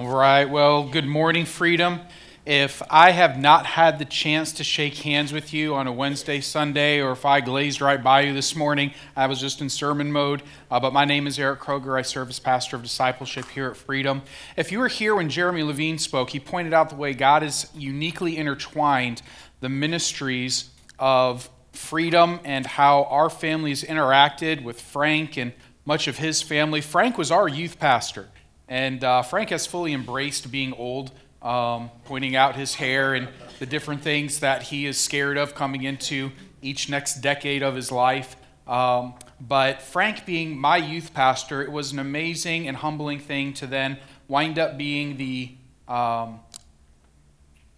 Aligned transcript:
All 0.00 0.08
right, 0.08 0.48
well, 0.48 0.88
good 0.88 1.04
morning, 1.04 1.44
Freedom. 1.44 2.00
If 2.46 2.80
I 2.88 3.10
have 3.10 3.38
not 3.38 3.66
had 3.66 3.98
the 3.98 4.06
chance 4.06 4.50
to 4.52 4.64
shake 4.64 4.94
hands 4.94 5.30
with 5.30 5.52
you 5.52 5.74
on 5.74 5.86
a 5.86 5.92
Wednesday, 5.92 6.40
Sunday, 6.40 7.02
or 7.02 7.12
if 7.12 7.26
I 7.26 7.42
glazed 7.42 7.82
right 7.82 8.02
by 8.02 8.22
you 8.22 8.32
this 8.32 8.56
morning, 8.56 8.94
I 9.14 9.26
was 9.26 9.38
just 9.42 9.60
in 9.60 9.68
sermon 9.68 10.10
mode. 10.10 10.42
Uh, 10.70 10.80
but 10.80 10.94
my 10.94 11.04
name 11.04 11.26
is 11.26 11.38
Erick 11.38 11.60
Kroeger. 11.60 11.98
I 11.98 12.00
serve 12.00 12.30
as 12.30 12.40
pastor 12.40 12.76
of 12.76 12.82
discipleship 12.82 13.44
here 13.50 13.68
at 13.68 13.76
Freedom. 13.76 14.22
If 14.56 14.72
you 14.72 14.78
were 14.78 14.88
here 14.88 15.14
when 15.14 15.28
Jeremy 15.28 15.64
Levine 15.64 15.98
spoke, 15.98 16.30
he 16.30 16.40
pointed 16.40 16.72
out 16.72 16.88
the 16.88 16.96
way 16.96 17.12
God 17.12 17.42
has 17.42 17.70
uniquely 17.74 18.38
intertwined 18.38 19.20
the 19.60 19.68
ministries 19.68 20.70
of 20.98 21.50
freedom 21.72 22.40
and 22.42 22.64
how 22.64 23.04
our 23.04 23.28
families 23.28 23.84
interacted 23.84 24.64
with 24.64 24.80
Frank 24.80 25.36
and 25.36 25.52
much 25.84 26.08
of 26.08 26.16
his 26.16 26.40
family. 26.40 26.80
Frank 26.80 27.18
was 27.18 27.30
our 27.30 27.48
youth 27.48 27.78
pastor. 27.78 28.30
And 28.70 29.02
uh, 29.02 29.22
Frank 29.22 29.50
has 29.50 29.66
fully 29.66 29.92
embraced 29.92 30.50
being 30.50 30.72
old, 30.74 31.10
um, 31.42 31.90
pointing 32.04 32.36
out 32.36 32.54
his 32.54 32.76
hair 32.76 33.14
and 33.14 33.28
the 33.58 33.66
different 33.66 34.02
things 34.02 34.40
that 34.40 34.62
he 34.62 34.86
is 34.86 34.96
scared 34.96 35.36
of 35.36 35.56
coming 35.56 35.82
into 35.82 36.30
each 36.62 36.88
next 36.88 37.16
decade 37.16 37.64
of 37.64 37.74
his 37.74 37.90
life. 37.90 38.36
Um, 38.68 39.14
but 39.40 39.82
Frank, 39.82 40.24
being 40.24 40.56
my 40.56 40.76
youth 40.76 41.12
pastor, 41.12 41.62
it 41.62 41.72
was 41.72 41.90
an 41.90 41.98
amazing 41.98 42.68
and 42.68 42.76
humbling 42.76 43.18
thing 43.18 43.52
to 43.54 43.66
then 43.66 43.98
wind 44.28 44.56
up 44.56 44.78
being 44.78 45.16
the 45.16 45.50
um, 45.88 46.38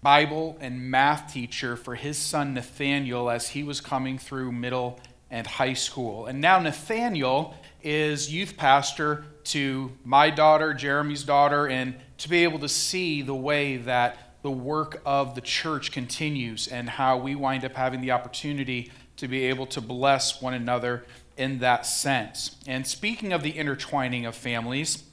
Bible 0.02 0.58
and 0.60 0.90
math 0.90 1.32
teacher 1.32 1.74
for 1.76 1.94
his 1.94 2.18
son 2.18 2.52
Nathaniel 2.52 3.30
as 3.30 3.48
he 3.48 3.62
was 3.62 3.80
coming 3.80 4.18
through 4.18 4.52
middle 4.52 5.00
and 5.30 5.46
high 5.46 5.72
school. 5.72 6.26
And 6.26 6.42
now 6.42 6.58
Nathaniel 6.58 7.54
is 7.82 8.30
youth 8.30 8.58
pastor 8.58 9.24
to 9.44 9.92
my 10.04 10.30
daughter, 10.30 10.74
Jeremy's 10.74 11.24
daughter, 11.24 11.66
and 11.68 11.94
to 12.18 12.28
be 12.28 12.44
able 12.44 12.58
to 12.60 12.68
see 12.68 13.22
the 13.22 13.34
way 13.34 13.76
that 13.78 14.16
the 14.42 14.50
work 14.50 15.00
of 15.04 15.34
the 15.34 15.40
church 15.40 15.92
continues 15.92 16.68
and 16.68 16.88
how 16.88 17.16
we 17.16 17.34
wind 17.34 17.64
up 17.64 17.74
having 17.74 18.00
the 18.00 18.10
opportunity 18.10 18.90
to 19.16 19.28
be 19.28 19.44
able 19.44 19.66
to 19.66 19.80
bless 19.80 20.42
one 20.42 20.54
another 20.54 21.04
in 21.36 21.60
that 21.60 21.86
sense. 21.86 22.56
And 22.66 22.86
speaking 22.86 23.32
of 23.32 23.42
the 23.42 23.50
intertwining 23.50 24.26
of 24.26 24.34
families, 24.34 25.04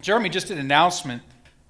Jeremy 0.00 0.28
just 0.28 0.48
did 0.48 0.58
announcement 0.58 1.22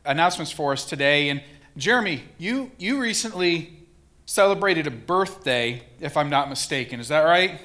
announcements 0.04 0.50
for 0.50 0.72
us 0.72 0.84
today. 0.84 1.28
And 1.28 1.42
Jeremy, 1.76 2.24
you 2.38 2.72
you 2.78 3.00
recently 3.00 3.78
celebrated 4.24 4.86
a 4.86 4.90
birthday, 4.90 5.82
if 6.00 6.16
I'm 6.16 6.30
not 6.30 6.48
mistaken. 6.48 7.00
Is 7.00 7.08
that 7.08 7.20
right? 7.20 7.60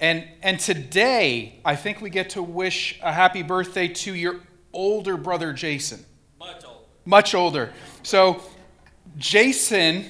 And, 0.00 0.24
and 0.42 0.60
today, 0.60 1.58
I 1.64 1.74
think 1.74 2.00
we 2.00 2.10
get 2.10 2.30
to 2.30 2.42
wish 2.42 2.98
a 3.02 3.12
happy 3.12 3.42
birthday 3.42 3.88
to 3.88 4.14
your 4.14 4.36
older 4.72 5.16
brother, 5.16 5.52
Jason. 5.52 6.04
Much 6.38 6.64
older. 6.64 6.84
Much 7.04 7.34
older. 7.34 7.72
So, 8.02 8.42
Jason 9.16 10.06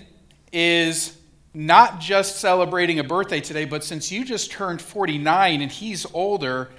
is 0.53 1.17
not 1.55 2.01
just 2.01 2.37
celebrating 2.37 2.99
a 2.99 3.05
birthday 3.05 3.41
today, 3.41 3.65
but 3.65 3.83
since 3.83 4.13
you 4.13 4.25
just 4.25 4.51
turned 4.51 4.83
49 4.83 5.63
and 5.63 5.73
he's 5.73 6.07
older, 6.13 6.71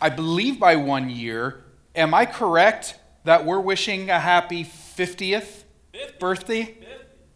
I 0.00 0.08
believe 0.10 0.60
by 0.60 0.76
one 0.76 1.10
year, 1.10 1.64
am 1.96 2.14
I 2.14 2.24
correct 2.24 2.96
that 3.24 3.44
we're 3.44 3.60
wishing 3.60 4.10
a 4.10 4.20
happy 4.20 4.64
50th 4.64 5.64
50. 5.92 6.18
birthday? 6.18 6.76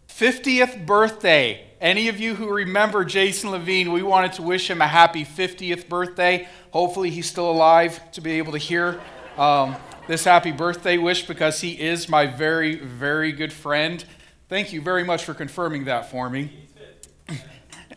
50th 0.08 0.86
birthday. 0.86 1.66
Any 1.84 2.08
of 2.08 2.18
you 2.18 2.34
who 2.34 2.48
remember 2.48 3.04
Jason 3.04 3.50
Levine, 3.50 3.92
we 3.92 4.02
wanted 4.02 4.32
to 4.34 4.42
wish 4.42 4.70
him 4.70 4.80
a 4.80 4.88
happy 4.88 5.22
50th 5.22 5.86
birthday. 5.86 6.48
Hopefully, 6.70 7.10
he's 7.10 7.28
still 7.28 7.50
alive 7.50 8.00
to 8.12 8.22
be 8.22 8.38
able 8.38 8.52
to 8.52 8.58
hear 8.58 8.98
um, 9.36 9.76
this 10.08 10.24
happy 10.24 10.50
birthday 10.50 10.96
wish 10.96 11.26
because 11.26 11.60
he 11.60 11.78
is 11.78 12.08
my 12.08 12.24
very, 12.24 12.76
very 12.76 13.32
good 13.32 13.52
friend. 13.52 14.02
Thank 14.48 14.72
you 14.72 14.80
very 14.80 15.04
much 15.04 15.24
for 15.24 15.34
confirming 15.34 15.84
that 15.84 16.10
for 16.10 16.30
me. 16.30 16.56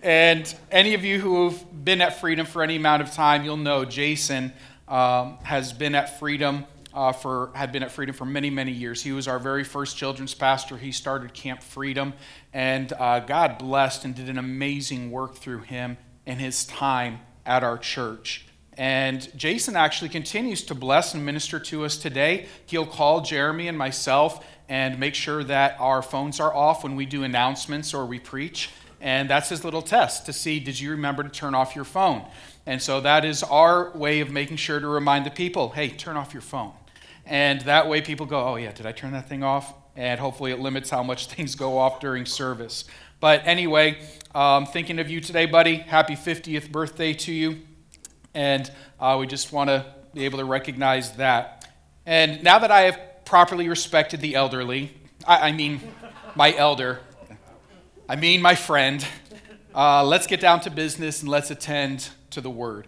And 0.03 0.53
any 0.69 0.93
of 0.93 1.05
you 1.05 1.21
who 1.21 1.45
have 1.45 1.85
been 1.85 2.01
at 2.01 2.19
Freedom 2.19 2.45
for 2.45 2.61
any 2.61 2.75
amount 2.75 3.01
of 3.03 3.11
time, 3.13 3.45
you'll 3.45 3.55
know 3.55 3.85
Jason 3.85 4.51
um, 4.89 5.37
has 5.43 5.71
been 5.71 5.95
at 5.95 6.19
Freedom 6.19 6.65
uh, 6.97 7.11
for 7.11 7.51
had 7.53 7.71
been 7.71 7.83
at 7.83 7.91
Freedom 7.91 8.13
for 8.13 8.25
many 8.25 8.49
many 8.49 8.71
years. 8.71 9.03
He 9.03 9.11
was 9.11 9.27
our 9.27 9.37
very 9.37 9.63
first 9.63 9.97
children's 9.97 10.33
pastor. 10.33 10.77
He 10.77 10.91
started 10.91 11.33
Camp 11.33 11.61
Freedom, 11.61 12.13
and 12.57 12.91
uh, 12.93 13.19
God 13.19 13.59
blessed 13.59 14.03
and 14.03 14.15
did 14.15 14.29
an 14.29 14.39
amazing 14.39 15.11
work 15.11 15.35
through 15.35 15.59
him 15.59 15.95
in 16.25 16.39
his 16.39 16.65
time 16.65 17.19
at 17.45 17.63
our 17.63 17.77
church. 17.77 18.47
And 18.73 19.29
Jason 19.37 19.75
actually 19.75 20.09
continues 20.09 20.63
to 20.63 20.73
bless 20.73 21.13
and 21.13 21.23
minister 21.23 21.59
to 21.59 21.85
us 21.85 21.97
today. 21.97 22.47
He'll 22.65 22.87
call 22.87 23.21
Jeremy 23.21 23.67
and 23.67 23.77
myself 23.77 24.43
and 24.67 24.99
make 24.99 25.13
sure 25.13 25.43
that 25.43 25.77
our 25.79 26.01
phones 26.01 26.39
are 26.39 26.51
off 26.51 26.83
when 26.83 26.95
we 26.95 27.05
do 27.05 27.21
announcements 27.21 27.93
or 27.93 28.07
we 28.07 28.17
preach. 28.17 28.71
And 28.99 29.29
that's 29.29 29.49
his 29.49 29.63
little 29.63 29.83
test 29.83 30.25
to 30.25 30.33
see 30.33 30.59
did 30.59 30.79
you 30.79 30.89
remember 30.89 31.21
to 31.21 31.29
turn 31.29 31.53
off 31.53 31.75
your 31.75 31.85
phone? 31.85 32.25
And 32.65 32.81
so 32.81 33.01
that 33.01 33.23
is 33.23 33.43
our 33.43 33.95
way 33.95 34.19
of 34.19 34.31
making 34.31 34.57
sure 34.57 34.79
to 34.79 34.87
remind 34.87 35.27
the 35.27 35.31
people 35.31 35.69
hey, 35.69 35.89
turn 35.89 36.17
off 36.17 36.33
your 36.33 36.41
phone. 36.41 36.73
And 37.23 37.61
that 37.61 37.87
way 37.87 38.01
people 38.01 38.25
go, 38.25 38.47
oh, 38.47 38.55
yeah, 38.55 38.71
did 38.71 38.87
I 38.87 38.93
turn 38.93 39.11
that 39.11 39.29
thing 39.29 39.43
off? 39.43 39.75
And 39.97 40.19
hopefully 40.19 40.51
it 40.51 40.59
limits 40.59 40.89
how 40.89 41.03
much 41.03 41.27
things 41.31 41.55
go 41.55 41.77
off 41.77 41.99
during 41.99 42.25
service. 42.25 42.85
But 43.19 43.41
anyway, 43.45 43.99
um, 44.33 44.65
thinking 44.65 44.99
of 44.99 45.09
you 45.09 45.19
today, 45.19 45.47
buddy. 45.47 45.75
Happy 45.75 46.15
50th 46.15 46.71
birthday 46.71 47.13
to 47.13 47.33
you. 47.33 47.59
And 48.33 48.71
uh, 48.99 49.17
we 49.19 49.25
just 49.27 49.51
want 49.51 49.69
to 49.69 49.85
be 50.13 50.25
able 50.25 50.37
to 50.37 50.45
recognize 50.45 51.13
that. 51.13 51.69
And 52.05 52.43
now 52.43 52.59
that 52.59 52.71
I 52.71 52.81
have 52.81 53.25
properly 53.25 53.67
respected 53.67 54.21
the 54.21 54.35
elderly, 54.35 54.95
I, 55.27 55.49
I 55.49 55.51
mean 55.51 55.81
my 56.35 56.55
elder, 56.55 56.99
I 58.07 58.15
mean 58.15 58.41
my 58.41 58.55
friend, 58.55 59.05
uh, 59.75 60.03
let's 60.05 60.27
get 60.27 60.39
down 60.39 60.61
to 60.61 60.69
business 60.69 61.21
and 61.21 61.29
let's 61.29 61.51
attend 61.51 62.09
to 62.29 62.39
the 62.39 62.49
word. 62.49 62.87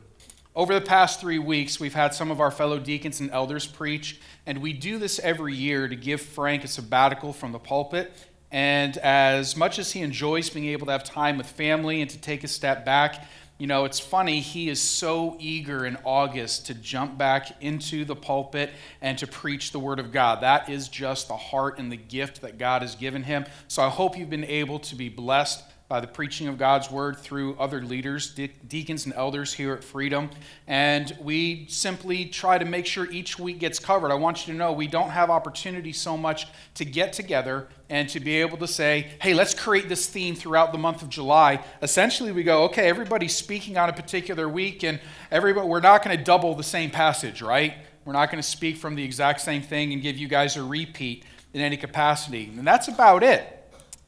Over 0.56 0.74
the 0.74 0.82
past 0.82 1.22
three 1.22 1.38
weeks, 1.38 1.80
we've 1.80 1.94
had 1.94 2.16
some 2.16 2.32
of 2.32 2.42
our 2.42 2.50
fellow 2.50 2.80
deacons 2.80 3.20
and 3.20 3.30
elders 3.30 3.68
preach, 3.68 4.20
and 4.48 4.58
we 4.64 4.74
do 4.74 4.98
this 4.98 5.20
every 5.20 5.54
year 5.54 5.88
to 5.88 5.96
give 5.96 6.22
Frank 6.22 6.64
a 6.64 6.68
sabbatical 6.68 7.34
from 7.34 7.52
the 7.52 7.60
pulpit. 7.60 8.12
And 8.52 8.98
as 8.98 9.56
much 9.56 9.78
as 9.78 9.92
he 9.92 10.02
enjoys 10.02 10.50
being 10.50 10.66
able 10.66 10.88
to 10.88 10.92
have 10.92 11.04
time 11.04 11.38
with 11.38 11.46
family 11.46 12.02
and 12.02 12.10
to 12.10 12.18
take 12.18 12.44
a 12.44 12.48
step 12.48 12.84
back, 12.84 13.28
you 13.60 13.68
know, 13.68 13.86
it's 13.86 14.00
funny, 14.00 14.40
he 14.40 14.70
is 14.70 14.82
so 14.82 15.38
eager 15.40 15.86
in 15.86 15.98
August 16.04 16.66
to 16.66 16.74
jump 16.74 17.16
back 17.16 17.62
into 17.62 18.04
the 18.04 18.16
pulpit 18.16 18.72
and 19.02 19.20
to 19.20 19.28
preach 19.28 19.72
the 19.72 19.80
Word 19.80 20.00
of 20.00 20.12
God. 20.12 20.42
That 20.42 20.68
is 20.68 20.88
just 20.88 21.28
the 21.28 21.38
heart 21.38 21.78
and 21.78 21.92
the 21.92 21.98
gift 21.98 22.42
that 22.42 22.58
God 22.58 22.82
has 22.82 22.96
given 22.96 23.22
him. 23.22 23.46
So 23.68 23.84
I 23.84 23.90
hope 23.90 24.18
you've 24.18 24.30
been 24.32 24.46
able 24.46 24.80
to 24.80 24.96
be 24.96 25.10
blessed 25.10 25.62
by 25.90 26.00
the 26.00 26.08
preaching 26.08 26.48
of 26.48 26.60
God's 26.60 26.92
word 26.92 27.18
through 27.18 27.56
other 27.58 27.82
leaders, 27.82 28.30
de- 28.36 28.52
deacons 28.68 29.06
and 29.06 29.14
elders 29.16 29.52
here 29.52 29.74
at 29.74 29.84
Freedom. 29.84 30.30
And 30.68 31.18
we 31.20 31.66
simply 31.68 32.26
try 32.26 32.60
to 32.60 32.64
make 32.64 32.86
sure 32.86 33.10
each 33.10 33.40
week 33.40 33.58
gets 33.58 33.80
covered. 33.80 34.12
I 34.12 34.16
want 34.16 34.48
you 34.48 34.54
to 34.54 34.58
know 34.58 34.72
we 34.72 34.88
don't 34.88 35.10
have 35.10 35.32
opportunity 35.32 35.92
so 35.92 36.16
much 36.16 36.46
to 36.76 36.86
get 36.86 37.12
together 37.12 37.68
and 37.90 38.08
to 38.10 38.20
be 38.20 38.36
able 38.36 38.58
to 38.58 38.68
say, 38.68 39.10
hey, 39.20 39.34
let's 39.34 39.56
create 39.56 39.90
this 39.90 40.06
theme 40.06 40.36
throughout 40.36 40.72
the 40.72 40.78
month 40.78 41.02
of 41.02 41.10
July. 41.10 41.66
Essentially, 41.82 42.32
we 42.32 42.44
go, 42.44 42.66
okay, 42.66 42.88
everybody's 42.88 43.36
speaking 43.36 43.76
on 43.76 43.90
a 43.90 43.94
particular 43.94 44.48
week, 44.48 44.84
and 44.84 45.00
everybody, 45.32 45.68
we're 45.68 45.80
not 45.80 46.04
going 46.04 46.16
to 46.16 46.24
double 46.24 46.54
the 46.54 46.62
same 46.62 46.92
passage, 46.92 47.42
right? 47.42 47.74
We're 48.06 48.14
not 48.14 48.30
going 48.30 48.42
to 48.42 48.48
speak 48.48 48.78
from 48.78 48.94
the 48.94 49.04
exact 49.04 49.42
same 49.42 49.64
thing 49.64 49.92
and 49.92 50.04
give 50.04 50.18
you 50.18 50.28
guys 50.28 50.56
a 50.56 50.64
repeat 50.64 51.26
in 51.52 51.62
any 51.62 51.78
capacity. 51.78 52.54
And 52.56 52.68
that's 52.68 52.88
about 52.88 53.24
it. 53.24 53.59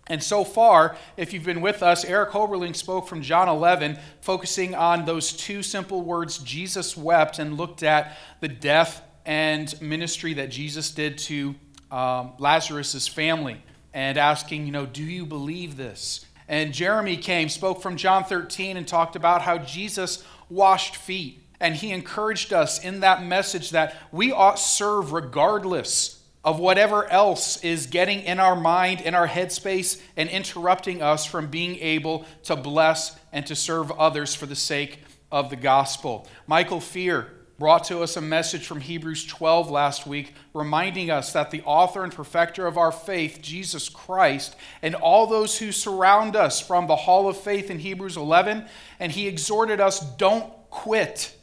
And 0.08 0.22
so 0.22 0.44
far, 0.44 0.98
if 1.16 1.32
you've 1.32 1.46
been 1.46 1.62
with 1.62 1.84
us, 1.84 2.04
Eric 2.04 2.32
Hoberling 2.32 2.76
spoke 2.76 3.08
from 3.08 3.22
John 3.22 3.48
11, 3.48 3.98
focusing 4.22 4.76
on 4.76 5.06
those 5.06 5.32
two 5.32 5.64
simple 5.64 6.02
words, 6.02 6.40
Jesus 6.40 6.98
wept, 6.98 7.40
and 7.40 7.56
looked 7.56 7.84
at 7.84 8.18
the 8.40 8.48
death 8.48 9.04
and 9.26 9.80
ministry 9.82 10.34
that 10.34 10.50
Jesus 10.50 10.92
did 10.92 11.18
to 11.20 11.56
um, 11.92 12.34
Lazarus' 12.40 13.08
family, 13.08 13.64
and 13.94 14.18
asking, 14.18 14.66
you 14.66 14.72
know, 14.72 14.86
do 14.86 15.04
you 15.04 15.26
believe 15.26 15.78
this? 15.78 16.26
And 16.48 16.74
Jeremy 16.74 17.18
came, 17.18 17.48
spoke 17.50 17.82
from 17.82 17.96
John 17.96 18.24
13, 18.24 18.78
and 18.78 18.88
talked 18.88 19.16
about 19.16 19.42
how 19.42 19.60
Jesus 19.60 20.24
washed 20.50 20.96
feet. 20.96 21.44
And 21.60 21.76
he 21.76 21.92
encouraged 21.92 22.52
us 22.54 22.84
in 22.84 23.02
that 23.02 23.24
message 23.24 23.70
that 23.70 23.96
we 24.12 24.32
ought 24.32 24.58
serve 24.60 25.14
regardless 25.14 26.21
of 26.44 26.60
whatever 26.60 27.06
else 27.12 27.64
is 27.64 27.86
getting 27.86 28.22
in 28.22 28.40
our 28.40 28.56
mind, 28.56 29.02
in 29.02 29.14
our 29.14 29.28
headspace, 29.28 30.02
and 30.18 30.30
interrupting 30.30 31.02
us 31.02 31.26
from 31.26 31.48
being 31.48 31.78
able 31.78 32.26
to 32.44 32.56
bless 32.56 33.16
and 33.32 33.46
to 33.46 33.56
serve 33.56 33.92
others 33.92 34.34
for 34.34 34.48
the 34.48 34.56
sake 34.56 35.00
of 35.32 35.50
the 35.50 35.56
gospel. 35.56 36.28
Michael 36.48 36.80
Fear 36.80 37.28
brought 37.60 37.84
to 37.84 38.02
us 38.02 38.18
a 38.18 38.22
message 38.22 38.66
from 38.66 38.82
Hebrews 38.82 39.24
12 39.28 39.70
last 39.70 40.08
week, 40.08 40.34
reminding 40.52 41.12
us 41.12 41.32
that 41.34 41.52
the 41.52 41.62
author 41.62 42.04
and 42.04 42.12
perfecter 42.12 42.66
of 42.66 42.76
our 42.76 42.92
faith, 42.92 43.38
Jesus 43.40 43.88
Christ, 43.88 44.56
and 44.82 44.96
all 44.96 45.28
those 45.28 45.60
who 45.60 45.72
surround 45.72 46.36
us 46.36 46.60
from 46.60 46.88
the 46.88 46.96
hall 46.96 47.30
of 47.30 47.38
faith 47.38 47.70
in 47.70 47.78
Hebrews 47.78 48.18
11, 48.18 48.66
and 49.00 49.12
he 49.12 49.28
exhorted 49.28 49.80
us 49.80 50.00
don't 50.00 50.52
quit, 50.72 51.38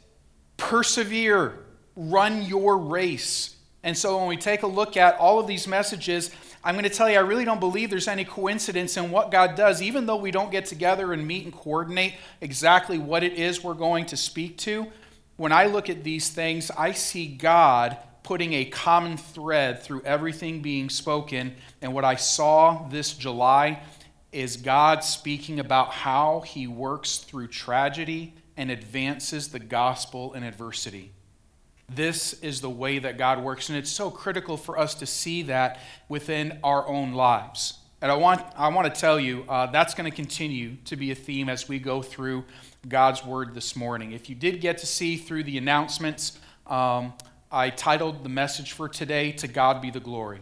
persevere, 0.57 1.57
run 1.95 2.41
your 2.41 2.77
race 2.77 3.55
And 3.83 3.97
so 3.97 4.17
when 4.17 4.27
we 4.27 4.37
take 4.37 4.63
a 4.63 4.67
look 4.67 4.97
at 4.97 5.17
all 5.17 5.39
of 5.39 5.47
these 5.47 5.67
messages, 5.67 6.31
I'm 6.63 6.75
going 6.75 6.83
to 6.83 6.89
tell 6.89 7.09
you, 7.09 7.15
I 7.15 7.21
really 7.21 7.45
don't 7.45 7.61
believe 7.61 7.89
there's 7.89 8.09
any 8.09 8.25
coincidence 8.25 8.97
in 8.97 9.11
what 9.11 9.31
God 9.31 9.55
does, 9.55 9.81
even 9.81 10.05
though 10.05 10.17
we 10.17 10.31
don't 10.31 10.51
get 10.51 10.65
together 10.65 11.13
and 11.13 11.25
meet 11.25 11.45
and 11.45 11.53
coordinate 11.53 12.15
exactly 12.41 12.97
what 12.97 13.23
it 13.23 13.33
is 13.33 13.63
we're 13.63 13.73
going 13.73 14.05
to 14.07 14.17
speak 14.17 14.57
to. 14.59 14.87
When 15.37 15.53
I 15.53 15.67
look 15.67 15.89
at 15.89 16.03
these 16.03 16.29
things, 16.29 16.69
I 16.71 16.91
see 16.91 17.27
God 17.27 17.97
putting 18.23 18.53
a 18.53 18.65
common 18.65 19.15
thread 19.15 19.81
through 19.81 20.01
everything 20.03 20.61
being 20.61 20.89
spoken. 20.89 21.55
And 21.81 21.93
what 21.93 22.03
I 22.03 22.15
saw 22.15 22.87
this 22.89 23.13
July 23.13 23.81
is 24.33 24.57
God 24.57 25.03
speaking 25.03 25.59
about 25.59 25.91
how 25.91 26.41
he 26.41 26.67
works 26.67 27.19
through 27.19 27.47
tragedy 27.47 28.33
and 28.57 28.69
advances 28.69 29.47
the 29.47 29.59
gospel 29.59 30.33
in 30.33 30.43
adversity. 30.43 31.13
This 31.93 32.33
is 32.41 32.61
the 32.61 32.69
way 32.69 32.99
that 32.99 33.17
God 33.17 33.43
works, 33.43 33.69
and 33.69 33.77
it's 33.77 33.89
so 33.89 34.11
critical 34.11 34.57
for 34.57 34.77
us 34.77 34.93
to 34.95 35.05
see 35.05 35.43
that 35.43 35.79
within 36.07 36.59
our 36.63 36.87
own 36.87 37.13
lives. 37.13 37.79
And 38.01 38.11
I 38.11 38.15
want, 38.15 38.45
I 38.55 38.69
want 38.69 38.93
to 38.93 39.01
tell 39.01 39.19
you, 39.19 39.43
uh, 39.49 39.65
that's 39.67 39.93
going 39.93 40.09
to 40.09 40.15
continue 40.15 40.77
to 40.85 40.95
be 40.95 41.11
a 41.11 41.15
theme 41.15 41.49
as 41.49 41.67
we 41.67 41.79
go 41.79 42.01
through 42.01 42.45
God's 42.87 43.25
Word 43.25 43.53
this 43.53 43.75
morning. 43.75 44.13
If 44.13 44.29
you 44.29 44.35
did 44.35 44.61
get 44.61 44.77
to 44.77 44.85
see 44.85 45.17
through 45.17 45.43
the 45.43 45.57
announcements, 45.57 46.39
um, 46.67 47.13
I 47.51 47.71
titled 47.71 48.23
the 48.23 48.29
message 48.29 48.71
for 48.71 48.87
today, 48.87 49.31
To 49.33 49.47
God 49.47 49.81
Be 49.81 49.89
the 49.91 49.99
Glory. 49.99 50.39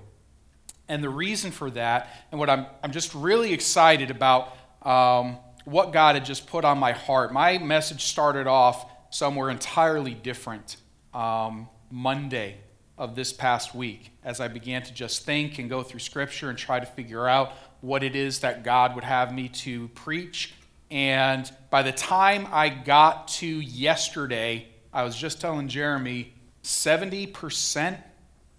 And 0.90 1.04
the 1.04 1.10
reason 1.10 1.52
for 1.52 1.72
that, 1.72 2.10
and 2.32 2.40
what 2.40 2.50
I'm, 2.50 2.66
I'm 2.84 2.92
just 2.92 3.16
really 3.16 3.54
excited 3.54 4.12
about 4.12 4.56
um, 4.84 5.38
what 5.66 5.92
God 5.94 6.16
had 6.16 6.26
just 6.26 6.48
put 6.48 6.64
on 6.64 6.78
my 6.78 6.92
heart. 6.92 7.34
My 7.34 7.58
message 7.58 8.04
started 8.04 8.48
off 8.48 8.86
somewhere 9.10 9.50
entirely 9.50 10.14
different 10.14 10.78
um, 11.18 11.68
Monday 11.90 12.58
of 12.96 13.16
this 13.16 13.34
past 13.34 13.74
week 13.74 14.12
as 14.24 14.40
I 14.40 14.48
began 14.48 14.84
to 14.84 14.94
just 14.94 15.26
think 15.26 15.58
and 15.58 15.68
go 15.70 15.82
through 15.82 16.00
Scripture 16.00 16.50
and 16.50 16.58
try 16.58 16.80
to 16.80 16.86
figure 16.86 17.28
out 17.28 17.54
what 17.82 18.04
it 18.04 18.16
is 18.16 18.42
that 18.42 18.64
God 18.64 18.94
would 18.96 19.04
have 19.04 19.34
me 19.34 19.50
to 19.50 19.88
preach. 19.90 20.54
And 20.92 21.52
by 21.72 21.82
the 21.82 21.92
time 21.92 22.48
I 22.52 22.70
got 22.70 23.28
to 23.30 23.48
yesterday, 23.48 24.68
I 24.94 25.04
was 25.04 25.16
just 25.16 25.42
telling 25.42 25.68
Jeremy 25.68 26.34
70% 26.64 27.98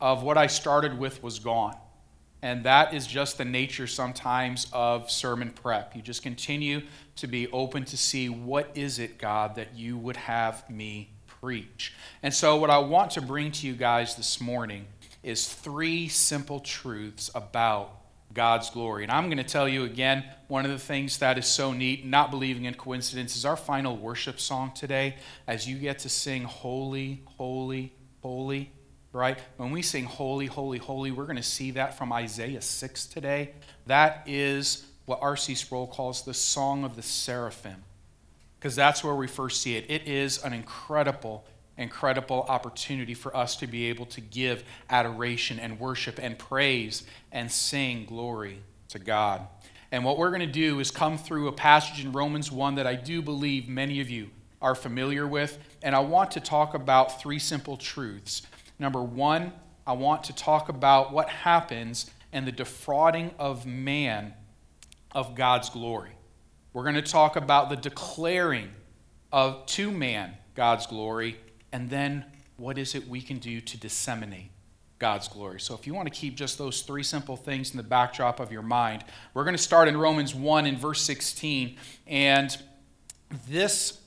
of 0.00 0.22
what 0.24 0.36
I 0.36 0.48
started 0.48 0.98
with 0.98 1.22
was 1.22 1.38
gone. 1.38 1.76
And 2.42 2.64
that 2.64 2.92
is 2.94 3.06
just 3.06 3.38
the 3.38 3.44
nature 3.44 3.86
sometimes 3.86 4.68
of 4.72 5.10
sermon 5.10 5.50
prep. 5.50 5.94
You 5.96 6.02
just 6.02 6.22
continue 6.22 6.82
to 7.16 7.26
be 7.26 7.48
open 7.48 7.84
to 7.86 7.96
see 7.96 8.28
what 8.28 8.70
is 8.74 8.98
it, 8.98 9.18
God, 9.18 9.56
that 9.56 9.76
you 9.76 9.96
would 9.96 10.16
have 10.16 10.68
me 10.70 11.10
preach. 11.40 11.94
And 12.22 12.32
so, 12.32 12.56
what 12.56 12.70
I 12.70 12.78
want 12.78 13.12
to 13.12 13.20
bring 13.20 13.52
to 13.52 13.66
you 13.66 13.74
guys 13.74 14.16
this 14.16 14.40
morning 14.40 14.86
is 15.22 15.52
three 15.52 16.08
simple 16.08 16.60
truths 16.60 17.30
about 17.34 17.92
God's 18.32 18.70
glory. 18.70 19.02
And 19.02 19.12
I'm 19.12 19.26
going 19.26 19.38
to 19.38 19.44
tell 19.44 19.68
you 19.68 19.84
again, 19.84 20.24
one 20.48 20.64
of 20.64 20.70
the 20.70 20.78
things 20.78 21.18
that 21.18 21.38
is 21.38 21.46
so 21.46 21.72
neat, 21.72 22.04
not 22.04 22.30
believing 22.30 22.64
in 22.64 22.74
coincidence, 22.74 23.36
is 23.36 23.44
our 23.44 23.56
final 23.56 23.96
worship 23.96 24.38
song 24.38 24.72
today 24.74 25.16
as 25.46 25.68
you 25.68 25.76
get 25.78 26.00
to 26.00 26.08
sing 26.08 26.44
Holy, 26.44 27.22
Holy, 27.36 27.92
Holy 28.22 28.72
right? 29.12 29.38
When 29.56 29.70
we 29.70 29.82
sing 29.82 30.04
holy, 30.04 30.46
holy, 30.46 30.78
holy, 30.78 31.10
we're 31.10 31.24
going 31.24 31.36
to 31.36 31.42
see 31.42 31.72
that 31.72 31.96
from 31.96 32.12
Isaiah 32.12 32.60
6 32.60 33.06
today. 33.06 33.52
That 33.86 34.22
is 34.26 34.86
what 35.06 35.20
R.C. 35.22 35.54
Sproul 35.54 35.86
calls 35.86 36.24
the 36.24 36.34
Song 36.34 36.84
of 36.84 36.96
the 36.96 37.02
Seraphim, 37.02 37.82
because 38.58 38.74
that's 38.74 39.04
where 39.04 39.14
we 39.14 39.26
first 39.26 39.62
see 39.62 39.76
it. 39.76 39.86
It 39.88 40.08
is 40.08 40.42
an 40.42 40.52
incredible, 40.52 41.44
incredible 41.76 42.46
opportunity 42.48 43.14
for 43.14 43.36
us 43.36 43.56
to 43.56 43.66
be 43.66 43.86
able 43.86 44.06
to 44.06 44.20
give 44.20 44.64
adoration 44.90 45.58
and 45.58 45.78
worship 45.78 46.18
and 46.20 46.38
praise 46.38 47.04
and 47.30 47.50
sing 47.50 48.04
glory 48.06 48.60
to 48.88 48.98
God. 48.98 49.46
And 49.90 50.04
what 50.04 50.18
we're 50.18 50.30
going 50.30 50.40
to 50.40 50.46
do 50.46 50.80
is 50.80 50.90
come 50.90 51.16
through 51.16 51.48
a 51.48 51.52
passage 51.52 52.04
in 52.04 52.12
Romans 52.12 52.52
1 52.52 52.74
that 52.74 52.86
I 52.86 52.94
do 52.94 53.22
believe 53.22 53.68
many 53.68 54.00
of 54.00 54.10
you 54.10 54.30
are 54.60 54.74
familiar 54.74 55.26
with. 55.26 55.58
And 55.82 55.94
I 55.94 56.00
want 56.00 56.32
to 56.32 56.40
talk 56.40 56.74
about 56.74 57.20
three 57.20 57.38
simple 57.38 57.76
truths 57.76 58.42
Number 58.78 59.02
one, 59.02 59.52
I 59.86 59.92
want 59.94 60.24
to 60.24 60.34
talk 60.34 60.68
about 60.68 61.12
what 61.12 61.28
happens 61.28 62.10
and 62.32 62.46
the 62.46 62.52
defrauding 62.52 63.32
of 63.38 63.66
man 63.66 64.34
of 65.12 65.34
God's 65.34 65.70
glory. 65.70 66.12
We're 66.78 66.84
going 66.84 66.94
to 66.94 67.02
talk 67.02 67.34
about 67.34 67.70
the 67.70 67.76
declaring 67.76 68.68
of 69.32 69.66
to 69.66 69.90
man 69.90 70.34
God's 70.54 70.86
glory, 70.86 71.36
and 71.72 71.90
then 71.90 72.24
what 72.56 72.78
is 72.78 72.94
it 72.94 73.08
we 73.08 73.20
can 73.20 73.38
do 73.38 73.60
to 73.60 73.76
disseminate 73.76 74.52
God's 75.00 75.26
glory. 75.26 75.58
So 75.58 75.74
if 75.74 75.88
you 75.88 75.94
want 75.94 76.06
to 76.06 76.14
keep 76.14 76.36
just 76.36 76.56
those 76.56 76.82
three 76.82 77.02
simple 77.02 77.36
things 77.36 77.72
in 77.72 77.78
the 77.78 77.82
backdrop 77.82 78.38
of 78.38 78.52
your 78.52 78.62
mind, 78.62 79.04
we're 79.34 79.42
going 79.42 79.56
to 79.56 79.62
start 79.62 79.88
in 79.88 79.96
Romans 79.96 80.36
1 80.36 80.66
in 80.66 80.76
verse 80.76 81.00
16. 81.00 81.76
And 82.06 82.56
this 83.48 83.98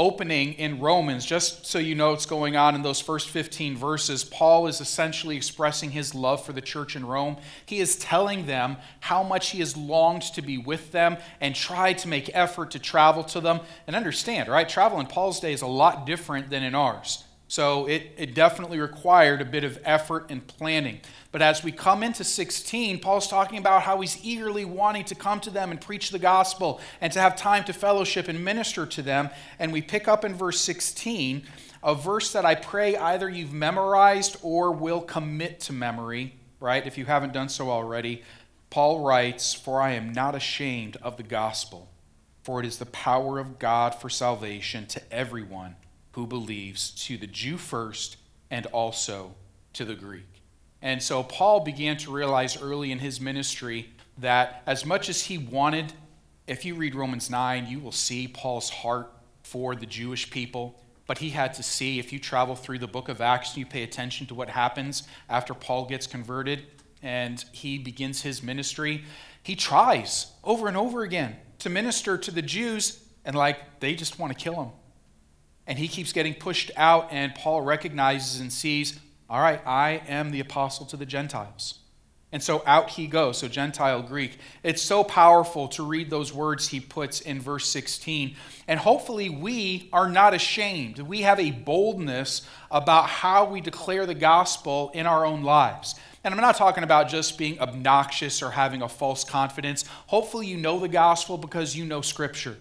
opening 0.00 0.54
in 0.54 0.80
Romans, 0.80 1.26
just 1.26 1.66
so 1.66 1.78
you 1.78 1.94
know 1.94 2.12
what's 2.12 2.24
going 2.24 2.56
on 2.56 2.74
in 2.74 2.80
those 2.80 3.02
first 3.02 3.28
15 3.28 3.76
verses, 3.76 4.24
Paul 4.24 4.66
is 4.66 4.80
essentially 4.80 5.36
expressing 5.36 5.90
his 5.90 6.14
love 6.14 6.42
for 6.42 6.54
the 6.54 6.62
church 6.62 6.96
in 6.96 7.04
Rome. 7.04 7.36
He 7.66 7.80
is 7.80 7.96
telling 7.96 8.46
them 8.46 8.78
how 9.00 9.22
much 9.22 9.50
he 9.50 9.58
has 9.58 9.76
longed 9.76 10.22
to 10.34 10.40
be 10.40 10.56
with 10.56 10.90
them 10.90 11.18
and 11.38 11.54
tried 11.54 11.98
to 11.98 12.08
make 12.08 12.30
effort 12.32 12.70
to 12.70 12.78
travel 12.78 13.22
to 13.24 13.40
them. 13.42 13.60
And 13.86 13.94
understand, 13.94 14.48
right? 14.48 14.66
Travel 14.66 15.00
in 15.00 15.06
Paul's 15.06 15.38
day 15.38 15.52
is 15.52 15.60
a 15.60 15.66
lot 15.66 16.06
different 16.06 16.48
than 16.48 16.62
in 16.62 16.74
ours. 16.74 17.24
So 17.50 17.86
it, 17.86 18.12
it 18.16 18.32
definitely 18.32 18.78
required 18.78 19.40
a 19.40 19.44
bit 19.44 19.64
of 19.64 19.80
effort 19.84 20.26
and 20.30 20.46
planning. 20.46 21.00
But 21.32 21.42
as 21.42 21.64
we 21.64 21.72
come 21.72 22.04
into 22.04 22.22
16, 22.22 23.00
Paul's 23.00 23.26
talking 23.26 23.58
about 23.58 23.82
how 23.82 24.00
he's 24.00 24.24
eagerly 24.24 24.64
wanting 24.64 25.04
to 25.06 25.16
come 25.16 25.40
to 25.40 25.50
them 25.50 25.72
and 25.72 25.80
preach 25.80 26.10
the 26.10 26.20
gospel 26.20 26.80
and 27.00 27.12
to 27.12 27.18
have 27.18 27.34
time 27.34 27.64
to 27.64 27.72
fellowship 27.72 28.28
and 28.28 28.44
minister 28.44 28.86
to 28.86 29.02
them. 29.02 29.30
And 29.58 29.72
we 29.72 29.82
pick 29.82 30.06
up 30.06 30.24
in 30.24 30.32
verse 30.32 30.60
16, 30.60 31.42
a 31.82 31.92
verse 31.96 32.32
that 32.34 32.44
I 32.44 32.54
pray 32.54 32.96
either 32.96 33.28
you've 33.28 33.52
memorized 33.52 34.36
or 34.42 34.70
will 34.70 35.00
commit 35.00 35.58
to 35.62 35.72
memory, 35.72 36.36
right? 36.60 36.86
If 36.86 36.96
you 36.96 37.06
haven't 37.06 37.32
done 37.32 37.48
so 37.48 37.68
already. 37.68 38.22
Paul 38.70 39.00
writes, 39.00 39.54
For 39.54 39.82
I 39.82 39.94
am 39.94 40.12
not 40.12 40.36
ashamed 40.36 40.98
of 41.02 41.16
the 41.16 41.24
gospel, 41.24 41.90
for 42.44 42.60
it 42.60 42.66
is 42.66 42.78
the 42.78 42.86
power 42.86 43.40
of 43.40 43.58
God 43.58 43.96
for 43.96 44.08
salvation 44.08 44.86
to 44.86 45.02
everyone 45.12 45.74
who 46.12 46.26
believes, 46.26 46.90
to 46.90 47.16
the 47.16 47.26
Jew 47.26 47.56
first 47.56 48.16
and 48.50 48.66
also 48.66 49.34
to 49.74 49.84
the 49.84 49.94
Greek. 49.94 50.42
And 50.82 51.02
so 51.02 51.22
Paul 51.22 51.60
began 51.60 51.96
to 51.98 52.10
realize 52.10 52.60
early 52.60 52.90
in 52.90 52.98
his 52.98 53.20
ministry 53.20 53.90
that 54.18 54.62
as 54.66 54.84
much 54.84 55.08
as 55.08 55.24
he 55.24 55.38
wanted, 55.38 55.92
if 56.46 56.64
you 56.64 56.74
read 56.74 56.94
Romans 56.94 57.30
9, 57.30 57.66
you 57.68 57.78
will 57.78 57.92
see 57.92 58.26
Paul's 58.26 58.70
heart 58.70 59.12
for 59.42 59.74
the 59.74 59.86
Jewish 59.86 60.30
people. 60.30 60.80
But 61.06 61.18
he 61.18 61.30
had 61.30 61.54
to 61.54 61.62
see, 61.62 61.98
if 61.98 62.12
you 62.12 62.18
travel 62.18 62.54
through 62.54 62.78
the 62.78 62.86
book 62.86 63.08
of 63.08 63.20
Acts 63.20 63.50
and 63.50 63.58
you 63.58 63.66
pay 63.66 63.82
attention 63.82 64.26
to 64.28 64.34
what 64.34 64.48
happens 64.48 65.02
after 65.28 65.54
Paul 65.54 65.86
gets 65.86 66.06
converted 66.06 66.64
and 67.02 67.44
he 67.52 67.78
begins 67.78 68.22
his 68.22 68.42
ministry, 68.42 69.04
he 69.42 69.56
tries 69.56 70.32
over 70.44 70.68
and 70.68 70.76
over 70.76 71.02
again 71.02 71.36
to 71.60 71.70
minister 71.70 72.16
to 72.16 72.30
the 72.30 72.42
Jews, 72.42 73.02
and 73.24 73.36
like 73.36 73.80
they 73.80 73.94
just 73.94 74.18
want 74.18 74.32
to 74.32 74.38
kill 74.38 74.62
him 74.62 74.70
and 75.70 75.78
he 75.78 75.86
keeps 75.86 76.12
getting 76.12 76.34
pushed 76.34 76.72
out, 76.76 77.06
and 77.12 77.32
Paul 77.32 77.60
recognizes 77.60 78.40
and 78.40 78.52
sees, 78.52 78.98
all 79.28 79.40
right, 79.40 79.64
I 79.64 80.02
am 80.08 80.32
the 80.32 80.40
apostle 80.40 80.84
to 80.86 80.96
the 80.96 81.06
Gentiles. 81.06 81.78
And 82.32 82.42
so 82.42 82.64
out 82.66 82.90
he 82.90 83.06
goes. 83.06 83.38
So, 83.38 83.46
Gentile 83.46 84.02
Greek. 84.02 84.38
It's 84.64 84.82
so 84.82 85.04
powerful 85.04 85.68
to 85.68 85.84
read 85.84 86.10
those 86.10 86.34
words 86.34 86.66
he 86.66 86.80
puts 86.80 87.20
in 87.20 87.40
verse 87.40 87.68
16. 87.68 88.34
And 88.66 88.80
hopefully, 88.80 89.30
we 89.30 89.88
are 89.92 90.08
not 90.08 90.34
ashamed. 90.34 90.98
We 90.98 91.20
have 91.20 91.38
a 91.38 91.52
boldness 91.52 92.42
about 92.72 93.08
how 93.08 93.44
we 93.44 93.60
declare 93.60 94.06
the 94.06 94.14
gospel 94.14 94.90
in 94.92 95.06
our 95.06 95.24
own 95.24 95.44
lives. 95.44 95.94
And 96.24 96.34
I'm 96.34 96.40
not 96.40 96.56
talking 96.56 96.82
about 96.82 97.08
just 97.08 97.38
being 97.38 97.60
obnoxious 97.60 98.42
or 98.42 98.50
having 98.50 98.82
a 98.82 98.88
false 98.88 99.22
confidence. 99.22 99.84
Hopefully, 100.08 100.48
you 100.48 100.56
know 100.56 100.80
the 100.80 100.88
gospel 100.88 101.38
because 101.38 101.76
you 101.76 101.84
know 101.84 102.00
Scripture. 102.00 102.56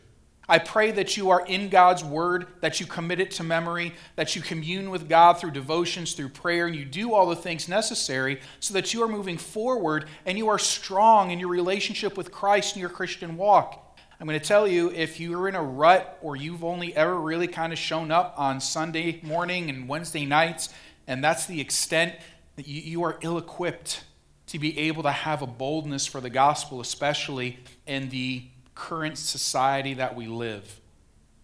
I 0.49 0.57
pray 0.57 0.89
that 0.91 1.15
you 1.15 1.29
are 1.29 1.45
in 1.45 1.69
God's 1.69 2.03
word, 2.03 2.47
that 2.61 2.79
you 2.79 2.87
commit 2.87 3.19
it 3.19 3.29
to 3.31 3.43
memory, 3.43 3.93
that 4.15 4.35
you 4.35 4.41
commune 4.41 4.89
with 4.89 5.07
God 5.07 5.33
through 5.33 5.51
devotions, 5.51 6.13
through 6.13 6.29
prayer, 6.29 6.65
and 6.65 6.75
you 6.75 6.85
do 6.85 7.13
all 7.13 7.27
the 7.27 7.35
things 7.35 7.67
necessary 7.67 8.41
so 8.59 8.73
that 8.73 8.91
you 8.91 9.03
are 9.03 9.07
moving 9.07 9.37
forward 9.37 10.05
and 10.25 10.39
you 10.39 10.49
are 10.49 10.57
strong 10.57 11.29
in 11.29 11.39
your 11.39 11.49
relationship 11.49 12.17
with 12.17 12.31
Christ 12.31 12.75
in 12.75 12.79
your 12.79 12.89
Christian 12.89 13.37
walk. 13.37 13.95
I'm 14.19 14.27
going 14.27 14.39
to 14.39 14.45
tell 14.45 14.67
you 14.67 14.89
if 14.89 15.19
you're 15.19 15.47
in 15.47 15.53
a 15.53 15.61
rut 15.61 16.17
or 16.23 16.35
you've 16.35 16.63
only 16.63 16.95
ever 16.95 17.17
really 17.17 17.47
kind 17.47 17.71
of 17.71 17.77
shown 17.77 18.09
up 18.09 18.33
on 18.35 18.59
Sunday 18.59 19.21
morning 19.21 19.69
and 19.69 19.87
Wednesday 19.87 20.25
nights, 20.25 20.69
and 21.05 21.23
that's 21.23 21.45
the 21.45 21.61
extent 21.61 22.15
that 22.55 22.67
you, 22.67 22.81
you 22.81 23.03
are 23.03 23.19
ill 23.21 23.37
equipped 23.37 24.03
to 24.47 24.57
be 24.57 24.77
able 24.79 25.03
to 25.03 25.11
have 25.11 25.43
a 25.43 25.47
boldness 25.47 26.07
for 26.07 26.19
the 26.19 26.29
gospel, 26.31 26.81
especially 26.81 27.59
in 27.85 28.09
the 28.09 28.45
current 28.79 29.17
society 29.17 29.95
that 29.95 30.15
we 30.15 30.25
live, 30.25 30.79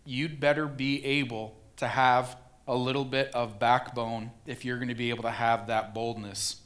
you'd 0.05 0.39
better 0.39 0.67
be 0.67 1.03
able 1.03 1.57
to 1.75 1.85
have 1.85 2.37
a 2.65 2.75
little 2.75 3.03
bit 3.03 3.29
of 3.35 3.59
backbone 3.59 4.31
if 4.45 4.63
you're 4.63 4.77
going 4.77 4.87
to 4.87 4.95
be 4.95 5.09
able 5.09 5.23
to 5.23 5.31
have 5.31 5.67
that 5.67 5.93
boldness. 5.93 6.61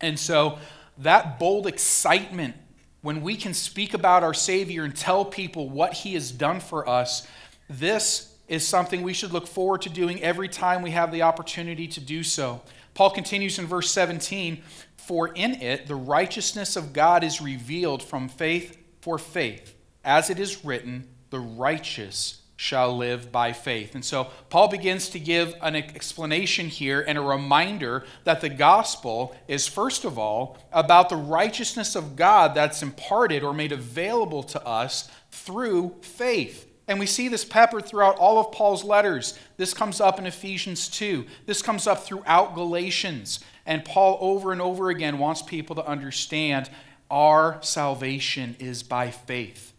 And 0.00 0.18
so, 0.18 0.58
that 0.98 1.40
bold 1.40 1.66
excitement 1.66 2.54
when 3.02 3.22
we 3.22 3.34
can 3.36 3.52
speak 3.52 3.92
about 3.92 4.22
our 4.22 4.32
Savior 4.32 4.84
and 4.84 4.94
tell 4.94 5.24
people 5.24 5.68
what 5.68 5.92
He 5.92 6.14
has 6.14 6.30
done 6.30 6.60
for 6.60 6.88
us, 6.88 7.26
this 7.68 8.36
is 8.46 8.66
something 8.66 9.02
we 9.02 9.12
should 9.12 9.32
look 9.32 9.48
forward 9.48 9.82
to 9.82 9.90
doing 9.90 10.22
every 10.22 10.48
time 10.48 10.80
we 10.80 10.92
have 10.92 11.10
the 11.10 11.22
opportunity 11.22 11.88
to 11.88 12.00
do 12.00 12.22
so. 12.22 12.62
Paul 12.94 13.10
continues 13.10 13.58
in 13.58 13.66
verse 13.66 13.90
17 13.90 14.62
For 14.96 15.28
in 15.28 15.54
it 15.60 15.88
the 15.88 15.96
righteousness 15.96 16.76
of 16.76 16.92
God 16.92 17.24
is 17.24 17.40
revealed 17.40 18.02
from 18.02 18.28
faith 18.28 18.78
for 19.00 19.18
faith, 19.18 19.73
as 20.04 20.30
it 20.30 20.38
is 20.38 20.64
written, 20.64 21.08
the 21.30 21.40
righteous 21.40 22.42
shall 22.56 22.96
live 22.96 23.32
by 23.32 23.52
faith. 23.52 23.94
And 23.94 24.04
so 24.04 24.28
Paul 24.48 24.68
begins 24.68 25.08
to 25.10 25.18
give 25.18 25.54
an 25.60 25.74
explanation 25.74 26.68
here 26.68 27.04
and 27.06 27.18
a 27.18 27.22
reminder 27.22 28.04
that 28.22 28.40
the 28.40 28.48
gospel 28.48 29.36
is, 29.48 29.66
first 29.66 30.04
of 30.04 30.18
all, 30.18 30.58
about 30.72 31.08
the 31.08 31.16
righteousness 31.16 31.96
of 31.96 32.16
God 32.16 32.54
that's 32.54 32.82
imparted 32.82 33.42
or 33.42 33.52
made 33.52 33.72
available 33.72 34.42
to 34.44 34.64
us 34.64 35.10
through 35.30 35.96
faith. 36.02 36.70
And 36.86 37.00
we 37.00 37.06
see 37.06 37.28
this 37.28 37.44
peppered 37.44 37.86
throughout 37.86 38.18
all 38.18 38.38
of 38.38 38.52
Paul's 38.52 38.84
letters. 38.84 39.38
This 39.56 39.74
comes 39.74 40.00
up 40.00 40.18
in 40.18 40.26
Ephesians 40.26 40.88
2. 40.88 41.26
This 41.46 41.62
comes 41.62 41.86
up 41.86 42.04
throughout 42.04 42.54
Galatians. 42.54 43.40
And 43.66 43.84
Paul, 43.84 44.18
over 44.20 44.52
and 44.52 44.60
over 44.60 44.90
again, 44.90 45.18
wants 45.18 45.42
people 45.42 45.74
to 45.76 45.86
understand 45.86 46.70
our 47.10 47.58
salvation 47.62 48.54
is 48.58 48.82
by 48.82 49.10
faith 49.10 49.73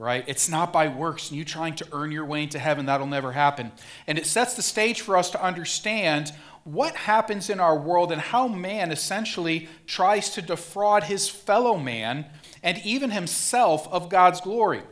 right? 0.00 0.24
It's 0.26 0.48
not 0.48 0.72
by 0.72 0.88
works 0.88 1.28
and 1.28 1.38
you 1.38 1.44
trying 1.44 1.74
to 1.76 1.86
earn 1.92 2.10
your 2.10 2.24
way 2.24 2.42
into 2.42 2.58
heaven. 2.58 2.86
That'll 2.86 3.06
never 3.06 3.32
happen. 3.32 3.70
And 4.06 4.18
it 4.18 4.26
sets 4.26 4.54
the 4.54 4.62
stage 4.62 5.02
for 5.02 5.16
us 5.16 5.30
to 5.30 5.44
understand 5.44 6.32
what 6.64 6.96
happens 6.96 7.50
in 7.50 7.60
our 7.60 7.78
world 7.78 8.10
and 8.10 8.20
how 8.20 8.48
man 8.48 8.92
essentially 8.92 9.68
tries 9.86 10.30
to 10.30 10.42
defraud 10.42 11.04
his 11.04 11.28
fellow 11.28 11.76
man 11.76 12.24
and 12.62 12.78
even 12.78 13.10
himself 13.10 13.86
of 13.88 14.08
God's 14.08 14.40
glory. 14.40 14.82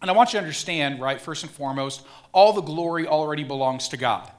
And 0.00 0.10
I 0.10 0.14
want 0.14 0.32
you 0.32 0.38
to 0.38 0.42
understand, 0.44 1.00
right, 1.00 1.20
first 1.20 1.42
and 1.42 1.50
foremost, 1.50 2.04
all 2.32 2.52
the 2.52 2.60
glory 2.60 3.06
already 3.08 3.42
belongs 3.42 3.88
to 3.88 3.96
God. 3.96 4.30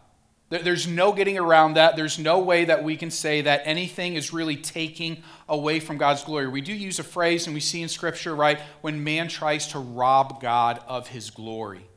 There's 0.49 0.87
no 0.87 1.11
getting 1.11 1.39
around 1.39 1.73
that. 1.73 1.95
There's 1.95 2.19
no 2.19 2.39
way 2.39 2.65
that 2.65 2.83
we 2.83 2.97
can 2.97 3.09
say 3.09 3.41
that 3.41 3.63
anything 3.65 4.13
is 4.13 4.31
really 4.31 4.55
taking 4.55 5.23
away 5.49 5.79
from 5.79 5.97
God's 5.97 6.23
glory. 6.23 6.47
We 6.47 6.61
do 6.61 6.73
use 6.73 6.99
a 6.99 7.03
phrase, 7.03 7.47
and 7.47 7.53
we 7.55 7.59
see 7.59 7.81
in 7.81 7.89
Scripture, 7.89 8.35
right, 8.35 8.59
when 8.81 9.03
man 9.03 9.27
tries 9.27 9.67
to 9.69 9.79
rob 9.79 10.39
God 10.41 10.81
of 10.87 11.07
his 11.07 11.31
glory. 11.31 11.87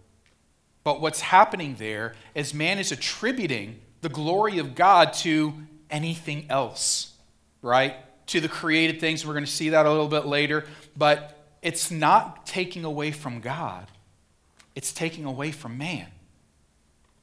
But 0.82 1.02
what's 1.02 1.20
happening 1.20 1.76
there 1.78 2.14
is 2.34 2.54
man 2.54 2.78
is 2.78 2.90
attributing 2.90 3.80
the 4.00 4.08
glory 4.08 4.58
of 4.58 4.74
God 4.74 5.12
to 5.14 5.52
anything 5.90 6.46
else, 6.48 7.12
right? 7.60 7.96
To 8.28 8.40
the 8.40 8.48
created 8.48 8.98
things. 8.98 9.26
We're 9.26 9.34
going 9.34 9.44
to 9.44 9.50
see 9.50 9.70
that 9.70 9.84
a 9.84 9.90
little 9.90 10.08
bit 10.08 10.24
later. 10.24 10.64
But 10.96 11.38
it's 11.60 11.90
not 11.90 12.46
taking 12.46 12.84
away 12.84 13.10
from 13.10 13.40
God, 13.40 13.88
it's 14.74 14.92
taking 14.92 15.26
away 15.26 15.50
from 15.50 15.76
man. 15.76 16.06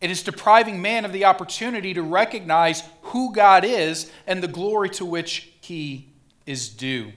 It 0.06 0.12
is 0.12 0.22
depriving 0.22 0.84
man 0.84 1.04
of 1.04 1.14
the 1.14 1.26
opportunity 1.26 1.96
to 1.96 2.04
recognize 2.04 2.84
who 3.02 3.34
God 3.34 3.66
is 3.66 4.12
and 4.28 4.44
the 4.44 4.48
glory 4.48 4.88
to 4.92 5.04
which 5.04 5.52
he 5.62 6.14
is 6.46 6.70
due. 6.70 7.12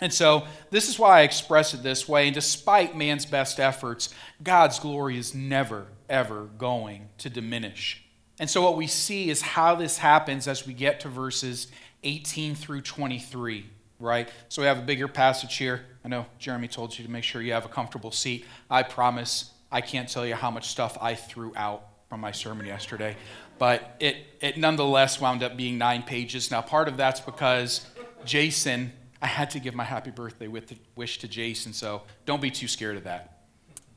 And 0.00 0.14
so, 0.14 0.46
this 0.70 0.88
is 0.88 0.96
why 0.96 1.18
I 1.18 1.22
express 1.22 1.74
it 1.74 1.82
this 1.82 2.08
way. 2.08 2.26
And 2.26 2.34
despite 2.34 2.96
man's 2.96 3.26
best 3.26 3.58
efforts, 3.58 4.14
God's 4.40 4.78
glory 4.78 5.18
is 5.18 5.34
never, 5.34 5.88
ever 6.08 6.44
going 6.56 7.08
to 7.18 7.28
diminish. 7.28 8.04
And 8.38 8.48
so, 8.48 8.62
what 8.62 8.76
we 8.76 8.86
see 8.86 9.28
is 9.28 9.42
how 9.42 9.74
this 9.74 9.98
happens 9.98 10.46
as 10.46 10.68
we 10.68 10.72
get 10.72 11.00
to 11.00 11.08
verses 11.08 11.66
18 12.04 12.54
through 12.54 12.82
23, 12.82 13.66
right? 13.98 14.28
So, 14.48 14.62
we 14.62 14.68
have 14.68 14.78
a 14.78 14.82
bigger 14.82 15.08
passage 15.08 15.56
here. 15.56 15.84
I 16.04 16.08
know 16.08 16.26
Jeremy 16.38 16.68
told 16.68 16.96
you 16.96 17.04
to 17.04 17.10
make 17.10 17.24
sure 17.24 17.42
you 17.42 17.54
have 17.54 17.64
a 17.64 17.68
comfortable 17.68 18.12
seat. 18.12 18.46
I 18.70 18.84
promise 18.84 19.50
I 19.72 19.80
can't 19.80 20.08
tell 20.08 20.24
you 20.24 20.36
how 20.36 20.52
much 20.52 20.68
stuff 20.68 20.96
I 21.00 21.16
threw 21.16 21.52
out 21.56 21.88
from 22.08 22.20
my 22.20 22.32
sermon 22.32 22.66
yesterday, 22.66 23.16
but 23.58 23.96
it, 24.00 24.16
it 24.40 24.58
nonetheless 24.58 25.20
wound 25.20 25.42
up 25.42 25.56
being 25.56 25.78
nine 25.78 26.02
pages. 26.02 26.50
Now, 26.50 26.62
part 26.62 26.88
of 26.88 26.96
that's 26.96 27.20
because 27.20 27.86
Jason, 28.24 28.92
I 29.20 29.26
had 29.26 29.50
to 29.50 29.60
give 29.60 29.74
my 29.74 29.84
happy 29.84 30.10
birthday 30.10 30.48
wish 30.48 31.18
to 31.18 31.28
Jason, 31.28 31.72
so 31.72 32.02
don't 32.26 32.42
be 32.42 32.50
too 32.50 32.68
scared 32.68 32.96
of 32.96 33.04
that. 33.04 33.30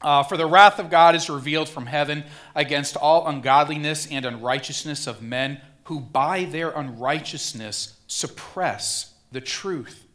Uh, 0.02 0.24
For 0.24 0.38
the 0.38 0.46
wrath 0.46 0.80
of 0.80 0.90
God 0.90 1.16
is 1.16 1.30
revealed 1.30 1.68
from 1.68 1.88
heaven 1.88 2.24
against 2.56 2.96
all 2.96 3.28
ungodliness 3.28 4.08
and 4.10 4.26
unrighteousness 4.26 5.08
of 5.08 5.22
men 5.22 5.60
who 5.86 6.00
by 6.00 6.44
their 6.46 6.70
unrighteousness 6.70 7.94
suppress 8.08 9.14
the 9.32 9.42
truth. 9.42 10.06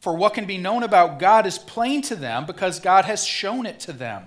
For 0.00 0.16
what 0.16 0.34
can 0.34 0.46
be 0.46 0.58
known 0.58 0.82
about 0.82 1.18
God 1.18 1.46
is 1.46 1.58
plain 1.58 2.02
to 2.02 2.16
them 2.16 2.44
because 2.44 2.80
God 2.80 3.04
has 3.04 3.24
shown 3.24 3.66
it 3.66 3.78
to 3.80 3.92
them. 3.92 4.26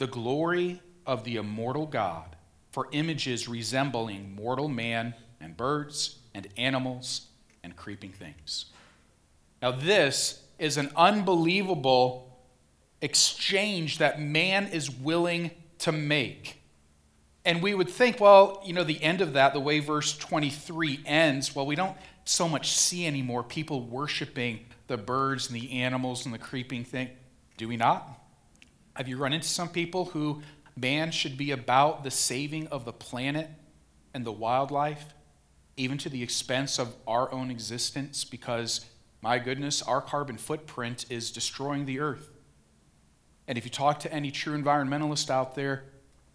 the 0.00 0.06
glory 0.06 0.80
of 1.04 1.24
the 1.24 1.36
immortal 1.36 1.84
God 1.84 2.34
for 2.72 2.88
images 2.90 3.46
resembling 3.46 4.34
mortal 4.34 4.66
man 4.66 5.14
and 5.42 5.54
birds 5.56 6.16
and 6.34 6.48
animals 6.56 7.26
and 7.62 7.76
creeping 7.76 8.10
things. 8.10 8.64
Now, 9.60 9.72
this 9.72 10.42
is 10.58 10.78
an 10.78 10.90
unbelievable 10.96 12.40
exchange 13.02 13.98
that 13.98 14.18
man 14.18 14.68
is 14.68 14.90
willing 14.90 15.50
to 15.80 15.92
make. 15.92 16.62
And 17.44 17.62
we 17.62 17.74
would 17.74 17.90
think, 17.90 18.20
well, 18.20 18.62
you 18.64 18.72
know, 18.72 18.84
the 18.84 19.02
end 19.02 19.20
of 19.20 19.34
that, 19.34 19.52
the 19.52 19.60
way 19.60 19.80
verse 19.80 20.16
23 20.16 21.00
ends, 21.04 21.54
well, 21.54 21.66
we 21.66 21.74
don't 21.74 21.96
so 22.24 22.48
much 22.48 22.72
see 22.72 23.06
anymore 23.06 23.42
people 23.42 23.82
worshiping 23.82 24.60
the 24.86 24.96
birds 24.96 25.50
and 25.50 25.60
the 25.60 25.72
animals 25.72 26.24
and 26.24 26.32
the 26.32 26.38
creeping 26.38 26.84
thing. 26.84 27.10
Do 27.58 27.68
we 27.68 27.76
not? 27.76 28.19
Have 29.00 29.08
you 29.08 29.16
run 29.16 29.32
into 29.32 29.48
some 29.48 29.70
people 29.70 30.04
who 30.04 30.42
man 30.76 31.10
should 31.10 31.38
be 31.38 31.52
about 31.52 32.04
the 32.04 32.10
saving 32.10 32.66
of 32.66 32.84
the 32.84 32.92
planet 32.92 33.48
and 34.12 34.26
the 34.26 34.30
wildlife, 34.30 35.14
even 35.78 35.96
to 35.96 36.10
the 36.10 36.22
expense 36.22 36.78
of 36.78 36.94
our 37.06 37.32
own 37.32 37.50
existence? 37.50 38.26
Because, 38.26 38.84
my 39.22 39.38
goodness, 39.38 39.80
our 39.80 40.02
carbon 40.02 40.36
footprint 40.36 41.06
is 41.08 41.30
destroying 41.30 41.86
the 41.86 41.98
earth. 41.98 42.28
And 43.48 43.56
if 43.56 43.64
you 43.64 43.70
talk 43.70 44.00
to 44.00 44.12
any 44.12 44.30
true 44.30 44.54
environmentalist 44.54 45.30
out 45.30 45.54
there, 45.54 45.84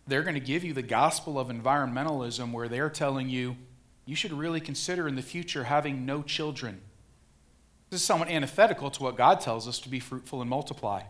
they're 0.08 0.24
going 0.24 0.34
to 0.34 0.40
give 0.40 0.64
you 0.64 0.74
the 0.74 0.82
gospel 0.82 1.38
of 1.38 1.50
environmentalism 1.50 2.52
where 2.52 2.68
they're 2.68 2.90
telling 2.90 3.30
you 3.30 3.58
you 4.08 4.16
should 4.16 4.34
really 4.34 4.60
consider 4.60 5.08
in 5.08 5.14
the 5.14 5.22
future 5.22 5.66
having 5.66 6.04
no 6.04 6.24
children. 6.24 6.82
This 7.92 8.02
is 8.02 8.08
somewhat 8.08 8.30
antithetical 8.30 8.90
to 8.90 9.04
what 9.04 9.18
God 9.18 9.40
tells 9.40 9.68
us 9.68 9.78
to 9.82 9.88
be 9.88 10.00
fruitful 10.00 10.42
and 10.42 10.50
multiply 10.50 11.04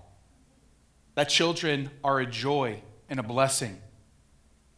that 1.15 1.29
children 1.29 1.89
are 2.03 2.19
a 2.19 2.25
joy 2.25 2.81
and 3.10 3.19
a 3.19 3.24
blessing. 3.24 3.81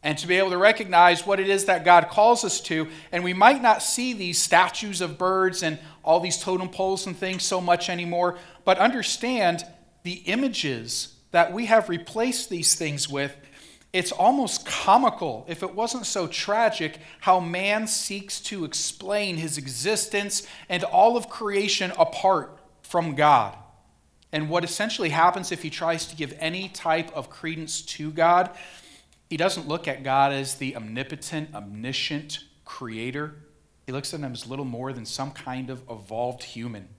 And 0.03 0.17
to 0.19 0.27
be 0.27 0.37
able 0.37 0.51
to 0.51 0.57
recognize 0.57 1.25
what 1.25 1.39
it 1.39 1.49
is 1.49 1.65
that 1.65 1.83
God 1.83 2.07
calls 2.09 2.45
us 2.45 2.61
to. 2.61 2.87
And 3.11 3.23
we 3.23 3.33
might 3.33 3.61
not 3.61 3.81
see 3.81 4.13
these 4.13 4.41
statues 4.41 5.01
of 5.01 5.17
birds 5.17 5.63
and 5.63 5.79
all 6.03 6.19
these 6.19 6.37
totem 6.37 6.69
poles 6.69 7.05
and 7.07 7.17
things 7.17 7.43
so 7.43 7.59
much 7.59 7.89
anymore, 7.89 8.37
but 8.63 8.77
understand 8.77 9.65
the 10.03 10.21
images 10.25 11.15
that 11.31 11.51
we 11.51 11.65
have 11.65 11.89
replaced 11.89 12.49
these 12.49 12.75
things 12.75 13.09
with. 13.09 13.35
It's 13.91 14.11
almost 14.11 14.65
comical, 14.65 15.45
if 15.49 15.63
it 15.63 15.73
wasn't 15.73 16.05
so 16.05 16.27
tragic, 16.27 16.99
how 17.21 17.39
man 17.39 17.87
seeks 17.87 18.39
to 18.41 18.63
explain 18.63 19.37
his 19.37 19.57
existence 19.57 20.45
and 20.69 20.83
all 20.83 21.17
of 21.17 21.29
creation 21.29 21.91
apart 21.97 22.59
from 22.81 23.15
God. 23.15 23.57
And 24.31 24.49
what 24.49 24.63
essentially 24.63 25.09
happens 25.09 25.51
if 25.51 25.63
he 25.63 25.69
tries 25.69 26.05
to 26.07 26.15
give 26.15 26.35
any 26.39 26.69
type 26.69 27.15
of 27.15 27.29
credence 27.29 27.81
to 27.81 28.11
God, 28.11 28.51
he 29.29 29.37
doesn't 29.37 29.67
look 29.67 29.87
at 29.87 30.03
God 30.03 30.33
as 30.33 30.55
the 30.55 30.75
omnipotent, 30.75 31.53
omniscient 31.55 32.39
creator. 32.65 33.35
He 33.85 33.91
looks 33.93 34.13
at 34.13 34.19
him 34.19 34.33
as 34.33 34.47
little 34.47 34.65
more 34.65 34.91
than 34.91 35.05
some 35.05 35.31
kind 35.31 35.69
of 35.69 35.81
evolved 35.89 36.43
human. 36.43 36.89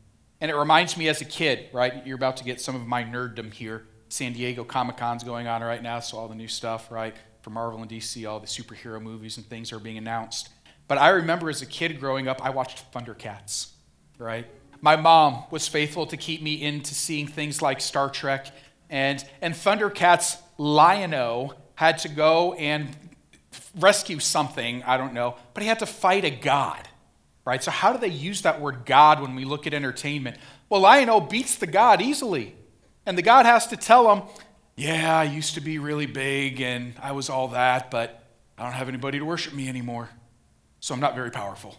And 0.40 0.50
it 0.50 0.56
reminds 0.56 0.96
me 0.96 1.08
as 1.08 1.20
a 1.20 1.24
kid, 1.24 1.66
right? 1.72 2.06
You're 2.06 2.16
about 2.16 2.36
to 2.38 2.44
get 2.44 2.60
some 2.60 2.74
of 2.74 2.86
my 2.86 3.04
nerddom 3.04 3.52
here. 3.52 3.86
San 4.08 4.32
Diego 4.32 4.64
Comic 4.64 4.96
Con's 4.96 5.22
going 5.22 5.46
on 5.46 5.62
right 5.62 5.82
now, 5.82 6.00
so 6.00 6.16
all 6.16 6.28
the 6.28 6.34
new 6.34 6.48
stuff, 6.48 6.90
right? 6.90 7.14
after 7.48 7.54
Marvel 7.54 7.80
and 7.80 7.90
DC, 7.90 8.28
all 8.28 8.40
the 8.40 8.46
superhero 8.46 9.00
movies 9.00 9.38
and 9.38 9.46
things 9.46 9.72
are 9.72 9.78
being 9.78 9.96
announced. 9.96 10.50
But 10.86 10.98
I 10.98 11.08
remember 11.08 11.48
as 11.48 11.62
a 11.62 11.66
kid 11.66 11.98
growing 11.98 12.28
up, 12.28 12.44
I 12.44 12.50
watched 12.50 12.92
Thundercats, 12.92 13.72
right? 14.18 14.46
My 14.80 14.96
mom 14.96 15.44
was 15.50 15.66
faithful 15.66 16.06
to 16.06 16.16
keep 16.16 16.42
me 16.42 16.62
into 16.62 16.94
seeing 16.94 17.26
things 17.26 17.60
like 17.60 17.80
Star 17.80 18.08
Trek. 18.08 18.48
And, 18.90 19.24
and 19.42 19.54
Thundercats 19.54 20.38
Lion-O 20.56 21.54
had 21.74 21.98
to 21.98 22.08
go 22.08 22.54
and 22.54 22.96
rescue 23.76 24.18
something, 24.18 24.82
I 24.84 24.96
don't 24.96 25.12
know, 25.12 25.36
but 25.54 25.62
he 25.62 25.68
had 25.68 25.78
to 25.80 25.86
fight 25.86 26.24
a 26.24 26.30
god, 26.30 26.88
right? 27.44 27.62
So, 27.62 27.70
how 27.70 27.92
do 27.92 27.98
they 27.98 28.08
use 28.08 28.42
that 28.42 28.60
word 28.60 28.84
God 28.84 29.20
when 29.20 29.34
we 29.34 29.44
look 29.44 29.66
at 29.66 29.74
entertainment? 29.74 30.36
Well, 30.68 30.80
Lion-O 30.80 31.20
beats 31.20 31.56
the 31.56 31.66
god 31.66 32.00
easily. 32.00 32.54
And 33.06 33.16
the 33.16 33.22
god 33.22 33.46
has 33.46 33.66
to 33.68 33.76
tell 33.76 34.12
him, 34.12 34.22
Yeah, 34.76 35.18
I 35.18 35.24
used 35.24 35.54
to 35.54 35.60
be 35.60 35.78
really 35.78 36.06
big 36.06 36.60
and 36.60 36.94
I 37.00 37.12
was 37.12 37.30
all 37.30 37.48
that, 37.48 37.90
but 37.90 38.22
I 38.56 38.64
don't 38.64 38.72
have 38.72 38.88
anybody 38.88 39.18
to 39.18 39.24
worship 39.24 39.54
me 39.54 39.68
anymore. 39.68 40.10
So, 40.80 40.94
I'm 40.94 41.00
not 41.00 41.14
very 41.14 41.30
powerful. 41.30 41.76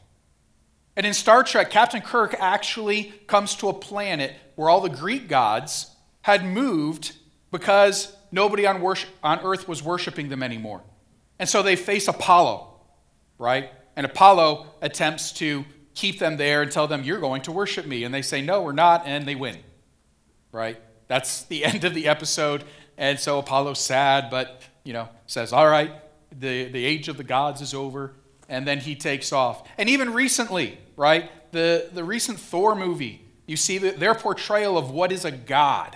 And 0.96 1.06
in 1.06 1.14
Star 1.14 1.44
Trek, 1.44 1.70
Captain 1.70 2.02
Kirk 2.02 2.36
actually 2.40 3.14
comes 3.28 3.56
to 3.56 3.70
a 3.70 3.74
planet 3.74 4.36
where 4.56 4.70
all 4.70 4.82
the 4.82 4.90
Greek 4.90 5.28
gods 5.28 5.96
had 6.22 6.46
moved 6.46 7.16
because 7.52 8.16
nobody 8.32 8.66
on, 8.68 8.82
worship, 8.82 9.10
on 9.24 9.40
earth 9.40 9.68
was 9.68 9.82
worshiping 9.82 10.30
them 10.30 10.44
anymore. 10.44 10.82
And 11.40 11.48
so 11.48 11.64
they 11.64 11.76
face 11.76 12.08
Apollo, 12.08 12.82
right? 13.38 13.72
And 13.96 14.06
Apollo 14.06 14.68
attempts 14.82 15.32
to 15.34 15.66
keep 15.94 16.20
them 16.20 16.38
there 16.38 16.62
and 16.62 16.72
tell 16.72 16.88
them, 16.88 17.04
You're 17.04 17.20
going 17.20 17.42
to 17.44 17.52
worship 17.52 17.86
me. 17.86 18.04
And 18.04 18.14
they 18.14 18.22
say, 18.22 18.42
No, 18.42 18.62
we're 18.62 18.74
not. 18.74 19.06
And 19.06 19.26
they 19.26 19.36
win, 19.36 19.58
right? 20.52 20.80
That's 21.08 21.44
the 21.44 21.66
end 21.66 21.84
of 21.84 21.94
the 21.94 22.08
episode. 22.08 22.64
And 22.98 23.18
so 23.18 23.40
Apollo's 23.40 23.80
sad, 23.80 24.30
but, 24.30 24.62
you 24.84 24.94
know, 24.94 25.10
says, 25.28 25.54
All 25.54 25.68
right, 25.68 25.92
the, 26.38 26.66
the 26.66 26.86
age 26.86 27.08
of 27.08 27.18
the 27.18 27.24
gods 27.24 27.62
is 27.62 27.74
over. 27.74 28.14
And 28.50 28.68
then 28.68 28.80
he 28.80 28.96
takes 28.96 29.32
off. 29.32 29.66
And 29.78 29.88
even 29.88 30.14
recently, 30.14 30.80
right? 30.98 31.32
The, 31.54 31.90
the 31.94 32.04
recent 32.04 32.40
Thor 32.40 32.76
movie, 32.76 33.22
you 33.46 33.56
see 33.56 33.78
the, 33.78 33.92
their 33.92 34.16
portrayal 34.16 34.78
of 34.78 34.92
what 34.92 35.12
is 35.12 35.24
a 35.24 35.32
god 35.32 35.96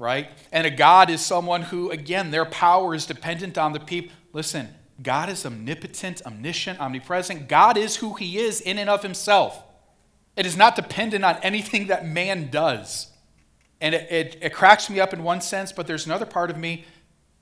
right? 0.00 0.30
And 0.50 0.66
a 0.66 0.70
God 0.70 1.10
is 1.10 1.20
someone 1.20 1.60
who, 1.60 1.90
again, 1.90 2.30
their 2.30 2.46
power 2.46 2.94
is 2.94 3.04
dependent 3.04 3.58
on 3.58 3.74
the 3.74 3.78
people. 3.78 4.16
Listen, 4.32 4.70
God 5.02 5.28
is 5.28 5.44
omnipotent, 5.44 6.22
omniscient, 6.24 6.80
omnipresent. 6.80 7.48
God 7.48 7.76
is 7.76 7.96
who 7.96 8.14
he 8.14 8.38
is 8.38 8.62
in 8.62 8.78
and 8.78 8.88
of 8.88 9.02
himself. 9.02 9.62
It 10.36 10.46
is 10.46 10.56
not 10.56 10.74
dependent 10.74 11.22
on 11.22 11.36
anything 11.42 11.88
that 11.88 12.06
man 12.06 12.50
does. 12.50 13.08
And 13.82 13.94
it, 13.94 14.10
it, 14.10 14.38
it, 14.40 14.54
cracks 14.54 14.88
me 14.88 15.00
up 15.00 15.12
in 15.12 15.22
one 15.22 15.42
sense, 15.42 15.70
but 15.70 15.86
there's 15.86 16.06
another 16.06 16.26
part 16.26 16.50
of 16.50 16.56
me 16.56 16.86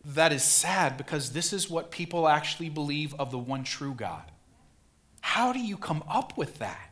that 0.05 0.33
is 0.33 0.43
sad 0.43 0.97
because 0.97 1.33
this 1.33 1.53
is 1.53 1.71
what 1.71 1.93
people 1.93 2.29
actually 2.29 2.71
believe 2.71 3.15
of 3.21 3.31
the 3.31 3.39
one 3.39 3.63
true 3.63 3.95
God. 3.95 4.23
How 5.29 5.53
do 5.53 5.61
you 5.61 5.77
come 5.77 6.03
up 6.09 6.39
with 6.39 6.59
that? 6.61 6.91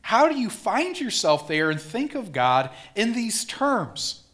How 0.00 0.30
do 0.30 0.34
you 0.34 0.48
find 0.48 0.98
yourself 0.98 1.46
there 1.46 1.68
and 1.68 1.78
think 1.78 2.14
of 2.14 2.32
God 2.32 2.70
in 2.94 3.12
these 3.12 3.44
terms? 3.44 4.24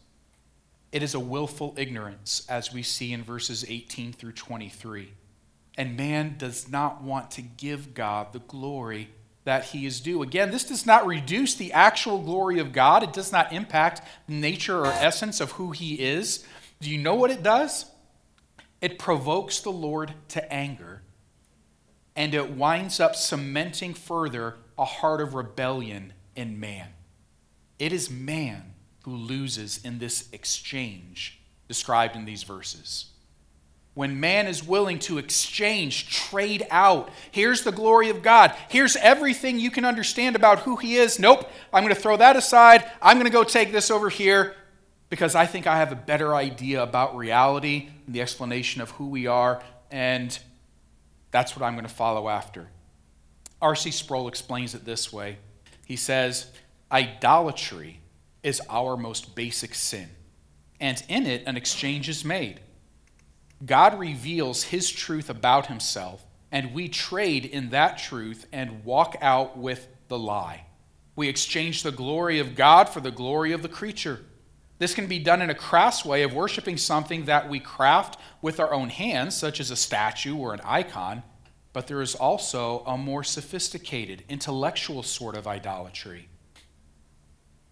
It 0.93 1.03
is 1.03 1.13
a 1.13 1.19
willful 1.19 1.73
ignorance, 1.75 2.45
as 2.47 2.71
we 2.71 2.83
see 2.83 3.11
in 3.11 3.21
verses 3.21 3.65
18 3.67 4.13
through 4.13 4.31
23. 4.31 5.11
And 5.77 5.97
man 5.97 6.35
does 6.37 6.69
not 6.69 7.03
want 7.03 7.31
to 7.31 7.41
give 7.41 7.93
God 7.93 8.31
the 8.31 8.39
glory 8.39 9.09
that 9.43 9.65
he 9.65 9.85
is 9.85 9.99
due. 9.99 10.23
Again, 10.23 10.49
this 10.49 10.63
does 10.63 10.85
not 10.85 11.05
reduce 11.05 11.53
the 11.53 11.73
actual 11.73 12.19
glory 12.19 12.59
of 12.59 12.71
God, 12.71 13.03
it 13.03 13.11
does 13.11 13.33
not 13.33 13.51
impact 13.51 14.03
the 14.25 14.35
nature 14.35 14.79
or 14.79 14.87
essence 14.87 15.41
of 15.41 15.51
who 15.51 15.71
he 15.71 15.95
is. 15.95 16.45
Do 16.79 16.89
you 16.89 16.97
know 16.97 17.15
what 17.15 17.29
it 17.29 17.43
does? 17.43 17.87
It 18.79 18.97
provokes 18.97 19.59
the 19.59 19.69
Lord 19.69 20.13
to 20.29 20.53
anger, 20.53 20.92
and 22.15 22.33
it 22.33 22.51
winds 22.51 22.99
up 22.99 23.15
cementing 23.15 23.93
further 23.93 24.55
a 24.77 24.85
heart 24.85 25.21
of 25.21 25.33
rebellion 25.33 26.13
in 26.35 26.59
man. 26.59 26.89
It 27.79 27.91
is 27.91 28.09
man 28.09 28.73
who 29.03 29.15
loses 29.15 29.83
in 29.83 29.99
this 29.99 30.29
exchange 30.31 31.39
described 31.67 32.15
in 32.15 32.25
these 32.25 32.43
verses. 32.43 33.07
When 33.95 34.19
man 34.19 34.47
is 34.47 34.65
willing 34.65 34.97
to 34.99 35.19
exchange, 35.19 36.09
trade 36.09 36.65
out, 36.71 37.09
here's 37.31 37.63
the 37.63 37.71
glory 37.71 38.09
of 38.09 38.23
God. 38.23 38.55
Here's 38.67 38.95
everything 38.95 39.59
you 39.59 39.69
can 39.69 39.85
understand 39.85 40.35
about 40.35 40.59
who 40.59 40.77
he 40.77 40.95
is. 40.95 41.19
Nope, 41.19 41.47
I'm 41.71 41.83
going 41.83 41.93
to 41.93 42.01
throw 42.01 42.17
that 42.17 42.35
aside. 42.35 42.89
I'm 43.01 43.17
going 43.17 43.29
to 43.29 43.31
go 43.31 43.43
take 43.43 43.71
this 43.71 43.91
over 43.91 44.09
here 44.09 44.55
because 45.09 45.35
I 45.35 45.45
think 45.45 45.67
I 45.67 45.77
have 45.77 45.91
a 45.91 45.95
better 45.95 46.33
idea 46.33 46.81
about 46.81 47.15
reality 47.15 47.89
and 48.07 48.15
the 48.15 48.21
explanation 48.21 48.81
of 48.81 48.89
who 48.91 49.09
we 49.09 49.27
are, 49.27 49.61
and 49.91 50.37
that's 51.33 51.57
what 51.57 51.65
I'm 51.65 51.73
going 51.73 51.83
to 51.83 51.93
follow 51.93 52.29
after. 52.29 52.69
R.C. 53.59 53.89
Sproul 53.91 54.27
explains 54.27 54.75
it 54.75 54.85
this 54.85 55.11
way 55.11 55.39
He 55.85 55.97
says, 55.97 56.51
Idolatry 56.91 57.99
is 58.43 58.61
our 58.69 58.95
most 58.95 59.35
basic 59.35 59.73
sin, 59.73 60.09
and 60.79 61.03
in 61.09 61.25
it, 61.25 61.43
an 61.47 61.57
exchange 61.57 62.07
is 62.07 62.23
made. 62.23 62.61
God 63.65 63.97
reveals 63.97 64.63
his 64.63 64.91
truth 64.91 65.29
about 65.29 65.65
himself, 65.67 66.23
and 66.51 66.73
we 66.73 66.87
trade 66.87 67.45
in 67.45 67.69
that 67.69 67.97
truth 67.97 68.45
and 68.51 68.85
walk 68.85 69.15
out 69.19 69.57
with 69.57 69.87
the 70.09 70.19
lie. 70.19 70.65
We 71.15 71.29
exchange 71.29 71.81
the 71.81 71.91
glory 71.91 72.37
of 72.39 72.55
God 72.55 72.89
for 72.89 72.99
the 72.99 73.11
glory 73.11 73.53
of 73.53 73.63
the 73.63 73.69
creature. 73.69 74.19
This 74.83 74.93
can 74.93 75.07
be 75.07 75.17
done 75.17 75.41
in 75.41 75.49
a 75.49 75.55
crass 75.55 76.03
way 76.03 76.23
of 76.23 76.33
worshiping 76.33 76.75
something 76.75 77.23
that 77.23 77.47
we 77.47 77.61
craft 77.61 78.19
with 78.41 78.59
our 78.59 78.73
own 78.73 78.89
hands, 78.89 79.33
such 79.33 79.61
as 79.61 79.71
a 79.71 79.77
statue 79.77 80.35
or 80.35 80.53
an 80.53 80.59
icon, 80.65 81.23
but 81.71 81.87
there 81.87 82.01
is 82.01 82.15
also 82.15 82.83
a 82.85 82.97
more 82.97 83.23
sophisticated, 83.23 84.25
intellectual 84.27 85.01
sort 85.01 85.37
of 85.37 85.47
idolatry 85.47 86.27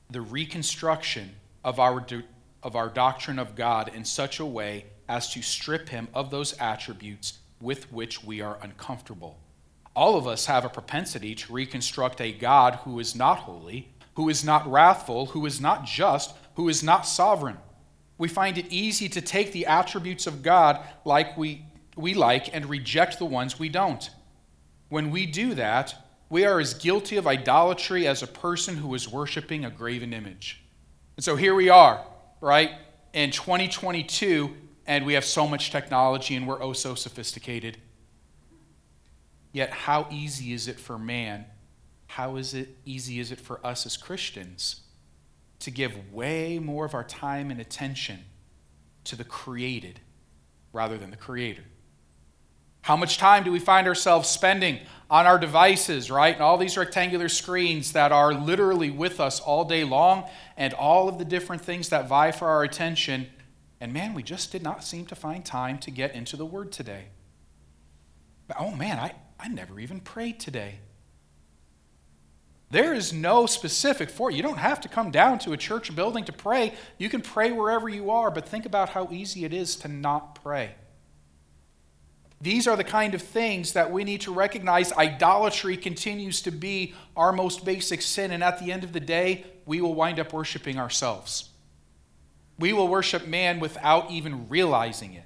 the 0.10 0.22
reconstruction 0.22 1.36
of 1.66 1.82
our, 1.82 2.08
of 2.64 2.78
our 2.78 2.88
doctrine 2.88 3.40
of 3.40 3.56
God 3.56 3.92
in 3.94 4.06
such 4.06 4.40
a 4.40 4.46
way 4.46 4.86
as 5.10 5.34
to 5.34 5.42
strip 5.42 5.90
him 5.90 6.08
of 6.14 6.32
those 6.32 6.54
attributes 6.60 7.40
with 7.60 7.92
which 7.92 8.24
we 8.24 8.40
are 8.40 8.58
uncomfortable. 8.62 9.38
All 9.98 10.16
of 10.16 10.28
us 10.28 10.46
have 10.46 10.64
a 10.64 10.70
propensity 10.70 11.36
to 11.36 11.52
reconstruct 11.52 12.22
a 12.22 12.32
God 12.32 12.76
who 12.86 13.02
is 13.02 13.18
not 13.18 13.40
holy, 13.40 13.90
who 14.16 14.30
is 14.30 14.46
not 14.46 14.66
wrathful, 14.72 15.26
who 15.28 15.46
is 15.46 15.60
not 15.60 15.84
just, 15.84 16.34
who 16.56 16.70
is 16.70 16.84
not 16.84 17.08
sovereign. 17.08 17.58
We 18.18 18.28
find 18.28 18.58
it 18.58 18.68
easy 18.70 19.10
to 19.10 19.22
take 19.22 19.52
the 19.52 19.66
attributes 19.66 20.28
of 20.28 20.44
God 20.44 20.80
like 21.06 21.38
we, 21.38 21.66
we 21.96 22.14
like 22.14 22.54
and 22.54 22.66
reject 22.68 23.18
the 23.18 23.26
ones 23.26 23.58
we 23.58 23.70
don't. 23.70 24.10
When 24.90 25.10
we 25.10 25.26
do 25.26 25.56
that, 25.56 25.96
we 26.30 26.46
are 26.46 26.60
as 26.60 26.74
guilty 26.74 27.18
of 27.18 27.28
idolatry 27.28 28.08
as 28.08 28.22
a 28.22 28.28
person 28.28 28.78
who 28.78 28.94
is 28.94 29.10
worshiping 29.10 29.66
a 29.66 29.72
graven 29.72 30.14
image. 30.14 30.64
And 31.18 31.24
so 31.24 31.36
here 31.36 31.56
we 31.56 31.70
are, 31.70 32.06
right, 32.40 32.72
in 33.14 33.32
2022, 33.32 34.56
and 34.86 35.06
we 35.06 35.14
have 35.14 35.26
so 35.26 35.48
much 35.48 35.72
technology 35.72 36.36
and 36.36 36.48
we're 36.48 36.62
oh 36.62 36.74
so 36.74 36.96
sophisticated. 36.96 37.78
Yet, 39.52 39.72
how 39.72 40.08
easy 40.12 40.54
is 40.54 40.68
it 40.68 40.80
for 40.80 40.98
man? 40.98 41.46
How 42.08 42.36
is 42.36 42.54
it 42.54 42.78
easy 42.86 43.20
is 43.20 43.32
it 43.32 43.40
for 43.40 43.66
us 43.66 43.86
as 43.86 43.98
Christians 43.98 44.82
to 45.62 45.72
give 45.72 46.14
way 46.14 46.60
more 46.60 46.86
of 46.86 46.94
our 46.94 47.04
time 47.04 47.52
and 47.52 47.60
attention 47.60 48.20
to 49.06 49.16
the 49.16 49.24
created 49.24 50.00
rather 50.74 50.98
than 50.98 51.10
the 51.10 51.18
creator? 51.18 51.64
How 52.84 52.98
much 52.98 53.18
time 53.18 53.44
do 53.44 53.52
we 53.52 53.60
find 53.60 53.88
ourselves 53.88 54.28
spending 54.28 54.80
on 55.10 55.28
our 55.28 55.38
devices, 55.38 56.10
right? 56.10 56.34
And 56.34 56.42
all 56.42 56.58
these 56.58 56.78
rectangular 56.78 57.30
screens 57.30 57.94
that 57.94 58.12
are 58.12 58.34
literally 58.34 58.90
with 58.90 59.20
us 59.20 59.40
all 59.40 59.66
day 59.66 59.84
long, 59.84 60.28
and 60.58 60.74
all 60.74 61.08
of 61.08 61.20
the 61.20 61.26
different 61.26 61.62
things 61.62 61.90
that 61.90 62.08
vie 62.08 62.32
for 62.32 62.48
our 62.48 62.64
attention. 62.64 63.28
And 63.80 63.94
man, 63.94 64.14
we 64.14 64.24
just 64.24 64.52
did 64.52 64.64
not 64.64 64.84
seem 64.84 65.06
to 65.08 65.16
find 65.16 65.46
time 65.46 65.78
to 65.80 65.92
get 65.92 66.16
into 66.16 66.38
the 66.38 66.46
Word 66.46 66.72
today. 66.72 67.06
But, 68.48 68.58
oh 68.60 68.72
man, 68.72 68.98
I, 68.98 69.14
I 69.40 69.48
never 69.48 69.80
even 69.80 70.00
prayed 70.00 70.40
today. 70.40 70.80
There 72.72 72.94
is 72.94 73.12
no 73.12 73.48
specific 73.48 74.10
for 74.10 74.32
you 74.32 74.42
don't 74.42 74.58
have 74.58 74.80
to 74.82 74.88
come 74.88 75.12
down 75.12 75.40
to 75.40 75.52
a 75.52 75.58
church 75.58 75.94
building 75.94 76.24
to 76.24 76.32
pray. 76.32 76.74
You 76.98 77.10
can 77.10 77.22
pray 77.22 77.52
wherever 77.52 77.90
you 77.90 78.12
are, 78.12 78.32
but 78.32 78.48
think 78.48 78.66
about 78.66 78.90
how 78.90 79.10
easy 79.12 79.44
it 79.44 79.54
is 79.54 79.76
to 79.78 79.90
not 79.90 80.42
pray. 80.42 80.76
These 82.40 82.68
are 82.68 82.78
the 82.78 82.86
kind 82.86 83.14
of 83.14 83.22
things 83.22 83.74
that 83.74 83.92
we 83.92 84.06
need 84.06 84.22
to 84.22 84.34
recognize. 84.34 84.94
Idolatry 84.94 85.76
continues 85.76 86.42
to 86.44 86.52
be 86.52 86.96
our 87.16 87.34
most 87.34 87.66
basic 87.66 88.02
sin, 88.02 88.32
and 88.32 88.42
at 88.42 88.58
the 88.58 88.72
end 88.72 88.86
of 88.86 88.94
the 88.94 89.02
day, 89.02 89.46
we 89.66 89.82
will 89.82 89.94
wind 89.94 90.18
up 90.18 90.32
worshiping 90.32 90.80
ourselves. 90.80 91.50
We 92.58 92.72
will 92.72 92.88
worship 92.88 93.28
man 93.28 93.60
without 93.60 94.10
even 94.12 94.48
realizing 94.48 95.14
it 95.14 95.26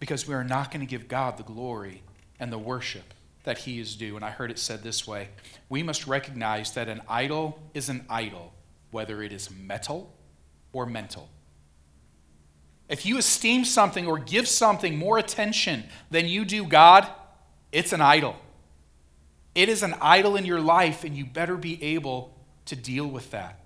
because 0.00 0.26
we 0.26 0.34
are 0.34 0.42
not 0.42 0.70
going 0.72 0.80
to 0.80 0.86
give 0.86 1.06
God 1.06 1.36
the 1.36 1.42
glory 1.44 2.02
and 2.40 2.50
the 2.50 2.58
worship 2.58 3.14
that 3.44 3.58
he 3.58 3.80
is 3.80 3.96
due. 3.96 4.16
And 4.16 4.24
I 4.24 4.30
heard 4.30 4.50
it 4.50 4.58
said 4.58 4.82
this 4.82 5.06
way 5.06 5.28
we 5.68 5.82
must 5.82 6.06
recognize 6.06 6.72
that 6.72 6.88
an 6.88 7.02
idol 7.08 7.58
is 7.74 7.88
an 7.88 8.04
idol, 8.08 8.52
whether 8.90 9.22
it 9.22 9.32
is 9.32 9.50
metal 9.50 10.14
or 10.72 10.86
mental. 10.86 11.28
If 12.88 13.06
you 13.06 13.16
esteem 13.16 13.64
something 13.64 14.06
or 14.06 14.18
give 14.18 14.46
something 14.46 14.98
more 14.98 15.18
attention 15.18 15.84
than 16.10 16.26
you 16.26 16.44
do 16.44 16.64
God, 16.66 17.08
it's 17.70 17.92
an 17.92 18.02
idol. 18.02 18.36
It 19.54 19.68
is 19.68 19.82
an 19.82 19.94
idol 20.00 20.36
in 20.36 20.44
your 20.44 20.60
life, 20.60 21.04
and 21.04 21.16
you 21.16 21.24
better 21.24 21.56
be 21.56 21.82
able 21.82 22.36
to 22.66 22.76
deal 22.76 23.06
with 23.06 23.30
that. 23.30 23.60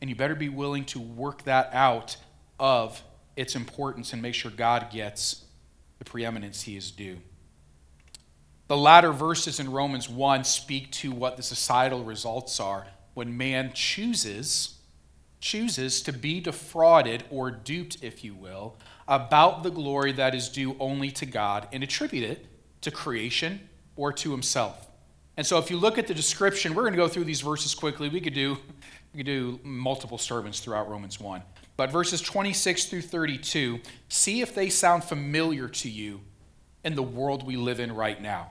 And 0.00 0.10
you 0.10 0.16
better 0.16 0.34
be 0.34 0.48
willing 0.48 0.84
to 0.86 1.00
work 1.00 1.44
that 1.44 1.70
out 1.72 2.16
of 2.58 3.02
its 3.34 3.54
importance 3.54 4.12
and 4.12 4.20
make 4.20 4.34
sure 4.34 4.50
God 4.50 4.90
gets 4.90 5.44
the 5.98 6.04
preeminence 6.04 6.62
he 6.62 6.76
is 6.76 6.90
due. 6.90 7.18
The 8.68 8.76
latter 8.76 9.12
verses 9.12 9.60
in 9.60 9.70
Romans 9.70 10.08
1 10.08 10.42
speak 10.42 10.90
to 10.92 11.12
what 11.12 11.36
the 11.36 11.42
societal 11.42 12.02
results 12.02 12.58
are 12.58 12.86
when 13.14 13.36
man 13.36 13.72
chooses 13.72 14.72
chooses 15.38 16.02
to 16.02 16.12
be 16.12 16.40
defrauded 16.40 17.22
or 17.30 17.50
duped 17.50 17.98
if 18.02 18.24
you 18.24 18.34
will 18.34 18.74
about 19.06 19.62
the 19.62 19.70
glory 19.70 20.10
that 20.10 20.34
is 20.34 20.48
due 20.48 20.74
only 20.80 21.10
to 21.12 21.24
God 21.26 21.68
and 21.72 21.84
attribute 21.84 22.28
it 22.28 22.46
to 22.80 22.90
creation 22.90 23.68
or 23.94 24.12
to 24.12 24.32
himself. 24.32 24.88
And 25.36 25.46
so 25.46 25.58
if 25.58 25.70
you 25.70 25.76
look 25.76 25.98
at 25.98 26.08
the 26.08 26.14
description, 26.14 26.74
we're 26.74 26.82
going 26.82 26.94
to 26.94 26.98
go 26.98 27.06
through 27.06 27.24
these 27.24 27.42
verses 27.42 27.74
quickly. 27.74 28.08
We 28.08 28.20
could 28.20 28.34
do 28.34 28.56
we 29.12 29.18
could 29.18 29.26
do 29.26 29.60
multiple 29.62 30.18
sermons 30.18 30.58
throughout 30.58 30.90
Romans 30.90 31.20
1. 31.20 31.42
But 31.76 31.92
verses 31.92 32.20
26 32.20 32.86
through 32.86 33.02
32, 33.02 33.80
see 34.08 34.40
if 34.40 34.54
they 34.54 34.68
sound 34.68 35.04
familiar 35.04 35.68
to 35.68 35.88
you 35.88 36.22
in 36.82 36.96
the 36.96 37.02
world 37.02 37.46
we 37.46 37.56
live 37.56 37.78
in 37.78 37.94
right 37.94 38.20
now. 38.20 38.50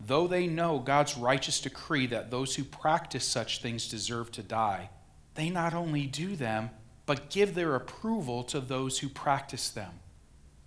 though 0.00 0.26
they 0.26 0.46
know 0.46 0.78
God's 0.78 1.16
righteous 1.16 1.60
decree 1.60 2.06
that 2.06 2.30
those 2.30 2.54
who 2.54 2.64
practice 2.64 3.24
such 3.24 3.60
things 3.60 3.88
deserve 3.88 4.30
to 4.32 4.42
die, 4.42 4.90
they 5.34 5.50
not 5.50 5.74
only 5.74 6.06
do 6.06 6.36
them, 6.36 6.70
but 7.06 7.30
give 7.30 7.54
their 7.54 7.74
approval 7.74 8.42
to 8.44 8.60
those 8.60 8.98
who 8.98 9.08
practice 9.08 9.70
them. 9.70 9.92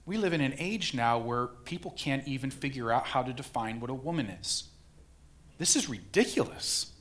We 0.05 0.17
live 0.17 0.33
in 0.33 0.41
an 0.41 0.55
age 0.57 0.93
now 0.93 1.19
where 1.19 1.47
people 1.47 1.91
can't 1.91 2.27
even 2.27 2.49
figure 2.49 2.91
out 2.91 3.07
how 3.07 3.21
to 3.21 3.31
define 3.31 3.79
what 3.79 3.89
a 3.89 3.93
woman 3.95 4.27
is. 4.27 4.69
This 5.57 5.75
is 5.75 5.87
ridiculous. 5.87 6.91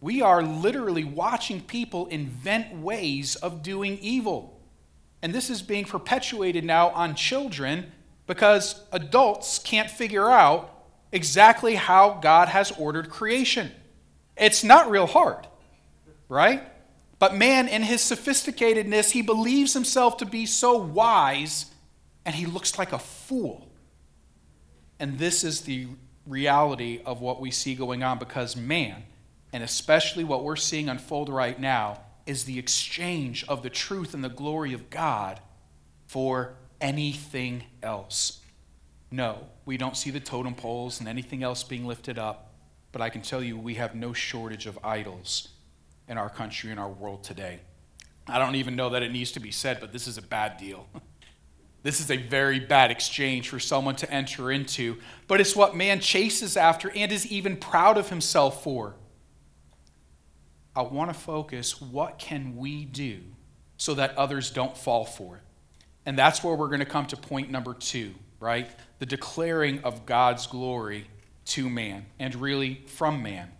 We 0.00 0.22
are 0.22 0.42
literally 0.42 1.02
watching 1.02 1.60
people 1.60 2.06
invent 2.06 2.76
ways 2.76 3.34
of 3.36 3.62
doing 3.62 3.98
evil. 3.98 4.60
And 5.20 5.34
this 5.34 5.50
is 5.50 5.62
being 5.62 5.84
perpetuated 5.84 6.64
now 6.64 6.90
on 6.90 7.16
children 7.16 7.90
because 8.26 8.84
adults 8.92 9.58
can't 9.58 9.90
figure 9.90 10.30
out 10.30 10.75
exactly 11.12 11.74
how 11.74 12.18
God 12.22 12.48
has 12.48 12.70
ordered 12.72 13.10
creation. 13.10 13.70
It's 14.36 14.62
not 14.62 14.90
real 14.90 15.06
hard, 15.06 15.46
right? 16.28 16.62
But 17.18 17.34
man, 17.34 17.68
in 17.68 17.82
his 17.82 18.00
sophisticatedness, 18.00 19.10
he 19.10 19.22
believes 19.22 19.72
himself 19.72 20.18
to 20.18 20.26
be 20.26 20.46
so 20.46 20.76
wise 20.76 21.66
and 22.24 22.34
he 22.34 22.44
looks 22.44 22.78
like 22.78 22.92
a 22.92 22.98
fool. 22.98 23.68
And 24.98 25.18
this 25.18 25.44
is 25.44 25.62
the 25.62 25.86
reality 26.26 27.00
of 27.06 27.20
what 27.20 27.40
we 27.40 27.50
see 27.50 27.74
going 27.74 28.02
on 28.02 28.18
because 28.18 28.56
man, 28.56 29.04
and 29.52 29.62
especially 29.62 30.24
what 30.24 30.42
we're 30.42 30.56
seeing 30.56 30.88
unfold 30.88 31.28
right 31.28 31.58
now, 31.58 32.00
is 32.26 32.44
the 32.44 32.58
exchange 32.58 33.44
of 33.48 33.62
the 33.62 33.70
truth 33.70 34.12
and 34.12 34.24
the 34.24 34.28
glory 34.28 34.72
of 34.72 34.90
God 34.90 35.40
for 36.08 36.54
anything 36.80 37.62
else. 37.82 38.40
No, 39.10 39.46
we 39.64 39.76
don't 39.76 39.96
see 39.96 40.10
the 40.10 40.20
totem 40.20 40.54
poles 40.54 41.00
and 41.00 41.08
anything 41.08 41.42
else 41.42 41.62
being 41.62 41.86
lifted 41.86 42.18
up, 42.18 42.52
but 42.92 43.00
I 43.00 43.08
can 43.08 43.22
tell 43.22 43.42
you 43.42 43.56
we 43.56 43.74
have 43.74 43.94
no 43.94 44.12
shortage 44.12 44.66
of 44.66 44.78
idols 44.82 45.48
in 46.08 46.18
our 46.18 46.28
country 46.28 46.70
and 46.70 46.80
our 46.80 46.90
world 46.90 47.22
today. 47.22 47.60
I 48.26 48.38
don't 48.38 48.56
even 48.56 48.74
know 48.74 48.90
that 48.90 49.02
it 49.02 49.12
needs 49.12 49.32
to 49.32 49.40
be 49.40 49.52
said, 49.52 49.78
but 49.80 49.92
this 49.92 50.06
is 50.06 50.18
a 50.18 50.22
bad 50.22 50.56
deal. 50.56 50.88
This 51.86 52.00
is 52.00 52.10
a 52.10 52.16
very 52.16 52.58
bad 52.58 52.90
exchange 52.90 53.48
for 53.48 53.60
someone 53.60 53.94
to 53.96 54.10
enter 54.10 54.50
into, 54.50 54.96
but 55.28 55.40
it's 55.40 55.54
what 55.54 55.76
man 55.76 56.00
chases 56.00 56.56
after 56.56 56.90
and 56.90 57.12
is 57.12 57.24
even 57.26 57.56
proud 57.56 57.96
of 57.96 58.08
himself 58.08 58.64
for. 58.64 58.96
I 60.74 60.82
want 60.82 61.10
to 61.10 61.14
focus 61.14 61.80
what 61.80 62.18
can 62.18 62.56
we 62.56 62.84
do 62.84 63.20
so 63.76 63.94
that 63.94 64.18
others 64.18 64.50
don't 64.50 64.76
fall 64.76 65.04
for 65.04 65.36
it? 65.36 65.42
And 66.04 66.18
that's 66.18 66.42
where 66.42 66.56
we're 66.56 66.66
going 66.66 66.80
to 66.80 66.86
come 66.86 67.06
to 67.06 67.16
point 67.16 67.52
number 67.52 67.72
2, 67.72 68.12
right? 68.40 68.68
the 68.98 69.06
declaring 69.06 69.80
of 69.80 70.06
God's 70.06 70.46
glory 70.46 71.06
to 71.46 71.68
man 71.68 72.06
and 72.18 72.34
really 72.34 72.82
from 72.86 73.22
man. 73.22 73.50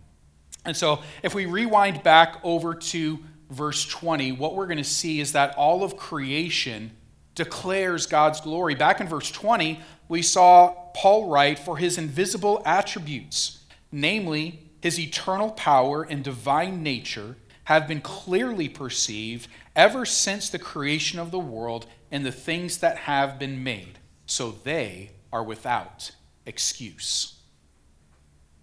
And 0.65 0.75
so, 0.75 1.01
if 1.23 1.33
we 1.33 1.45
rewind 1.45 2.03
back 2.03 2.37
over 2.43 2.75
to 2.75 3.19
verse 3.49 3.85
20, 3.85 4.33
what 4.33 4.55
we're 4.55 4.65
going 4.65 4.77
to 4.77 4.83
see 4.83 5.19
is 5.19 5.31
that 5.33 5.55
all 5.55 5.83
of 5.83 5.95
creation 5.95 6.91
declares 7.35 8.07
God's 8.07 8.41
glory. 8.41 8.75
Back 8.75 8.99
in 8.99 9.07
verse 9.07 9.31
20, 9.31 9.79
we 10.09 10.21
saw 10.21 10.73
Paul 10.93 11.29
write, 11.29 11.59
For 11.59 11.77
his 11.77 11.97
invisible 11.97 12.61
attributes, 12.65 13.63
namely 13.91 14.71
his 14.81 14.99
eternal 14.99 15.51
power 15.51 16.03
and 16.03 16.23
divine 16.23 16.83
nature, 16.83 17.37
have 17.65 17.87
been 17.87 18.01
clearly 18.01 18.67
perceived 18.67 19.47
ever 19.75 20.05
since 20.05 20.49
the 20.49 20.59
creation 20.59 21.19
of 21.19 21.31
the 21.31 21.39
world 21.39 21.85
and 22.11 22.25
the 22.25 22.31
things 22.31 22.79
that 22.79 22.97
have 22.97 23.37
been 23.37 23.63
made. 23.63 23.99
So 24.27 24.51
they 24.51 25.11
are 25.33 25.43
without 25.43 26.11
excuse. 26.45 27.33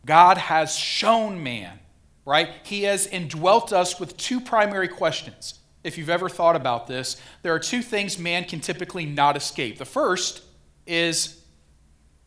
God 0.07 0.37
has 0.37 0.77
shown 0.77 1.42
man, 1.42 1.81
right? 2.24 2.50
He 2.62 2.83
has 2.85 3.07
indwelt 3.07 3.72
us 3.72 3.98
with 3.98 4.16
two 4.16 4.40
primary 4.40 4.88
questions. 4.88 5.59
If 5.83 5.98
you've 5.98 6.11
ever 6.11 6.29
thought 6.29 6.57
about 6.57 6.87
this, 6.87 7.20
there 7.42 7.55
are 7.55 7.59
two 7.59 7.83
things 7.83 8.18
man 8.18 8.44
can 8.44 8.61
typically 8.61 9.07
not 9.07 9.37
escape. 9.37 9.79
The 9.79 9.85
first 9.85 10.42
is, 10.87 11.40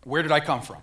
where 0.03 0.21
did 0.23 0.31
I 0.31 0.39
come 0.39 0.61
from? 0.61 0.81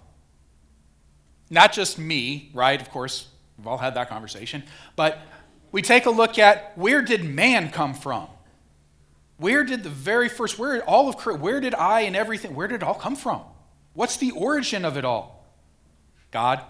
Not 1.51 1.73
just 1.73 1.99
me, 1.99 2.51
right? 2.55 2.81
Of 2.81 2.91
course, 2.91 3.29
we've 3.59 3.67
all 3.67 3.79
had 3.79 3.95
that 3.95 4.09
conversation. 4.09 4.63
But 4.97 5.19
we 5.73 5.83
take 5.83 6.07
a 6.07 6.11
look 6.11 6.39
at 6.39 6.77
where 6.79 7.03
did 7.03 7.25
man 7.25 7.71
come 7.71 7.95
from? 7.95 8.29
Where 9.37 9.65
did 9.65 9.83
the 9.83 9.91
very 9.91 10.29
first, 10.29 10.59
where 10.59 10.83
all 10.85 11.09
of 11.09 11.25
where 11.41 11.61
did 11.61 11.75
I 11.75 12.03
and 12.03 12.15
everything, 12.15 12.55
where 12.55 12.69
did 12.69 12.77
it 12.77 12.83
all 12.83 12.95
come 12.95 13.17
from? 13.17 13.43
What's 13.93 14.17
the 14.17 14.31
origin 14.33 14.85
of 14.85 14.97
it 14.97 15.05
all? 15.05 15.47
God. 16.31 16.61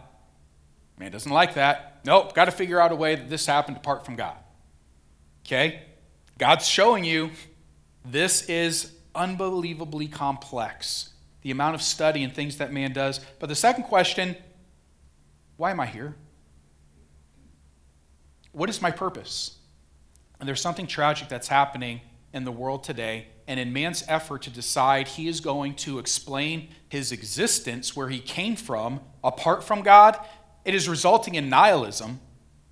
Man 0.98 1.10
doesn't 1.10 1.30
like 1.30 1.54
that. 1.54 2.00
Nope, 2.04 2.34
got 2.34 2.44
to 2.44 2.50
figure 2.50 2.80
out 2.80 2.92
a 2.92 2.96
way 2.96 3.16
that 3.16 3.28
this 3.28 3.46
happened 3.46 3.78
apart 3.78 4.04
from 4.04 4.14
God. 4.14 4.36
Okay? 5.44 5.82
God's 6.38 6.66
showing 6.66 7.04
you 7.04 7.30
this 8.04 8.48
is 8.48 8.92
unbelievably 9.14 10.08
complex. 10.08 11.10
The 11.42 11.50
amount 11.50 11.74
of 11.74 11.82
study 11.82 12.22
and 12.22 12.32
things 12.32 12.58
that 12.58 12.72
man 12.72 12.92
does. 12.92 13.20
But 13.38 13.48
the 13.48 13.54
second 13.54 13.84
question 13.84 14.36
why 15.56 15.70
am 15.70 15.78
I 15.78 15.86
here? 15.86 16.16
What 18.52 18.68
is 18.68 18.82
my 18.82 18.90
purpose? 18.90 19.56
And 20.40 20.48
there's 20.48 20.60
something 20.60 20.86
tragic 20.86 21.28
that's 21.28 21.48
happening 21.48 22.00
in 22.34 22.44
the 22.44 22.52
world 22.52 22.84
today, 22.84 23.28
and 23.48 23.58
in 23.58 23.72
man's 23.72 24.04
effort 24.08 24.42
to 24.42 24.50
decide 24.50 25.08
he 25.08 25.28
is 25.28 25.40
going 25.40 25.74
to 25.76 25.98
explain 25.98 26.68
his 26.88 27.12
existence, 27.12 27.96
where 27.96 28.08
he 28.08 28.18
came 28.18 28.56
from, 28.56 29.00
apart 29.22 29.64
from 29.64 29.82
God, 29.82 30.18
it 30.64 30.74
is 30.74 30.88
resulting 30.88 31.34
in 31.34 31.48
nihilism. 31.48 32.20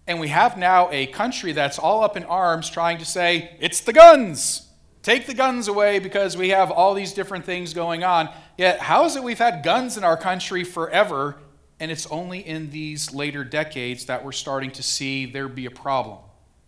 And 0.07 0.21
we 0.21 0.29
have 0.29 0.59
now 0.59 0.91
a 0.91 1.07
country 1.07 1.53
that's 1.53 1.79
all 1.79 2.05
up 2.05 2.17
in 2.17 2.25
arms 2.25 2.69
trying 2.69 2.99
to 2.99 3.05
say, 3.07 3.57
it's 3.61 3.81
the 3.81 3.93
guns. 3.95 4.69
Take 5.03 5.27
the 5.27 5.35
guns 5.35 5.69
away 5.69 5.99
because 5.99 6.37
we 6.37 6.51
have 6.51 6.71
all 6.71 6.93
these 6.93 7.13
different 7.13 7.45
things 7.45 7.73
going 7.73 8.05
on. 8.05 8.29
Yet, 8.59 8.81
how 8.81 9.05
is 9.05 9.17
it 9.17 9.23
we've 9.23 9.39
had 9.39 9.63
guns 9.63 9.97
in 9.97 10.05
our 10.05 10.17
country 10.17 10.65
forever 10.65 11.39
and 11.83 11.91
it's 11.91 12.07
only 12.13 12.39
in 12.39 12.71
these 12.71 13.13
later 13.13 13.43
decades 13.43 14.07
that 14.07 14.25
we're 14.25 14.31
starting 14.31 14.71
to 14.71 14.85
see 14.85 15.27
there 15.27 15.49
be 15.49 15.67
a 15.67 15.71
problem. 15.71 16.19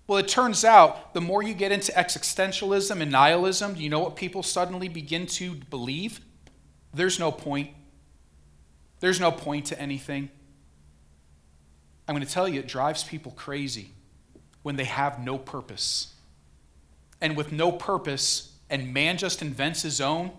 Well, 0.07 0.19
it 0.19 0.29
turns 0.29 0.65
out 0.65 1.15
the 1.15 1.21
more 1.21 1.43
you 1.43 1.55
get 1.55 1.73
into 1.73 1.93
existentialism 1.93 3.01
and 3.01 3.11
nihilism, 3.11 3.77
you 3.77 3.89
know 3.89 4.01
what 4.01 4.17
people 4.17 4.43
suddenly 4.43 4.89
begin 4.89 5.27
to 5.27 5.55
believe? 5.71 6.21
There's 6.93 7.19
no 7.19 7.33
point. 7.33 7.71
There's 9.01 9.19
no 9.19 9.33
point 9.33 9.67
to 9.67 9.81
anything. 9.81 10.31
I'm 12.07 12.15
going 12.15 12.27
to 12.27 12.31
tell 12.33 12.49
you, 12.49 12.61
it 12.61 12.69
drives 12.69 13.03
people 13.03 13.33
crazy 13.33 13.93
when 14.63 14.77
they 14.77 14.85
have 14.85 15.25
no 15.25 15.39
purpose. 15.39 16.15
And 17.21 17.37
with 17.37 17.51
no 17.51 17.73
purpose, 17.73 18.53
and 18.69 18.93
man 18.93 19.17
just 19.17 19.41
invents 19.41 19.83
his 19.83 20.01
own, 20.01 20.33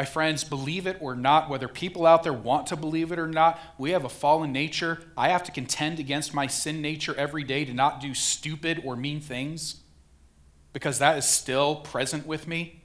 my 0.00 0.06
friends, 0.06 0.44
believe 0.44 0.86
it 0.86 0.96
or 1.02 1.14
not, 1.14 1.50
whether 1.50 1.68
people 1.68 2.06
out 2.06 2.22
there 2.22 2.32
want 2.32 2.66
to 2.68 2.74
believe 2.74 3.12
it 3.12 3.18
or 3.18 3.26
not, 3.26 3.60
we 3.76 3.90
have 3.90 4.02
a 4.02 4.08
fallen 4.08 4.50
nature. 4.50 4.98
I 5.14 5.28
have 5.28 5.44
to 5.44 5.52
contend 5.52 6.00
against 6.00 6.32
my 6.32 6.46
sin 6.46 6.80
nature 6.80 7.14
every 7.18 7.44
day 7.44 7.66
to 7.66 7.74
not 7.74 8.00
do 8.00 8.14
stupid 8.14 8.80
or 8.82 8.96
mean 8.96 9.20
things 9.20 9.82
because 10.72 11.00
that 11.00 11.18
is 11.18 11.26
still 11.26 11.76
present 11.76 12.26
with 12.26 12.48
me. 12.48 12.82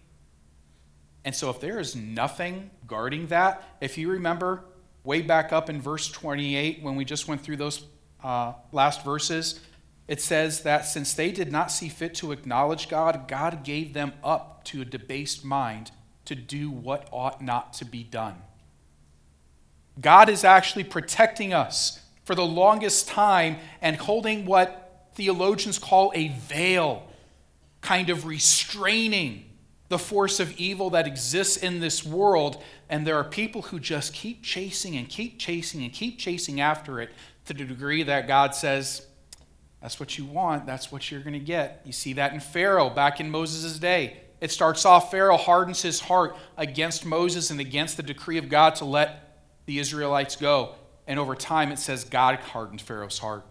And 1.24 1.34
so, 1.34 1.50
if 1.50 1.62
there 1.62 1.80
is 1.80 1.96
nothing 1.96 2.70
guarding 2.86 3.28
that, 3.28 3.64
if 3.80 3.98
you 3.98 4.10
remember 4.10 4.66
way 5.06 5.22
back 5.22 5.54
up 5.54 5.70
in 5.70 5.80
verse 5.80 6.10
28 6.12 6.84
when 6.84 6.98
we 6.98 7.06
just 7.06 7.30
went 7.30 7.40
through 7.40 7.56
those 7.56 7.86
uh, 8.26 8.52
last 8.74 9.06
verses, 9.06 9.62
it 10.10 10.20
says 10.20 10.64
that 10.64 10.82
since 10.82 11.14
they 11.14 11.32
did 11.32 11.50
not 11.50 11.72
see 11.72 11.88
fit 11.88 12.14
to 12.16 12.34
acknowledge 12.34 12.90
God, 12.90 13.30
God 13.30 13.64
gave 13.64 13.94
them 13.94 14.12
up 14.22 14.66
to 14.66 14.82
a 14.82 14.86
debased 14.86 15.46
mind 15.46 15.92
to 16.26 16.36
do 16.36 16.70
what 16.70 17.08
ought 17.12 17.42
not 17.42 17.74
to 17.74 17.86
be 17.86 18.04
done. 18.04 18.36
God 20.00 20.30
is 20.30 20.44
actually 20.44 20.84
protecting 20.84 21.54
us 21.54 22.02
for 22.24 22.36
the 22.36 22.46
longest 22.46 23.08
time 23.08 23.58
and 23.82 23.96
holding 23.96 24.46
what 24.46 25.10
theologians 25.16 25.80
call 25.80 26.12
a 26.16 26.30
veil, 26.30 27.08
kind 27.82 28.10
of 28.10 28.26
restraining 28.26 29.46
the 29.88 30.00
force 30.00 30.40
of 30.40 30.52
evil 30.58 30.90
that 30.90 31.08
exists 31.08 31.58
in 31.58 31.80
this 31.80 32.04
world. 32.04 32.62
And 32.90 33.06
there 33.06 33.16
are 33.16 33.24
people 33.24 33.62
who 33.62 33.80
just 33.80 34.14
keep 34.14 34.44
chasing 34.44 34.98
and 34.98 35.08
keep 35.08 35.40
chasing 35.40 35.84
and 35.84 35.94
keep 35.94 36.20
chasing 36.20 36.60
after 36.60 37.00
it 37.00 37.12
to 37.46 37.54
the 37.54 37.64
degree 37.64 38.04
that 38.04 38.28
God 38.28 38.56
says, 38.56 39.06
That's 39.82 40.00
what 40.00 40.18
you 40.18 40.26
want, 40.26 40.66
that's 40.66 40.92
what 40.92 41.10
you're 41.10 41.22
going 41.22 41.34
to 41.34 41.40
get. 41.40 41.82
You 41.86 41.94
see 41.94 42.14
that 42.14 42.34
in 42.34 42.40
Pharaoh 42.40 42.90
back 42.90 43.20
in 43.20 43.30
Moses' 43.30 43.80
day. 43.80 44.18
It 44.42 44.52
starts 44.52 44.86
off 44.86 45.12
Pharaoh 45.12 45.38
hardens 45.38 45.82
his 45.82 46.00
heart 46.02 46.36
against 46.58 47.06
Moses 47.06 47.50
and 47.50 47.60
against 47.60 47.98
the 47.98 48.04
decree 48.04 48.38
of 48.38 48.50
God 48.50 48.76
to 48.76 48.86
let 48.86 49.42
the 49.66 49.80
Israelites 49.80 50.36
go. 50.36 50.76
And 51.08 51.20
over 51.20 51.36
time, 51.36 51.72
it 51.72 51.80
says 51.80 52.04
God 52.04 52.36
hardened 52.36 52.82
Pharaoh's 52.82 53.20
heart. 53.20 53.46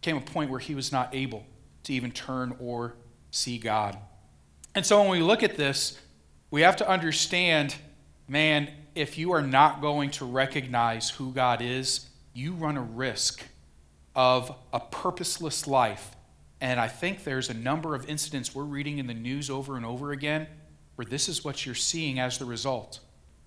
Came 0.00 0.16
a 0.16 0.20
point 0.20 0.50
where 0.50 0.60
he 0.60 0.74
was 0.74 0.92
not 0.92 1.14
able 1.14 1.44
to 1.84 1.92
even 1.92 2.12
turn 2.12 2.56
or 2.60 2.94
see 3.30 3.58
God. 3.58 3.98
And 4.74 4.86
so 4.86 5.00
when 5.00 5.10
we 5.10 5.20
look 5.20 5.42
at 5.42 5.56
this, 5.56 5.98
we 6.50 6.62
have 6.62 6.76
to 6.76 6.88
understand 6.88 7.74
man, 8.28 8.70
if 8.94 9.18
you 9.18 9.32
are 9.32 9.42
not 9.42 9.80
going 9.80 10.10
to 10.10 10.24
recognize 10.24 11.10
who 11.10 11.32
God 11.32 11.60
is, 11.60 12.08
you 12.32 12.52
run 12.54 12.76
a 12.76 12.82
risk 12.82 13.44
of 14.14 14.54
a 14.72 14.80
purposeless 14.80 15.66
life 15.66 16.12
and 16.62 16.78
I 16.78 16.86
think 16.86 17.24
there's 17.24 17.50
a 17.50 17.54
number 17.54 17.96
of 17.96 18.08
incidents 18.08 18.54
we're 18.54 18.62
reading 18.62 18.98
in 18.98 19.08
the 19.08 19.14
news 19.14 19.50
over 19.50 19.76
and 19.76 19.84
over 19.84 20.12
again 20.12 20.46
where 20.94 21.04
this 21.04 21.28
is 21.28 21.44
what 21.44 21.66
you're 21.66 21.74
seeing 21.74 22.20
as 22.20 22.38
the 22.38 22.44
result. 22.44 23.00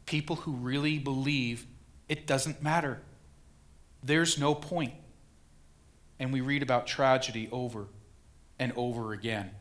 People 0.05 0.35
who 0.35 0.51
really 0.51 0.99
believe 0.99 1.65
it 2.09 2.27
doesn't 2.27 2.61
matter, 2.61 3.01
there's 4.03 4.37
no 4.37 4.53
point. 4.53 4.93
And 6.19 6.33
we 6.33 6.41
read 6.41 6.61
about 6.61 6.87
tragedy 6.87 7.47
over 7.53 7.87
and 8.59 8.73
over 8.75 9.13
again. 9.13 9.51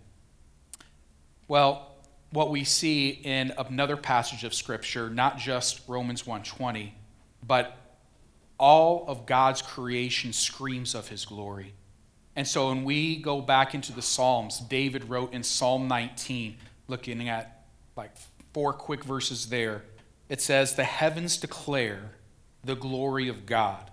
Well, 1.46 1.94
what 2.30 2.50
we 2.50 2.64
see 2.64 3.10
in 3.10 3.52
another 3.56 3.96
passage 3.96 4.42
of 4.42 4.52
scripture, 4.52 5.10
not 5.10 5.38
just 5.38 5.80
Romans 5.86 6.26
1:20, 6.26 6.94
but 7.46 7.76
all 8.58 9.04
of 9.06 9.26
God's 9.26 9.62
creation 9.62 10.32
screams 10.32 10.92
of 10.96 11.06
his 11.06 11.24
glory. 11.24 11.74
And 12.36 12.46
so 12.46 12.68
when 12.68 12.84
we 12.84 13.16
go 13.16 13.40
back 13.40 13.74
into 13.74 13.92
the 13.92 14.02
Psalms, 14.02 14.58
David 14.58 15.08
wrote 15.08 15.32
in 15.32 15.42
Psalm 15.42 15.86
19, 15.86 16.56
looking 16.88 17.28
at 17.28 17.64
like 17.96 18.10
four 18.52 18.72
quick 18.72 19.04
verses 19.04 19.48
there, 19.48 19.82
it 20.28 20.40
says, 20.40 20.74
The 20.74 20.84
heavens 20.84 21.36
declare 21.36 22.12
the 22.64 22.74
glory 22.74 23.28
of 23.28 23.46
God, 23.46 23.90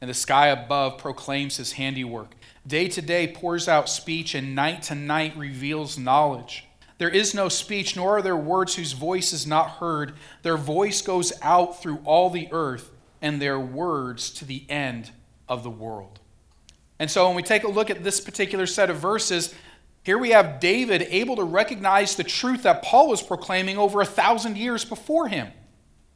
and 0.00 0.10
the 0.10 0.14
sky 0.14 0.48
above 0.48 0.98
proclaims 0.98 1.58
his 1.58 1.72
handiwork. 1.72 2.34
Day 2.66 2.88
to 2.88 3.02
day 3.02 3.28
pours 3.28 3.68
out 3.68 3.88
speech, 3.88 4.34
and 4.34 4.54
night 4.54 4.82
to 4.84 4.94
night 4.94 5.36
reveals 5.36 5.98
knowledge. 5.98 6.66
There 6.98 7.10
is 7.10 7.34
no 7.34 7.48
speech, 7.48 7.96
nor 7.96 8.18
are 8.18 8.22
there 8.22 8.36
words 8.36 8.76
whose 8.76 8.92
voice 8.92 9.32
is 9.32 9.46
not 9.46 9.70
heard. 9.72 10.14
Their 10.42 10.56
voice 10.56 11.02
goes 11.02 11.32
out 11.42 11.82
through 11.82 12.00
all 12.04 12.30
the 12.30 12.48
earth, 12.50 12.90
and 13.20 13.40
their 13.40 13.60
words 13.60 14.30
to 14.30 14.44
the 14.44 14.64
end 14.68 15.10
of 15.48 15.62
the 15.62 15.70
world. 15.70 16.20
And 16.98 17.10
so 17.10 17.26
when 17.26 17.36
we 17.36 17.42
take 17.42 17.64
a 17.64 17.68
look 17.68 17.90
at 17.90 18.04
this 18.04 18.20
particular 18.20 18.66
set 18.66 18.90
of 18.90 18.98
verses, 18.98 19.54
here 20.04 20.18
we 20.18 20.30
have 20.30 20.60
David 20.60 21.02
able 21.10 21.36
to 21.36 21.44
recognize 21.44 22.14
the 22.14 22.24
truth 22.24 22.62
that 22.62 22.82
Paul 22.82 23.08
was 23.08 23.22
proclaiming 23.22 23.78
over 23.78 24.00
a 24.00 24.06
thousand 24.06 24.56
years 24.56 24.84
before 24.84 25.28
him. 25.28 25.48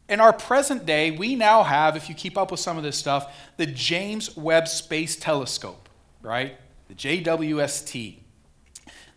In 0.08 0.20
our 0.20 0.32
present 0.32 0.86
day, 0.86 1.10
we 1.10 1.34
now 1.34 1.62
have, 1.62 1.96
if 1.96 2.08
you 2.08 2.14
keep 2.14 2.38
up 2.38 2.50
with 2.50 2.60
some 2.60 2.76
of 2.76 2.82
this 2.82 2.96
stuff, 2.96 3.34
the 3.56 3.66
James 3.66 4.36
Webb 4.36 4.68
Space 4.68 5.16
Telescope, 5.16 5.88
right? 6.22 6.56
The 6.88 6.94
JWST. 6.94 8.18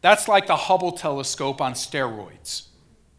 That's 0.01 0.27
like 0.27 0.47
the 0.47 0.55
Hubble 0.55 0.93
telescope 0.93 1.61
on 1.61 1.73
steroids. 1.73 2.67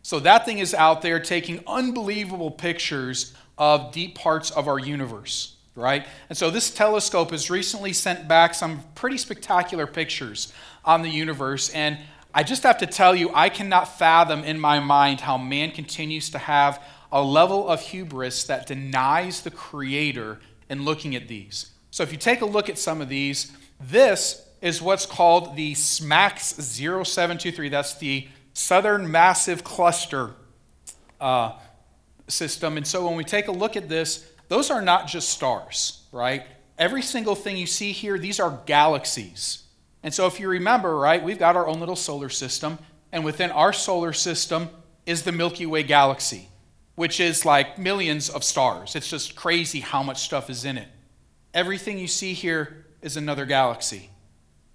So 0.03 0.19
that 0.21 0.45
thing 0.45 0.59
is 0.59 0.75
out 0.75 1.01
there 1.01 1.21
taking 1.21 1.63
unbelievable 1.67 2.51
pictures 2.51 3.35
of 3.57 3.93
deep 3.93 4.17
parts 4.17 4.51
of 4.51 4.69
our 4.69 4.79
universe 4.79 5.52
right? 5.75 6.07
And 6.29 6.37
so 6.37 6.51
this 6.51 6.71
telescope 6.71 7.31
has 7.31 7.51
recently 7.51 7.93
sent 7.93 8.29
back 8.29 8.55
some 8.55 8.85
pretty 8.95 9.19
spectacular 9.19 9.87
pictures 9.87 10.53
on 10.85 11.03
the 11.03 11.09
universe. 11.09 11.71
And 11.71 11.99
I 12.35 12.43
just 12.43 12.63
have 12.63 12.79
to 12.79 12.87
tell 12.87 13.15
you, 13.15 13.31
I 13.35 13.49
cannot 13.49 13.99
fathom 13.99 14.45
in 14.45 14.59
my 14.59 14.81
mind 14.81 15.21
how 15.21 15.39
man 15.39 15.71
continues 15.71 16.31
to 16.31 16.39
have 16.39 16.83
a 17.11 17.23
level 17.23 17.69
of 17.69 17.81
hubris 17.81 18.45
that 18.45 18.67
denies 18.67 19.43
the 19.43 19.51
Creator 19.51 20.41
in 20.69 20.85
looking 20.85 21.15
at 21.15 21.29
these. 21.29 21.71
So 21.91 22.03
if 22.03 22.11
you 22.11 22.19
take 22.19 22.41
a 22.41 22.47
look 22.47 22.71
at 22.71 22.79
some 22.79 23.03
of 23.03 23.11
these, 23.11 23.53
this 23.79 24.47
is 24.63 24.81
what's 24.81 25.05
called 25.05 25.57
the 25.57 25.75
SMACS 25.75 26.61
0723. 26.61 27.69
That's 27.69 27.97
the 27.97 28.29
Southern 28.55 29.11
Massive 29.11 29.63
Cluster 29.63 30.31
uh, 31.21 31.53
System. 32.29 32.79
And 32.79 32.87
so 32.87 33.07
when 33.07 33.17
we 33.17 33.25
take 33.25 33.49
a 33.49 33.53
look 33.53 33.77
at 33.77 33.91
this, 33.91 34.32
those 34.53 34.71
are 34.71 34.83
not 34.83 35.07
just 35.07 35.31
stars, 35.31 36.03
right? 36.13 36.45
Every 36.77 37.01
single 37.01 37.35
thing 37.35 37.57
you 37.57 37.65
see 37.65 37.91
here, 37.93 38.19
these 38.19 38.39
are 38.39 38.61
galaxies. 38.67 39.63
And 40.03 40.13
so 40.13 40.27
if 40.27 40.39
you 40.39 40.47
remember, 40.47 40.95
right, 40.95 41.25
we've 41.25 41.39
got 41.39 41.57
our 41.57 41.67
own 41.67 41.81
little 41.81 41.97
solar 41.97 42.29
system, 42.29 42.79
and 43.13 43.25
within 43.25 43.51
our 43.51 43.73
solar 43.73 44.13
system 44.13 44.69
is 45.07 45.23
the 45.23 45.33
Milky 45.33 45.65
Way 45.65 45.85
galaxy, 45.85 46.51
which 46.97 47.19
is 47.19 47.47
like 47.47 47.79
millions 47.79 48.29
of 48.29 48.45
stars. 48.45 48.95
It's 48.95 49.09
just 49.09 49.37
crazy 49.37 49.81
how 49.81 50.03
much 50.03 50.21
stuff 50.21 50.51
is 50.51 50.67
in 50.67 50.77
it. 50.77 50.89
Everything 51.55 51.99
you 51.99 52.07
see 52.07 52.35
here 52.35 52.85
is 53.01 53.17
another 53.17 53.47
galaxy, 53.47 54.11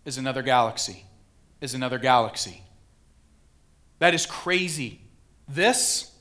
is 0.05 0.17
another 0.17 0.41
galaxy, 0.41 1.05
is 1.61 1.75
another 1.75 1.99
galaxy. 1.99 2.63
That 3.99 4.15
is 4.15 4.25
crazy. 4.25 5.01
This 5.47 6.11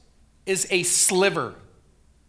is 0.45 0.66
a 0.71 0.83
sliver, 0.83 1.55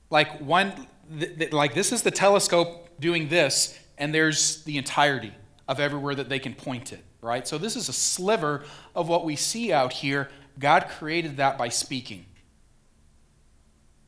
like 0.09 0.39
one 0.39 0.87
th- 1.19 1.37
th- 1.37 1.53
like 1.53 1.73
this 1.73 1.91
is 1.91 2.01
the 2.01 2.11
telescope 2.11 2.89
doing 2.99 3.29
this, 3.29 3.77
and 3.97 4.13
there's 4.13 4.63
the 4.63 4.77
entirety 4.77 5.33
of 5.67 5.79
everywhere 5.79 6.15
that 6.15 6.29
they 6.29 6.39
can 6.39 6.53
point 6.53 6.93
it, 6.93 7.03
right? 7.21 7.47
So 7.47 7.57
this 7.57 7.75
is 7.75 7.89
a 7.89 7.93
sliver 7.93 8.63
of 8.95 9.07
what 9.07 9.25
we 9.25 9.35
see 9.35 9.71
out 9.71 9.93
here. 9.93 10.29
God 10.57 10.87
created 10.89 11.37
that 11.37 11.57
by 11.57 11.69
speaking. 11.69 12.25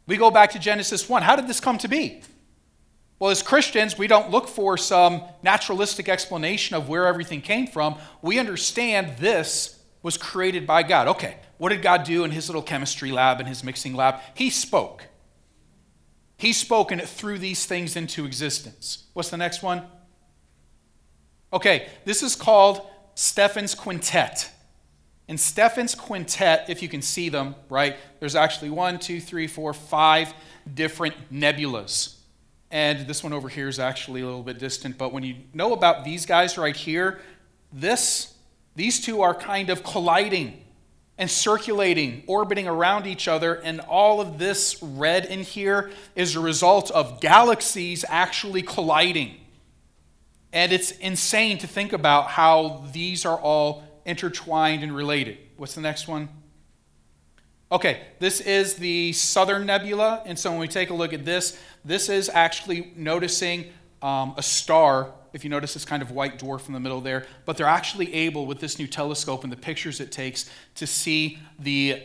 We 0.07 0.17
go 0.17 0.31
back 0.31 0.51
to 0.51 0.59
Genesis 0.59 1.07
1. 1.07 1.21
How 1.21 1.35
did 1.35 1.47
this 1.47 1.59
come 1.59 1.77
to 1.79 1.88
be? 1.88 2.21
Well, 3.19 3.29
as 3.29 3.43
Christians, 3.43 3.97
we 3.97 4.07
don't 4.07 4.31
look 4.31 4.47
for 4.47 4.77
some 4.77 5.23
naturalistic 5.43 6.07
explanation 6.07 6.75
of 6.75 6.88
where 6.88 7.05
everything 7.05 7.41
came 7.41 7.67
from. 7.67 7.97
We 8.21 8.39
understand 8.39 9.17
this 9.17 9.77
was 10.01 10.17
created 10.17 10.65
by 10.65 10.83
God. 10.83 11.09
Okay, 11.09 11.35
what 11.57 11.69
did 11.69 11.81
God 11.81 12.05
do 12.05 12.23
in 12.23 12.31
his 12.31 12.47
little 12.47 12.62
chemistry 12.62 13.12
lab 13.12 13.39
and 13.39 13.47
his 13.47 13.63
mixing 13.63 13.93
lab? 13.93 14.21
He 14.33 14.49
spoke. 14.49 15.03
He's 16.39 16.56
spoken 16.56 17.02
it 17.02 17.10
through 17.10 17.39
these 17.39 17.65
things 17.65 17.97
into 17.97 18.25
existence. 18.25 19.08
What's 19.12 19.30
the 19.30 19.36
next 19.36 19.62
one? 19.62 19.84
Okay, 21.52 21.89
this 22.06 22.23
is 22.23 22.34
called 22.34 22.88
Stephan's 23.13 23.75
Quintet. 23.75 24.49
In 25.28 25.38
Stephan's 25.38 25.95
Quintet, 25.95 26.69
if 26.69 26.82
you 26.82 26.88
can 26.88 27.02
see 27.02 27.28
them, 27.28 27.56
right, 27.67 27.97
there's 28.21 28.38
actually 28.38 28.69
one, 28.69 28.99
two, 28.99 29.19
three, 29.19 29.47
four, 29.47 29.73
five 29.73 30.34
different 30.73 31.13
nebulas. 31.30 32.15
and 32.71 33.06
this 33.06 33.21
one 33.21 33.34
over 33.34 33.49
here 33.49 33.67
is 33.67 33.78
actually 33.78 34.21
a 34.21 34.25
little 34.25 34.41
bit 34.41 34.60
distant, 34.60 34.97
but 34.97 35.12
when 35.12 35.23
you 35.23 35.36
know 35.54 35.73
about 35.73 36.06
these 36.06 36.25
guys 36.25 36.58
right 36.58 36.75
here, 36.75 37.19
this, 37.73 38.34
these 38.78 39.02
two 39.02 39.21
are 39.21 39.36
kind 39.36 39.69
of 39.69 39.84
colliding 39.84 40.63
and 41.19 41.29
circulating, 41.29 42.23
orbiting 42.27 42.65
around 42.67 43.05
each 43.05 43.27
other, 43.27 43.55
and 43.55 43.82
all 43.82 44.21
of 44.21 44.39
this 44.39 44.82
red 44.82 45.25
in 45.25 45.41
here 45.41 45.91
is 46.15 46.36
a 46.36 46.39
result 46.39 46.89
of 46.91 47.19
galaxies 47.19 48.05
actually 48.08 48.62
colliding. 48.62 49.36
And 50.53 50.71
it's 50.71 50.91
insane 50.91 51.58
to 51.60 51.67
think 51.67 51.91
about 51.91 52.29
how 52.29 52.86
these 52.93 53.25
are 53.25 53.38
all 53.38 53.84
intertwined 54.05 54.82
and 54.82 54.95
related. 54.95 55.38
What's 55.58 55.75
the 55.75 55.82
next 55.82 56.08
one? 56.08 56.29
Okay, 57.69 58.01
this 58.19 58.39
is 58.39 58.75
the 58.75 59.12
Southern 59.12 59.65
Nebula. 59.65 60.23
And 60.25 60.39
so 60.39 60.49
when 60.49 60.60
we 60.60 60.69
take 60.69 60.89
a 60.89 60.93
look 60.93 61.12
at 61.12 61.25
this, 61.25 61.60
this 61.84 62.08
is 62.08 62.29
actually 62.29 62.93
noticing 62.95 63.65
um, 64.01 64.34
a 64.38 64.41
star. 64.41 65.12
If 65.33 65.43
you 65.43 65.49
notice 65.49 65.73
this 65.73 65.85
kind 65.85 66.01
of 66.01 66.11
white 66.11 66.39
dwarf 66.39 66.67
in 66.67 66.73
the 66.73 66.79
middle 66.79 67.01
there, 67.01 67.25
but 67.45 67.57
they're 67.57 67.67
actually 67.67 68.13
able, 68.13 68.45
with 68.45 68.59
this 68.59 68.79
new 68.79 68.87
telescope 68.87 69.43
and 69.43 69.51
the 69.51 69.57
pictures 69.57 69.99
it 69.99 70.11
takes, 70.11 70.49
to 70.75 70.87
see 70.87 71.39
the 71.57 72.03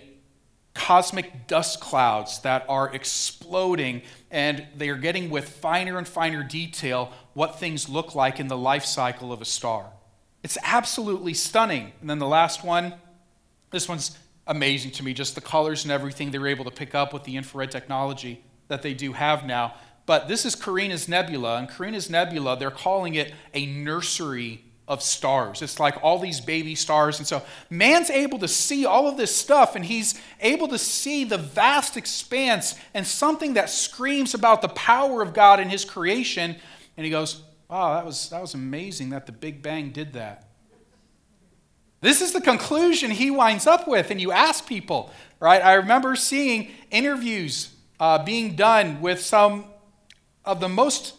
cosmic 0.74 1.46
dust 1.46 1.80
clouds 1.80 2.40
that 2.40 2.64
are 2.68 2.92
exploding, 2.92 4.02
and 4.30 4.66
they 4.76 4.88
are 4.88 4.96
getting 4.96 5.30
with 5.30 5.48
finer 5.48 5.98
and 5.98 6.08
finer 6.08 6.42
detail 6.42 7.12
what 7.32 7.58
things 7.60 7.88
look 7.88 8.14
like 8.14 8.40
in 8.40 8.48
the 8.48 8.56
life 8.56 8.84
cycle 8.84 9.32
of 9.32 9.40
a 9.40 9.44
star. 9.44 9.86
It's 10.42 10.58
absolutely 10.62 11.32
stunning. 11.32 11.92
And 12.00 12.10
then 12.10 12.18
the 12.18 12.26
last 12.26 12.64
one, 12.64 12.94
this 13.70 13.88
one's 13.88 14.18
amazing 14.46 14.90
to 14.92 15.02
me, 15.02 15.14
just 15.14 15.34
the 15.34 15.40
colors 15.40 15.84
and 15.84 15.92
everything 15.92 16.30
they're 16.30 16.46
able 16.46 16.64
to 16.64 16.70
pick 16.70 16.94
up 16.94 17.12
with 17.14 17.24
the 17.24 17.36
infrared 17.36 17.70
technology 17.70 18.44
that 18.68 18.82
they 18.82 18.94
do 18.94 19.12
have 19.12 19.46
now. 19.46 19.74
But 20.06 20.28
this 20.28 20.44
is 20.44 20.54
Carina's 20.54 21.08
Nebula, 21.08 21.56
and 21.56 21.68
Carina's 21.68 22.10
Nebula, 22.10 22.58
they're 22.58 22.70
calling 22.70 23.14
it 23.14 23.32
a 23.54 23.66
nursery 23.66 24.64
of 24.86 25.02
stars. 25.02 25.62
It's 25.62 25.80
like 25.80 25.96
all 26.02 26.18
these 26.18 26.40
baby 26.40 26.74
stars. 26.74 27.18
And 27.18 27.26
so 27.26 27.42
man's 27.70 28.10
able 28.10 28.38
to 28.40 28.48
see 28.48 28.84
all 28.84 29.08
of 29.08 29.16
this 29.16 29.34
stuff, 29.34 29.76
and 29.76 29.84
he's 29.84 30.20
able 30.40 30.68
to 30.68 30.78
see 30.78 31.24
the 31.24 31.38
vast 31.38 31.96
expanse 31.96 32.74
and 32.92 33.06
something 33.06 33.54
that 33.54 33.70
screams 33.70 34.34
about 34.34 34.60
the 34.60 34.68
power 34.68 35.22
of 35.22 35.32
God 35.32 35.58
in 35.58 35.70
his 35.70 35.84
creation. 35.84 36.56
And 36.96 37.04
he 37.04 37.10
goes, 37.10 37.42
Wow, 37.68 37.94
that 37.94 38.04
was, 38.04 38.28
that 38.28 38.42
was 38.42 38.52
amazing 38.52 39.10
that 39.10 39.24
the 39.24 39.32
Big 39.32 39.62
Bang 39.62 39.90
did 39.90 40.12
that. 40.12 40.48
This 42.02 42.20
is 42.20 42.32
the 42.32 42.40
conclusion 42.42 43.10
he 43.10 43.30
winds 43.30 43.66
up 43.66 43.88
with. 43.88 44.10
And 44.10 44.20
you 44.20 44.30
ask 44.30 44.66
people, 44.66 45.10
right? 45.40 45.64
I 45.64 45.72
remember 45.74 46.14
seeing 46.14 46.70
interviews 46.90 47.74
uh, 47.98 48.22
being 48.22 48.54
done 48.54 49.00
with 49.00 49.20
some 49.20 49.64
of 50.44 50.60
the 50.60 50.68
most 50.68 51.14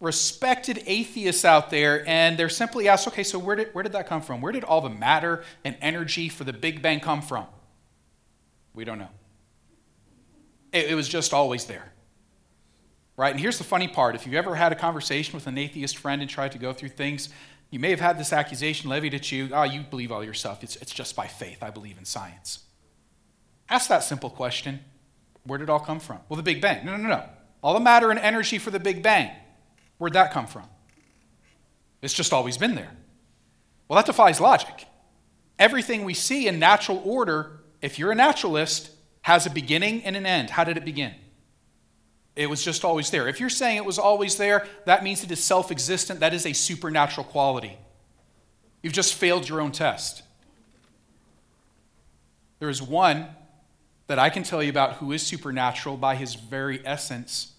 respected 0.00 0.82
atheists 0.86 1.44
out 1.44 1.70
there, 1.70 2.06
and 2.06 2.38
they're 2.38 2.48
simply 2.48 2.88
asked, 2.88 3.08
okay, 3.08 3.22
so 3.22 3.38
where 3.38 3.56
did, 3.56 3.68
where 3.74 3.82
did 3.82 3.92
that 3.92 4.06
come 4.06 4.20
from? 4.20 4.40
Where 4.40 4.52
did 4.52 4.64
all 4.64 4.80
the 4.80 4.90
matter 4.90 5.42
and 5.64 5.76
energy 5.80 6.28
for 6.28 6.44
the 6.44 6.52
Big 6.52 6.82
Bang 6.82 7.00
come 7.00 7.22
from? 7.22 7.46
We 8.74 8.84
don't 8.84 8.98
know. 8.98 9.08
It, 10.72 10.90
it 10.90 10.94
was 10.94 11.08
just 11.08 11.32
always 11.32 11.66
there. 11.66 11.92
Right? 13.16 13.30
And 13.30 13.40
here's 13.40 13.58
the 13.58 13.64
funny 13.64 13.86
part 13.86 14.16
if 14.16 14.26
you've 14.26 14.34
ever 14.34 14.56
had 14.56 14.72
a 14.72 14.74
conversation 14.74 15.34
with 15.34 15.46
an 15.46 15.56
atheist 15.56 15.96
friend 15.96 16.20
and 16.20 16.28
tried 16.28 16.52
to 16.52 16.58
go 16.58 16.72
through 16.72 16.88
things, 16.90 17.28
you 17.70 17.78
may 17.78 17.90
have 17.90 18.00
had 18.00 18.18
this 18.18 18.32
accusation 18.32 18.90
levied 18.90 19.14
at 19.14 19.30
you 19.32 19.50
oh, 19.52 19.62
you 19.62 19.82
believe 19.82 20.10
all 20.10 20.24
your 20.24 20.34
stuff. 20.34 20.62
It's, 20.64 20.76
it's 20.76 20.92
just 20.92 21.14
by 21.14 21.28
faith. 21.28 21.62
I 21.62 21.70
believe 21.70 21.96
in 21.96 22.04
science. 22.04 22.64
Ask 23.68 23.88
that 23.88 24.02
simple 24.02 24.30
question 24.30 24.80
Where 25.44 25.58
did 25.58 25.64
it 25.64 25.70
all 25.70 25.80
come 25.80 26.00
from? 26.00 26.18
Well, 26.28 26.36
the 26.36 26.42
Big 26.42 26.60
Bang. 26.60 26.84
No, 26.84 26.96
no, 26.96 27.08
no. 27.08 27.24
All 27.64 27.72
the 27.72 27.80
matter 27.80 28.10
and 28.10 28.20
energy 28.20 28.58
for 28.58 28.70
the 28.70 28.78
Big 28.78 29.02
Bang. 29.02 29.30
Where'd 29.96 30.12
that 30.12 30.32
come 30.32 30.46
from? 30.46 30.64
It's 32.02 32.12
just 32.12 32.34
always 32.34 32.58
been 32.58 32.74
there. 32.74 32.90
Well, 33.88 33.96
that 33.96 34.04
defies 34.04 34.38
logic. 34.38 34.86
Everything 35.58 36.04
we 36.04 36.12
see 36.12 36.46
in 36.46 36.58
natural 36.58 37.00
order, 37.06 37.60
if 37.80 37.98
you're 37.98 38.12
a 38.12 38.14
naturalist, 38.14 38.90
has 39.22 39.46
a 39.46 39.50
beginning 39.50 40.04
and 40.04 40.14
an 40.14 40.26
end. 40.26 40.50
How 40.50 40.64
did 40.64 40.76
it 40.76 40.84
begin? 40.84 41.14
It 42.36 42.50
was 42.50 42.62
just 42.62 42.84
always 42.84 43.08
there. 43.08 43.28
If 43.28 43.40
you're 43.40 43.48
saying 43.48 43.78
it 43.78 43.84
was 43.86 43.98
always 43.98 44.36
there, 44.36 44.66
that 44.84 45.02
means 45.02 45.24
it 45.24 45.30
is 45.30 45.42
self 45.42 45.70
existent. 45.70 46.20
That 46.20 46.34
is 46.34 46.44
a 46.44 46.52
supernatural 46.52 47.24
quality. 47.24 47.78
You've 48.82 48.92
just 48.92 49.14
failed 49.14 49.48
your 49.48 49.62
own 49.62 49.72
test. 49.72 50.22
There 52.58 52.68
is 52.68 52.82
one 52.82 53.28
that 54.06 54.18
I 54.18 54.28
can 54.28 54.42
tell 54.42 54.62
you 54.62 54.68
about 54.68 54.96
who 54.96 55.12
is 55.12 55.22
supernatural 55.22 55.96
by 55.96 56.16
his 56.16 56.34
very 56.34 56.84
essence. 56.84 57.53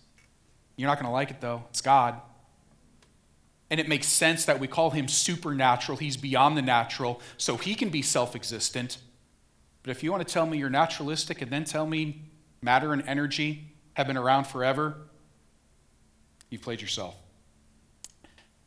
You're 0.75 0.89
not 0.89 0.99
going 0.99 1.07
to 1.07 1.11
like 1.11 1.31
it 1.31 1.41
though. 1.41 1.63
It's 1.69 1.81
God. 1.81 2.19
And 3.69 3.79
it 3.79 3.87
makes 3.87 4.07
sense 4.07 4.45
that 4.45 4.59
we 4.59 4.67
call 4.67 4.91
him 4.91 5.07
supernatural. 5.07 5.97
He's 5.97 6.17
beyond 6.17 6.55
the 6.55 6.61
natural, 6.61 7.19
so 7.37 7.57
he 7.57 7.75
can 7.75 7.89
be 7.89 8.01
self 8.01 8.35
existent. 8.35 8.99
But 9.83 9.91
if 9.91 10.03
you 10.03 10.11
want 10.11 10.27
to 10.27 10.33
tell 10.33 10.45
me 10.45 10.57
you're 10.57 10.69
naturalistic 10.69 11.41
and 11.41 11.51
then 11.51 11.63
tell 11.63 11.85
me 11.85 12.21
matter 12.61 12.93
and 12.93 13.03
energy 13.07 13.67
have 13.93 14.07
been 14.07 14.17
around 14.17 14.45
forever, 14.45 14.97
you've 16.49 16.61
played 16.61 16.81
yourself. 16.81 17.15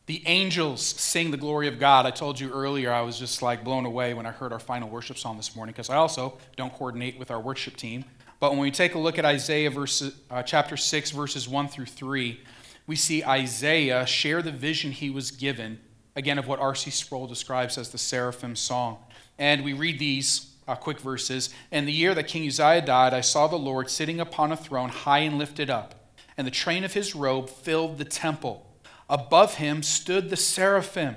The 0.06 0.22
angels 0.26 0.80
sing 0.80 1.32
the 1.32 1.36
glory 1.36 1.68
of 1.68 1.78
God. 1.78 2.06
I 2.06 2.10
told 2.10 2.40
you 2.40 2.50
earlier, 2.50 2.90
I 2.90 3.02
was 3.02 3.18
just 3.18 3.42
like 3.42 3.62
blown 3.62 3.84
away 3.84 4.14
when 4.14 4.24
I 4.24 4.30
heard 4.30 4.52
our 4.54 4.58
final 4.58 4.88
worship 4.88 5.18
song 5.18 5.36
this 5.36 5.54
morning 5.54 5.74
because 5.74 5.90
I 5.90 5.96
also 5.96 6.38
don't 6.56 6.72
coordinate 6.72 7.18
with 7.18 7.30
our 7.30 7.38
worship 7.38 7.76
team. 7.76 8.04
But 8.40 8.52
when 8.52 8.60
we 8.60 8.70
take 8.70 8.94
a 8.94 8.98
look 8.98 9.18
at 9.18 9.24
Isaiah 9.24 9.70
verse, 9.70 10.02
uh, 10.30 10.42
chapter 10.42 10.76
6, 10.76 11.10
verses 11.10 11.48
1 11.48 11.68
through 11.68 11.86
3, 11.86 12.40
we 12.86 12.96
see 12.96 13.24
Isaiah 13.24 14.06
share 14.06 14.42
the 14.42 14.52
vision 14.52 14.92
he 14.92 15.10
was 15.10 15.30
given, 15.30 15.80
again, 16.14 16.38
of 16.38 16.46
what 16.46 16.60
R.C. 16.60 16.90
Sproul 16.90 17.26
describes 17.26 17.76
as 17.76 17.90
the 17.90 17.98
seraphim 17.98 18.54
song. 18.54 18.98
And 19.38 19.64
we 19.64 19.72
read 19.72 19.98
these 19.98 20.52
uh, 20.68 20.76
quick 20.76 21.00
verses. 21.00 21.50
In 21.72 21.86
the 21.86 21.92
year 21.92 22.14
that 22.14 22.28
King 22.28 22.46
Uzziah 22.46 22.82
died, 22.82 23.12
I 23.12 23.22
saw 23.22 23.48
the 23.48 23.56
Lord 23.56 23.90
sitting 23.90 24.20
upon 24.20 24.52
a 24.52 24.56
throne 24.56 24.90
high 24.90 25.20
and 25.20 25.38
lifted 25.38 25.68
up, 25.68 25.94
and 26.36 26.46
the 26.46 26.52
train 26.52 26.84
of 26.84 26.94
his 26.94 27.14
robe 27.14 27.50
filled 27.50 27.98
the 27.98 28.04
temple. 28.04 28.64
Above 29.10 29.54
him 29.54 29.82
stood 29.82 30.30
the 30.30 30.36
seraphim. 30.36 31.16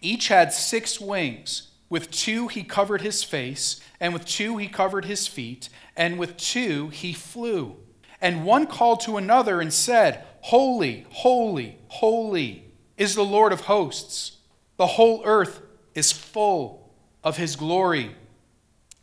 Each 0.00 0.28
had 0.28 0.52
six 0.52 1.00
wings. 1.00 1.68
With 1.88 2.10
two 2.10 2.48
he 2.48 2.64
covered 2.64 3.00
his 3.00 3.22
face, 3.22 3.80
and 4.00 4.12
with 4.12 4.24
two 4.24 4.56
he 4.56 4.68
covered 4.68 5.04
his 5.04 5.26
feet, 5.26 5.68
and 5.96 6.18
with 6.18 6.36
two 6.36 6.88
he 6.88 7.12
flew. 7.12 7.76
And 8.20 8.44
one 8.44 8.66
called 8.66 9.00
to 9.00 9.16
another 9.16 9.60
and 9.60 9.72
said, 9.72 10.24
Holy, 10.42 11.06
holy, 11.10 11.78
holy 11.88 12.64
is 12.96 13.14
the 13.14 13.24
Lord 13.24 13.52
of 13.52 13.62
hosts. 13.62 14.38
The 14.76 14.86
whole 14.86 15.22
earth 15.24 15.60
is 15.94 16.12
full 16.12 16.92
of 17.22 17.36
his 17.36 17.56
glory. 17.56 18.14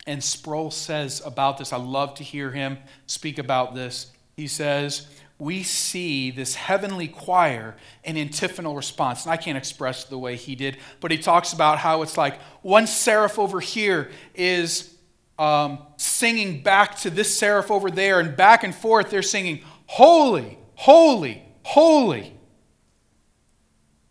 And 0.06 0.22
Sproul 0.22 0.70
says 0.70 1.22
about 1.24 1.58
this, 1.58 1.72
I 1.72 1.76
love 1.76 2.14
to 2.16 2.24
hear 2.24 2.50
him 2.50 2.78
speak 3.06 3.38
about 3.38 3.74
this. 3.74 4.12
He 4.36 4.46
says, 4.46 5.06
We 5.38 5.62
see 5.62 6.30
this 6.30 6.54
heavenly 6.54 7.08
choir 7.08 7.76
in 8.04 8.16
antiphonal 8.16 8.76
response. 8.76 9.24
And 9.24 9.32
I 9.32 9.36
can't 9.36 9.58
express 9.58 10.04
the 10.04 10.18
way 10.18 10.36
he 10.36 10.54
did, 10.54 10.78
but 11.00 11.10
he 11.10 11.18
talks 11.18 11.52
about 11.52 11.78
how 11.78 12.02
it's 12.02 12.16
like 12.16 12.40
one 12.62 12.86
seraph 12.86 13.38
over 13.38 13.60
here 13.60 14.10
is 14.34 14.94
um, 15.38 15.78
singing 15.96 16.62
back 16.62 16.96
to 16.98 17.10
this 17.10 17.36
seraph 17.36 17.70
over 17.70 17.90
there, 17.90 18.20
and 18.20 18.36
back 18.36 18.62
and 18.62 18.74
forth 18.74 19.10
they're 19.10 19.22
singing, 19.22 19.62
Holy, 19.86 20.58
holy, 20.74 21.42
holy. 21.64 22.32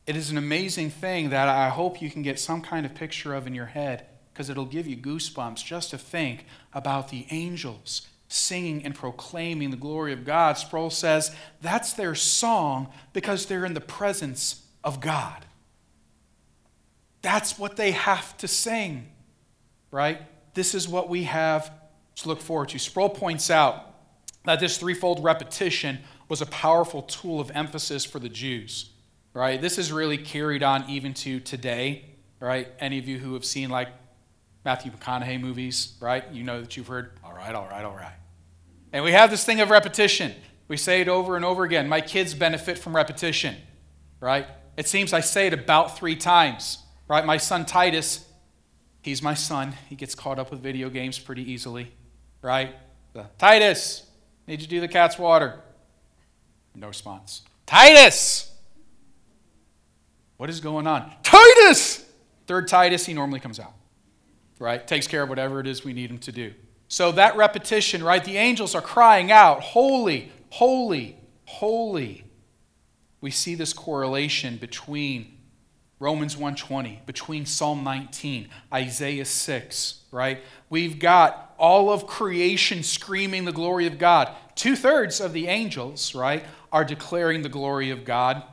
It 0.05 0.17
is 0.17 0.29
an 0.29 0.37
amazing 0.37 0.89
thing 0.89 1.29
that 1.29 1.47
I 1.47 1.69
hope 1.69 2.01
you 2.01 2.09
can 2.09 2.23
get 2.23 2.39
some 2.39 2.61
kind 2.61 2.85
of 2.85 2.93
picture 2.93 3.33
of 3.33 3.47
in 3.47 3.55
your 3.55 3.67
head 3.67 4.05
because 4.33 4.49
it'll 4.49 4.65
give 4.65 4.85
you 4.85 4.97
goosebumps 4.97 5.63
just 5.63 5.91
to 5.91 5.97
think 5.97 6.45
about 6.73 7.09
the 7.09 7.25
angels 7.31 8.07
singing 8.33 8.83
and 8.83 8.95
proclaiming 8.95 9.69
the 9.69 9.77
glory 9.77 10.11
of 10.11 10.25
God. 10.25 10.57
Sproul 10.57 10.89
says 10.89 11.35
that's 11.61 11.93
their 11.93 12.15
song 12.15 12.91
because 13.13 13.45
they're 13.45 13.63
in 13.63 13.75
the 13.75 13.81
presence 13.81 14.65
of 14.83 14.99
God. 14.99 15.45
That's 17.21 17.59
what 17.59 17.77
they 17.77 17.91
have 17.91 18.35
to 18.37 18.47
sing, 18.47 19.07
right? 19.91 20.19
This 20.55 20.73
is 20.73 20.87
what 20.87 21.09
we 21.09 21.23
have 21.23 21.71
to 22.15 22.27
look 22.27 22.41
forward 22.41 22.69
to. 22.69 22.79
Sproul 22.79 23.09
points 23.09 23.51
out 23.51 23.93
that 24.45 24.59
this 24.59 24.77
threefold 24.77 25.23
repetition 25.23 25.99
was 26.27 26.41
a 26.41 26.47
powerful 26.47 27.03
tool 27.03 27.39
of 27.39 27.51
emphasis 27.51 28.03
for 28.03 28.17
the 28.17 28.29
Jews, 28.29 28.89
right? 29.33 29.61
This 29.61 29.77
is 29.77 29.91
really 29.91 30.17
carried 30.17 30.63
on 30.63 30.89
even 30.89 31.13
to 31.15 31.39
today, 31.39 32.05
right? 32.39 32.67
Any 32.79 32.97
of 32.97 33.07
you 33.07 33.19
who 33.19 33.35
have 33.35 33.45
seen 33.45 33.69
like 33.69 33.89
Matthew 34.65 34.91
McConaughey 34.91 35.39
movies, 35.39 35.93
right? 35.99 36.23
You 36.31 36.43
know 36.43 36.61
that 36.61 36.75
you've 36.75 36.87
heard, 36.87 37.11
all 37.23 37.33
right, 37.33 37.53
all 37.53 37.67
right, 37.67 37.85
all 37.85 37.95
right. 37.95 38.15
And 38.93 39.03
we 39.03 39.11
have 39.11 39.31
this 39.31 39.43
thing 39.43 39.59
of 39.59 39.71
repetition. 39.71 40.33
We 40.67 40.77
say 40.77 41.01
it 41.01 41.09
over 41.09 41.35
and 41.35 41.43
over 41.43 41.63
again. 41.63 41.89
My 41.89 41.99
kids 41.99 42.35
benefit 42.35 42.77
from 42.77 42.95
repetition, 42.95 43.55
right? 44.19 44.47
It 44.77 44.87
seems 44.87 45.11
I 45.11 45.19
say 45.19 45.47
it 45.47 45.53
about 45.53 45.97
three 45.97 46.15
times, 46.15 46.77
right? 47.07 47.25
My 47.25 47.37
son 47.37 47.65
Titus, 47.65 48.25
he's 49.01 49.21
my 49.21 49.33
son. 49.33 49.73
He 49.89 49.95
gets 49.95 50.15
caught 50.15 50.39
up 50.39 50.51
with 50.51 50.61
video 50.61 50.89
games 50.89 51.17
pretty 51.17 51.51
easily, 51.51 51.91
right? 52.41 52.75
The, 53.13 53.25
Titus, 53.39 54.05
need 54.47 54.61
you 54.61 54.67
to 54.67 54.69
do 54.69 54.79
the 54.79 54.87
cat's 54.87 55.17
water? 55.17 55.59
No 56.75 56.87
response. 56.87 57.41
Titus! 57.65 58.51
What 60.37 60.49
is 60.49 60.59
going 60.59 60.87
on? 60.87 61.11
Titus! 61.23 62.05
Third 62.45 62.67
Titus, 62.67 63.05
he 63.05 63.13
normally 63.13 63.39
comes 63.39 63.59
out, 63.59 63.73
right? 64.59 64.85
Takes 64.87 65.07
care 65.07 65.23
of 65.23 65.29
whatever 65.29 65.59
it 65.59 65.67
is 65.67 65.83
we 65.83 65.93
need 65.93 66.09
him 66.09 66.19
to 66.19 66.31
do. 66.31 66.53
So 66.93 67.11
that 67.13 67.35
repetition, 67.35 68.03
right? 68.03 68.23
The 68.23 68.37
angels 68.37 68.75
are 68.75 68.81
crying 68.81 69.31
out, 69.31 69.61
Holy, 69.61 70.31
holy, 70.51 71.17
holy. 71.45 72.23
We 73.19 73.31
see 73.31 73.55
this 73.55 73.73
correlation 73.73 74.57
between 74.57 75.39
Romans 75.97 76.37
120, 76.37 77.01
between 77.07 77.47
Psalm 77.47 77.83
19, 77.83 78.47
Isaiah 78.71 79.25
6, 79.25 80.01
right? 80.11 80.43
We've 80.69 80.99
got 80.99 81.55
all 81.57 81.89
of 81.89 82.05
creation 82.05 82.83
screaming 82.83 83.45
the 83.45 83.51
glory 83.51 83.87
of 83.87 83.97
God. 83.97 84.29
Two 84.53 84.75
thirds 84.75 85.19
of 85.19 85.33
the 85.33 85.47
angels, 85.47 86.13
right, 86.13 86.45
are 86.71 86.85
declaring 86.85 87.41
the 87.41 87.49
glory 87.49 87.89
of 87.89 88.05
God. 88.05 88.43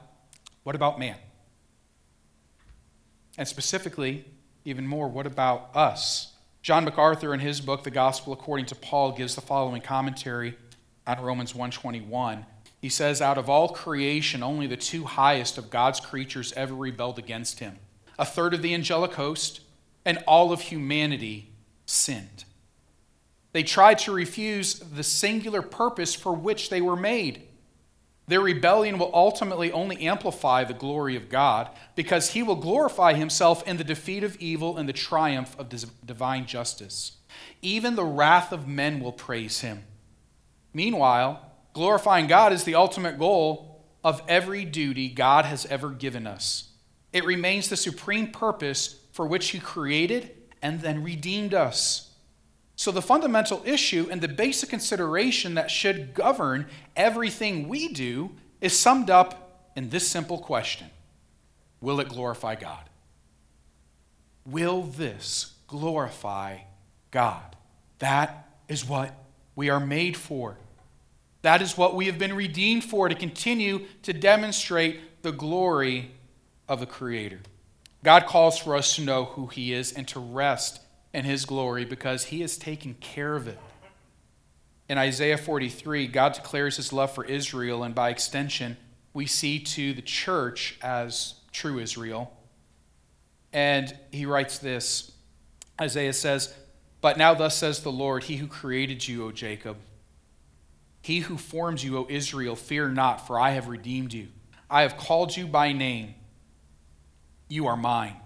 What 0.63 0.75
about 0.75 0.99
man? 0.99 1.17
And 3.37 3.47
specifically, 3.47 4.25
even 4.65 4.87
more, 4.87 5.09
what 5.09 5.27
about 5.27 5.77
us? 5.77 6.30
John 6.63 6.85
MacArthur, 6.85 7.33
in 7.33 7.41
his 7.41 7.61
book, 7.61 7.85
The 7.85 7.91
Gospel 7.91 8.35
According 8.35 8.67
to 8.67 8.75
Paul, 8.75 9.13
gives 9.13 9.35
the 9.35 9.41
following 9.41 9.81
commentary 9.81 10.59
on 11.07 11.23
Romans 11.23 11.55
121. 11.55 12.45
He 12.83 12.91
says, 12.91 13.23
Out 13.23 13.39
of 13.39 13.49
all 13.49 13.71
creation, 13.71 14.43
only 14.43 14.67
the 14.67 14.77
two 14.77 15.05
highest 15.05 15.57
of 15.57 15.71
God's 15.71 16.01
creatures 16.01 16.53
ever 16.53 16.75
rebelled 16.75 17.19
against 17.19 17.61
him. 17.61 17.79
A 18.19 18.27
third 18.27 18.53
of 18.53 18.61
the 18.61 18.75
angelic 18.75 19.15
host 19.15 19.61
and 20.05 20.19
all 20.27 20.53
of 20.53 20.61
humanity 20.61 21.51
sinned. 21.87 22.45
They 23.53 23.63
tried 23.63 23.99
to 24.01 24.13
refuse 24.13 24.75
the 24.75 25.03
singular 25.03 25.63
purpose 25.63 26.15
for 26.15 26.35
which 26.35 26.69
they 26.69 26.83
were 26.83 26.97
made. 26.97 27.49
Their 28.31 28.41
rebellion 28.41 29.01
will 29.01 29.11
ultimately 29.13 29.73
only 29.73 30.07
amplify 30.07 30.63
the 30.63 30.73
glory 30.73 31.17
of 31.17 31.29
God 31.29 31.69
because 31.97 32.31
he 32.31 32.45
will 32.45 32.55
glorify 32.55 33.15
himself 33.15 33.67
in 33.67 33.77
the 33.77 33.83
defeat 33.83 34.23
of 34.23 34.37
evil 34.37 34.77
and 34.77 34.89
the 34.89 34.93
triumph 34.93 35.57
of 35.59 35.69
divine 36.07 36.47
justice. 36.47 37.17
Even 37.61 37.97
the 37.97 38.05
wrath 38.05 38.53
of 38.53 38.69
men 38.69 39.01
will 39.01 39.11
praise 39.11 39.63
him. 39.63 39.83
Meanwhile, 40.73 41.45
glorifying 41.73 42.29
God 42.29 42.53
is 42.53 42.63
the 42.63 42.77
ultimate 42.77 43.19
goal 43.19 43.83
of 44.05 44.23
every 44.29 44.65
duty 44.65 45.09
God 45.09 45.45
has 45.45 45.67
ever 45.67 45.91
given 45.91 46.25
us. 46.25 46.69
It 47.13 47.25
remains 47.25 47.69
the 47.69 47.77
supreme 47.77 48.31
purpose 48.31 49.01
for 49.11 49.27
which 49.27 49.49
he 49.49 49.59
created 49.59 50.31
and 50.63 50.83
then 50.83 51.03
redeemed 51.03 51.53
us. 51.53 52.10
So, 52.81 52.91
the 52.91 53.03
fundamental 53.03 53.61
issue 53.67 54.09
and 54.11 54.23
the 54.23 54.27
basic 54.27 54.71
consideration 54.71 55.53
that 55.53 55.71
should 55.71 56.15
govern 56.15 56.65
everything 56.97 57.69
we 57.69 57.89
do 57.89 58.31
is 58.63 58.73
summed 58.73 59.11
up 59.11 59.69
in 59.77 59.91
this 59.91 60.09
simple 60.09 60.39
question 60.39 60.87
Will 61.83 62.01
it 62.01 62.09
glorify 62.09 62.55
God? 62.55 62.89
Will 64.47 64.81
this 64.81 65.53
glorify 65.67 66.61
God? 67.11 67.55
That 67.99 68.49
is 68.67 68.89
what 68.89 69.15
we 69.55 69.69
are 69.69 69.79
made 69.79 70.17
for. 70.17 70.57
That 71.43 71.61
is 71.61 71.77
what 71.77 71.95
we 71.95 72.07
have 72.07 72.19
been 72.19 72.33
redeemed 72.33 72.85
for 72.85 73.11
to 73.11 73.15
continue 73.15 73.89
to 74.05 74.15
demonstrate 74.15 75.21
the 75.21 75.33
glory 75.33 76.13
of 76.67 76.81
the 76.81 76.87
Creator. 76.87 77.41
God 78.03 78.25
calls 78.25 78.57
for 78.57 78.75
us 78.75 78.97
to 78.97 79.03
know 79.03 79.27
who 79.27 79.49
He 79.49 79.75
is 79.75 79.93
and 79.93 80.09
to 80.09 80.19
rest 80.19 80.81
and 81.13 81.27
his 81.27 81.45
glory 81.45 81.85
because 81.85 82.27
he 82.27 82.41
has 82.41 82.57
taken 82.57 82.95
care 82.95 83.35
of 83.35 83.49
it. 83.49 83.59
In 84.89 84.99
Isaiah 84.99 85.39
43, 85.39 86.09
God 86.09 86.33
declares 86.33 86.77
his 86.77 86.93
love 86.93 87.13
for 87.13 87.25
Israel, 87.25 87.83
and 87.83 87.95
by 87.95 88.11
extension, 88.11 88.77
we 89.13 89.27
see 89.27 89.59
to 89.61 89.93
the 89.95 90.03
church 90.03 90.79
as 90.83 91.35
true 91.53 91.79
Israel. 91.79 92.37
And 93.53 93.97
he 94.11 94.27
writes 94.27 94.59
this 94.59 95.13
Isaiah 95.81 96.13
says, 96.13 96.55
But 97.01 97.19
now 97.19 97.35
thus 97.35 97.57
says 97.57 97.83
the 97.83 97.93
Lord, 97.93 98.25
He 98.25 98.37
who 98.37 98.47
created 98.47 99.07
you, 99.07 99.25
O 99.25 99.33
Jacob, 99.33 99.77
He 101.03 101.21
who 101.21 101.37
formed 101.37 101.83
you, 101.83 101.99
O 101.99 102.07
Israel, 102.09 102.57
fear 102.57 102.89
not, 102.89 103.27
for 103.27 103.39
I 103.39 103.51
have 103.51 103.69
redeemed 103.69 104.13
you. 104.13 104.29
I 104.69 104.83
have 104.83 104.97
called 104.97 105.37
you 105.37 105.47
by 105.47 105.73
name. 105.73 106.15
You 107.49 107.67
are 107.67 107.77
mine. 107.77 108.17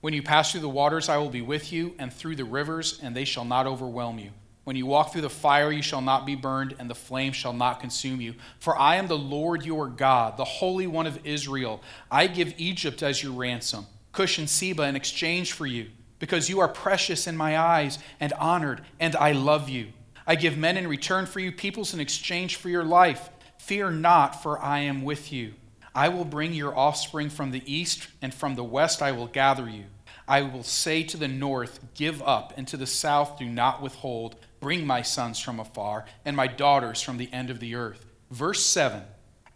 When 0.00 0.14
you 0.14 0.22
pass 0.22 0.50
through 0.50 0.62
the 0.62 0.68
waters, 0.68 1.08
I 1.08 1.18
will 1.18 1.28
be 1.28 1.42
with 1.42 1.72
you, 1.72 1.94
and 1.98 2.12
through 2.12 2.36
the 2.36 2.44
rivers, 2.44 2.98
and 3.02 3.14
they 3.14 3.26
shall 3.26 3.44
not 3.44 3.66
overwhelm 3.66 4.18
you. 4.18 4.30
When 4.64 4.76
you 4.76 4.86
walk 4.86 5.12
through 5.12 5.22
the 5.22 5.30
fire, 5.30 5.70
you 5.70 5.82
shall 5.82 6.00
not 6.00 6.24
be 6.24 6.36
burned, 6.36 6.74
and 6.78 6.88
the 6.88 6.94
flame 6.94 7.32
shall 7.32 7.52
not 7.52 7.80
consume 7.80 8.20
you. 8.20 8.34
For 8.60 8.78
I 8.78 8.96
am 8.96 9.08
the 9.08 9.18
Lord 9.18 9.64
your 9.64 9.88
God, 9.88 10.36
the 10.36 10.44
Holy 10.44 10.86
One 10.86 11.06
of 11.06 11.18
Israel. 11.26 11.82
I 12.10 12.28
give 12.28 12.54
Egypt 12.56 13.02
as 13.02 13.22
your 13.22 13.32
ransom, 13.32 13.86
Cush 14.12 14.38
and 14.38 14.48
Seba 14.48 14.84
in 14.84 14.96
exchange 14.96 15.52
for 15.52 15.66
you, 15.66 15.88
because 16.18 16.48
you 16.48 16.60
are 16.60 16.68
precious 16.68 17.26
in 17.26 17.36
my 17.36 17.58
eyes 17.58 17.98
and 18.20 18.32
honored, 18.34 18.82
and 19.00 19.16
I 19.16 19.32
love 19.32 19.68
you. 19.68 19.88
I 20.26 20.34
give 20.34 20.56
men 20.56 20.76
in 20.76 20.86
return 20.86 21.26
for 21.26 21.40
you, 21.40 21.52
peoples 21.52 21.92
in 21.92 22.00
exchange 22.00 22.56
for 22.56 22.68
your 22.68 22.84
life. 22.84 23.28
Fear 23.58 23.90
not, 23.90 24.42
for 24.42 24.62
I 24.62 24.80
am 24.80 25.02
with 25.02 25.32
you. 25.32 25.54
I 25.94 26.08
will 26.08 26.24
bring 26.24 26.54
your 26.54 26.76
offspring 26.76 27.30
from 27.30 27.50
the 27.50 27.62
east, 27.72 28.08
and 28.22 28.32
from 28.32 28.54
the 28.54 28.64
west 28.64 29.02
I 29.02 29.12
will 29.12 29.26
gather 29.26 29.68
you. 29.68 29.84
I 30.28 30.42
will 30.42 30.62
say 30.62 31.02
to 31.04 31.16
the 31.16 31.28
north, 31.28 31.80
Give 31.94 32.22
up, 32.22 32.52
and 32.56 32.66
to 32.68 32.76
the 32.76 32.86
south, 32.86 33.38
Do 33.38 33.46
not 33.46 33.82
withhold. 33.82 34.36
Bring 34.60 34.86
my 34.86 35.02
sons 35.02 35.40
from 35.40 35.58
afar, 35.58 36.04
and 36.24 36.36
my 36.36 36.46
daughters 36.46 37.02
from 37.02 37.16
the 37.16 37.32
end 37.32 37.50
of 37.50 37.58
the 37.58 37.74
earth. 37.74 38.06
Verse 38.30 38.64
7 38.64 39.02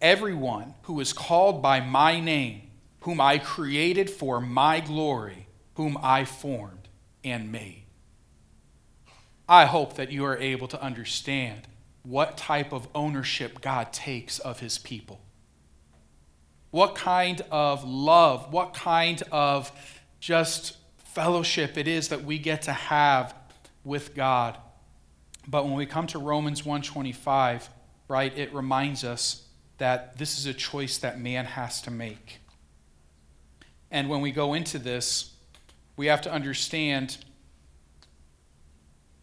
Everyone 0.00 0.74
who 0.82 0.98
is 0.98 1.12
called 1.12 1.62
by 1.62 1.80
my 1.80 2.18
name, 2.18 2.62
whom 3.00 3.20
I 3.20 3.38
created 3.38 4.10
for 4.10 4.40
my 4.40 4.80
glory, 4.80 5.46
whom 5.74 5.96
I 6.02 6.24
formed 6.24 6.88
and 7.22 7.52
made. 7.52 7.84
I 9.48 9.66
hope 9.66 9.94
that 9.94 10.10
you 10.10 10.24
are 10.24 10.38
able 10.38 10.68
to 10.68 10.82
understand 10.82 11.68
what 12.02 12.36
type 12.36 12.72
of 12.72 12.88
ownership 12.94 13.60
God 13.60 13.92
takes 13.92 14.38
of 14.38 14.60
his 14.60 14.78
people 14.78 15.20
what 16.74 16.96
kind 16.96 17.40
of 17.52 17.84
love, 17.84 18.52
what 18.52 18.74
kind 18.74 19.22
of 19.30 19.70
just 20.18 20.76
fellowship 20.96 21.78
it 21.78 21.86
is 21.86 22.08
that 22.08 22.24
we 22.24 22.36
get 22.36 22.62
to 22.62 22.72
have 22.72 23.32
with 23.84 24.12
God. 24.12 24.58
But 25.46 25.66
when 25.66 25.74
we 25.74 25.86
come 25.86 26.08
to 26.08 26.18
Romans 26.18 26.64
125, 26.64 27.70
right, 28.08 28.36
it 28.36 28.52
reminds 28.52 29.04
us 29.04 29.46
that 29.78 30.18
this 30.18 30.36
is 30.36 30.46
a 30.46 30.52
choice 30.52 30.98
that 30.98 31.20
man 31.20 31.44
has 31.44 31.80
to 31.82 31.92
make. 31.92 32.40
And 33.92 34.08
when 34.08 34.20
we 34.20 34.32
go 34.32 34.52
into 34.52 34.80
this, 34.80 35.32
we 35.96 36.06
have 36.06 36.22
to 36.22 36.32
understand 36.32 37.18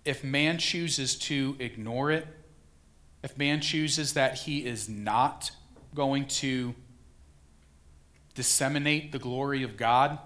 if 0.06 0.24
man 0.24 0.58
chooses 0.58 1.18
to 1.18 1.58
ignore 1.60 2.12
it, 2.12 2.28
if 3.22 3.38
man 3.38 3.60
chooses 3.60 4.14
that 4.14 4.36
he 4.36 4.66
is 4.66 4.88
not 4.88 5.52
going 5.94 6.28
to 6.28 6.74
disseminate 8.34 9.12
the 9.12 9.20
glory 9.20 9.64
of 9.64 9.78
God, 9.78 10.20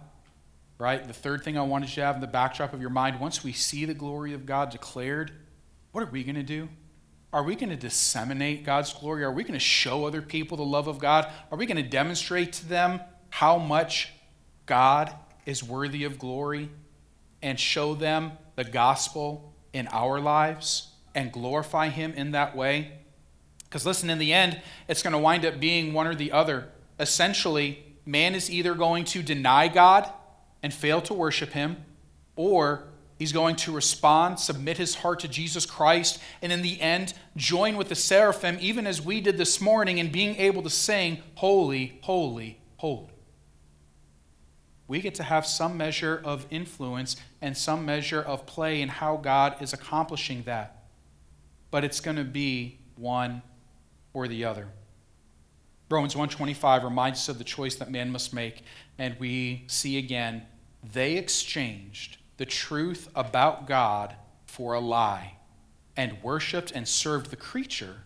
right? 0.77 1.05
The 1.05 1.13
third 1.13 1.43
thing 1.43 1.57
I 1.57 1.61
wanted 1.61 1.89
you 1.89 1.95
to 1.95 2.05
have 2.05 2.15
in 2.15 2.21
the 2.21 2.27
backdrop 2.27 2.73
of 2.73 2.81
your 2.81 2.89
mind 2.89 3.19
once 3.19 3.43
we 3.43 3.51
see 3.51 3.85
the 3.85 3.93
glory 3.93 4.33
of 4.33 4.45
God 4.45 4.69
declared, 4.69 5.31
what 5.91 6.03
are 6.03 6.11
we 6.11 6.23
going 6.23 6.35
to 6.35 6.43
do? 6.43 6.69
Are 7.31 7.43
we 7.43 7.55
going 7.55 7.69
to 7.69 7.75
disseminate 7.75 8.63
God's 8.63 8.93
glory? 8.93 9.23
Are 9.23 9.31
we 9.31 9.43
going 9.43 9.53
to 9.53 9.59
show 9.59 10.05
other 10.05 10.21
people 10.21 10.55
the 10.55 10.63
love 10.63 10.87
of 10.87 10.99
God? 10.99 11.29
Are 11.51 11.57
we 11.57 11.65
going 11.65 11.83
to 11.83 11.89
demonstrate 11.89 12.53
to 12.53 12.67
them 12.67 13.01
how 13.29 13.57
much 13.57 14.13
God 14.65 15.13
is 15.45 15.63
worthy 15.63 16.05
of 16.05 16.17
glory 16.17 16.69
and 17.41 17.59
show 17.59 17.93
them 17.93 18.31
the 18.55 18.63
gospel 18.63 19.53
in 19.73 19.87
our 19.91 20.19
lives 20.21 20.93
and 21.13 21.31
glorify 21.31 21.89
Him 21.89 22.13
in 22.13 22.31
that 22.31 22.55
way? 22.55 22.91
Because 23.65 23.85
listen, 23.85 24.09
in 24.09 24.19
the 24.19 24.31
end, 24.31 24.61
it's 24.87 25.03
going 25.03 25.11
to 25.11 25.19
wind 25.19 25.45
up 25.45 25.59
being 25.59 25.93
one 25.93 26.07
or 26.07 26.15
the 26.15 26.31
other. 26.31 26.69
Essentially, 26.99 27.83
man 28.05 28.35
is 28.35 28.49
either 28.49 28.75
going 28.75 29.05
to 29.05 29.23
deny 29.23 29.67
God 29.67 30.09
and 30.61 30.73
fail 30.73 31.01
to 31.03 31.13
worship 31.13 31.51
him, 31.51 31.83
or 32.35 32.85
he's 33.17 33.31
going 33.31 33.55
to 33.57 33.71
respond, 33.71 34.39
submit 34.39 34.77
his 34.77 34.95
heart 34.95 35.19
to 35.21 35.27
Jesus 35.27 35.65
Christ, 35.65 36.19
and 36.41 36.51
in 36.51 36.61
the 36.61 36.81
end, 36.81 37.13
join 37.35 37.77
with 37.77 37.89
the 37.89 37.95
seraphim, 37.95 38.57
even 38.61 38.87
as 38.87 39.01
we 39.01 39.21
did 39.21 39.37
this 39.37 39.61
morning, 39.61 39.97
in 39.97 40.11
being 40.11 40.35
able 40.35 40.63
to 40.63 40.69
sing, 40.69 41.21
Holy, 41.35 41.99
Holy, 42.01 42.59
Holy. 42.77 43.11
We 44.87 45.01
get 45.01 45.15
to 45.15 45.23
have 45.23 45.47
some 45.47 45.77
measure 45.77 46.21
of 46.23 46.45
influence 46.51 47.15
and 47.41 47.57
some 47.57 47.85
measure 47.85 48.21
of 48.21 48.45
play 48.45 48.81
in 48.81 48.89
how 48.89 49.17
God 49.17 49.61
is 49.61 49.73
accomplishing 49.73 50.43
that. 50.43 50.83
But 51.71 51.83
it's 51.83 51.99
going 51.99 52.17
to 52.17 52.23
be 52.23 52.79
one 52.95 53.41
or 54.13 54.27
the 54.27 54.45
other. 54.45 54.67
Romans 55.89 56.15
125 56.15 56.83
reminds 56.83 57.19
us 57.19 57.29
of 57.29 57.37
the 57.37 57.43
choice 57.43 57.75
that 57.75 57.91
man 57.91 58.11
must 58.11 58.33
make, 58.33 58.63
and 58.97 59.15
we 59.19 59.65
see 59.67 59.97
again 59.97 60.43
they 60.83 61.17
exchanged 61.17 62.17
the 62.37 62.45
truth 62.45 63.09
about 63.15 63.67
God 63.67 64.15
for 64.45 64.73
a 64.73 64.79
lie 64.79 65.37
and 65.95 66.21
worshiped 66.23 66.71
and 66.71 66.87
served 66.87 67.29
the 67.29 67.35
creature 67.35 68.01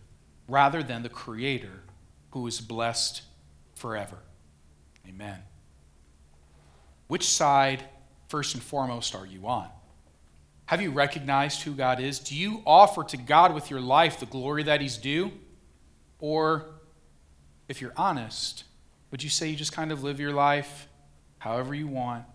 rather 0.47 0.84
than 0.84 1.03
the 1.03 1.09
creator 1.09 1.84
who 2.32 2.45
is 2.47 2.61
blessed 2.61 3.23
forever. 3.75 4.17
Amen. 5.07 5.39
Which 7.07 7.27
side, 7.27 7.86
first 8.27 8.53
and 8.53 8.63
foremost, 8.63 9.15
are 9.15 9.25
you 9.25 9.47
on? 9.47 9.69
Have 10.65 10.82
you 10.82 10.91
recognized 10.91 11.63
who 11.63 11.71
God 11.71 11.99
is? 11.99 12.19
Do 12.19 12.36
you 12.36 12.61
offer 12.65 13.03
to 13.05 13.17
God 13.17 13.55
with 13.55 13.71
your 13.71 13.82
life 13.82 14.19
the 14.19 14.27
glory 14.27 14.63
that 14.63 14.82
He's 14.82 14.97
due? 14.97 15.32
Or, 16.19 16.65
if 17.70 17.80
you're 17.80 17.93
honest, 17.95 18.65
would 19.11 19.24
you 19.24 19.30
say 19.30 19.47
you 19.47 19.55
just 19.55 19.72
kind 19.72 19.93
of 19.93 20.03
live 20.03 20.20
your 20.20 20.34
life 20.34 20.88
however 21.38 21.74
you 21.74 21.88
want, 21.88 22.26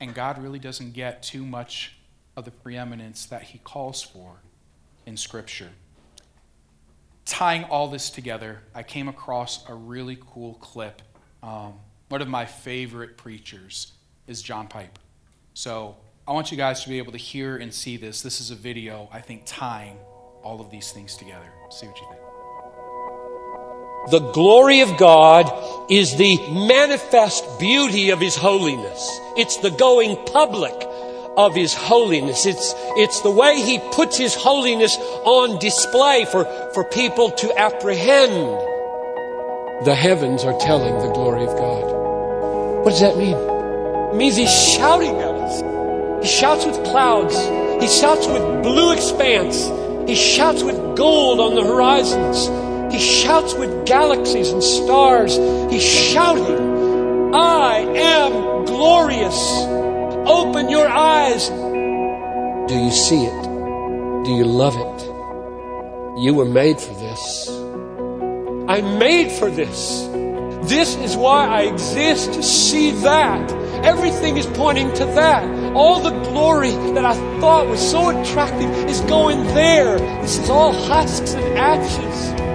and 0.00 0.14
God 0.14 0.42
really 0.42 0.58
doesn't 0.58 0.92
get 0.92 1.22
too 1.22 1.44
much 1.44 1.96
of 2.36 2.46
the 2.46 2.50
preeminence 2.50 3.26
that 3.26 3.42
He 3.42 3.58
calls 3.58 4.02
for 4.02 4.36
in 5.04 5.18
Scripture? 5.18 5.70
Tying 7.26 7.64
all 7.64 7.88
this 7.88 8.08
together, 8.08 8.60
I 8.74 8.82
came 8.82 9.08
across 9.08 9.68
a 9.68 9.74
really 9.74 10.16
cool 10.32 10.54
clip. 10.54 11.02
Um, 11.42 11.74
one 12.08 12.22
of 12.22 12.28
my 12.28 12.46
favorite 12.46 13.16
preachers 13.16 13.92
is 14.26 14.42
John 14.42 14.68
Piper. 14.68 15.00
So 15.54 15.96
I 16.26 16.32
want 16.32 16.50
you 16.50 16.56
guys 16.56 16.82
to 16.84 16.88
be 16.88 16.98
able 16.98 17.12
to 17.12 17.18
hear 17.18 17.56
and 17.56 17.72
see 17.72 17.96
this. 17.96 18.22
This 18.22 18.40
is 18.40 18.50
a 18.50 18.56
video, 18.56 19.08
I 19.12 19.20
think, 19.20 19.42
tying 19.44 19.98
all 20.42 20.60
of 20.60 20.70
these 20.70 20.92
things 20.92 21.16
together. 21.16 21.50
See 21.70 21.86
what 21.86 22.00
you 22.00 22.06
think. 22.10 22.21
The 24.10 24.30
glory 24.32 24.80
of 24.80 24.96
God 24.98 25.50
is 25.88 26.16
the 26.16 26.38
manifest 26.50 27.60
beauty 27.60 28.10
of 28.10 28.20
His 28.20 28.36
holiness. 28.36 29.08
It's 29.36 29.58
the 29.58 29.70
going 29.70 30.16
public 30.26 30.74
of 31.36 31.54
His 31.54 31.72
holiness. 31.72 32.44
It's, 32.44 32.74
it's 32.96 33.20
the 33.20 33.30
way 33.30 33.62
He 33.62 33.78
puts 33.92 34.16
His 34.16 34.34
holiness 34.34 34.96
on 35.24 35.58
display 35.60 36.24
for, 36.24 36.44
for 36.74 36.84
people 36.84 37.30
to 37.30 37.56
apprehend. 37.56 38.58
The 39.84 39.94
heavens 39.94 40.44
are 40.44 40.58
telling 40.58 40.98
the 40.98 41.12
glory 41.12 41.44
of 41.44 41.56
God. 41.56 42.84
What 42.84 42.90
does 42.90 43.00
that 43.00 43.16
mean? 43.16 43.36
It 43.36 44.16
means 44.16 44.36
he's 44.36 44.52
shouting 44.52 45.16
at 45.16 45.34
us. 45.34 46.24
He 46.24 46.28
shouts 46.28 46.66
with 46.66 46.74
clouds. 46.84 47.36
He 47.80 47.88
shouts 47.88 48.26
with 48.26 48.62
blue 48.62 48.92
expanse. 48.92 49.70
He 50.08 50.16
shouts 50.16 50.62
with 50.62 50.96
gold 50.96 51.38
on 51.38 51.54
the 51.54 51.64
horizons. 51.64 52.48
He 52.92 52.98
shouts 52.98 53.54
with 53.54 53.86
galaxies 53.86 54.50
and 54.50 54.62
stars. 54.62 55.38
He's 55.72 55.82
shouting, 55.82 57.34
I 57.34 57.78
am 57.78 58.66
glorious. 58.66 59.40
Open 60.28 60.68
your 60.68 60.86
eyes. 60.86 61.48
Do 62.68 62.74
you 62.78 62.90
see 62.90 63.24
it? 63.24 63.42
Do 64.26 64.32
you 64.32 64.44
love 64.44 64.76
it? 64.76 66.20
You 66.20 66.34
were 66.34 66.44
made 66.44 66.78
for 66.78 66.92
this. 66.92 67.48
I'm 68.68 68.98
made 68.98 69.32
for 69.32 69.50
this. 69.50 70.06
This 70.68 70.94
is 70.96 71.16
why 71.16 71.46
I 71.48 71.62
exist 71.62 72.34
to 72.34 72.42
see 72.42 72.90
that. 72.90 73.50
Everything 73.84 74.36
is 74.36 74.46
pointing 74.46 74.92
to 74.92 75.06
that. 75.06 75.74
All 75.74 76.00
the 76.00 76.16
glory 76.28 76.72
that 76.92 77.06
I 77.06 77.14
thought 77.40 77.68
was 77.68 77.80
so 77.80 78.10
attractive 78.10 78.70
is 78.90 79.00
going 79.00 79.42
there. 79.54 79.98
This 80.20 80.38
is 80.38 80.50
all 80.50 80.74
husks 80.74 81.32
and 81.32 81.58
ashes. 81.58 82.51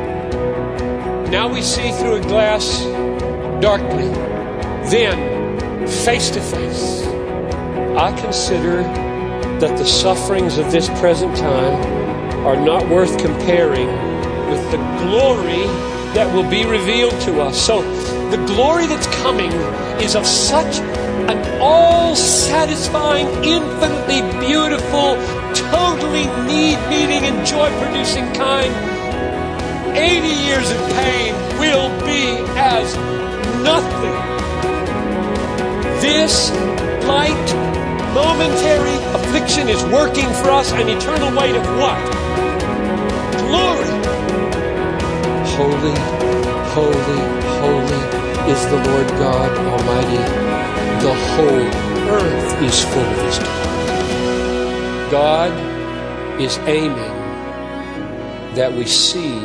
Now 1.30 1.52
we 1.52 1.62
see 1.62 1.92
through 1.92 2.16
a 2.16 2.22
glass 2.22 2.84
darkly, 3.62 4.08
then 4.90 5.58
face 5.86 6.30
to 6.32 6.40
face. 6.40 7.04
I 7.98 8.18
consider 8.22 8.84
that 9.60 9.78
the 9.78 9.86
sufferings 9.86 10.58
of 10.58 10.72
this 10.72 10.88
present 11.02 11.36
time 11.36 12.46
are 12.46 12.56
not 12.56 12.88
worth 12.88 13.20
comparing 13.20 13.88
with 14.50 14.72
the 14.72 14.78
glory 15.04 15.68
that 16.16 16.34
will 16.34 16.50
be 16.50 16.66
revealed 16.66 17.20
to 17.22 17.42
us. 17.42 17.60
So 17.60 17.82
the 18.30 18.38
glory 18.46 18.88
that's 18.88 19.08
coming 19.22 19.52
is 20.02 20.16
of 20.16 20.26
such 20.26 20.80
an 20.80 21.62
all 21.62 22.16
satisfying, 22.16 23.28
infinitely 23.44 24.22
beautiful, 24.40 25.18
totally 25.54 26.26
need 26.48 26.78
meeting 26.88 27.26
and 27.28 27.46
joy 27.46 27.70
producing 27.82 28.32
kind. 28.34 28.97
80 29.96 30.28
years 30.28 30.72
of 30.72 30.80
pain 30.92 31.34
will 31.60 31.90
be 32.06 32.38
as 32.58 32.96
nothing. 33.64 34.18
This 36.02 36.52
light, 37.06 37.48
momentary 38.14 38.96
affliction 39.14 39.70
is 39.70 39.84
working 39.86 40.30
for 40.42 40.52
us 40.52 40.72
an 40.74 40.90
eternal 40.90 41.36
weight 41.38 41.56
of 41.56 41.66
what? 41.78 41.98
Glory 43.48 43.98
holy, 45.58 45.98
holy, 46.78 47.22
holy 47.58 48.02
is 48.54 48.62
the 48.68 48.78
Lord 48.88 49.08
God 49.18 49.50
Almighty. 49.74 50.24
The 51.02 51.16
whole 51.34 51.68
earth 52.14 52.62
is 52.62 52.84
full 52.86 53.02
of 53.02 53.20
His 53.26 53.40
glory. 53.40 55.10
God 55.10 55.52
is 56.40 56.60
aiming 56.68 57.18
that 58.54 58.72
we 58.72 58.86
see 58.86 59.40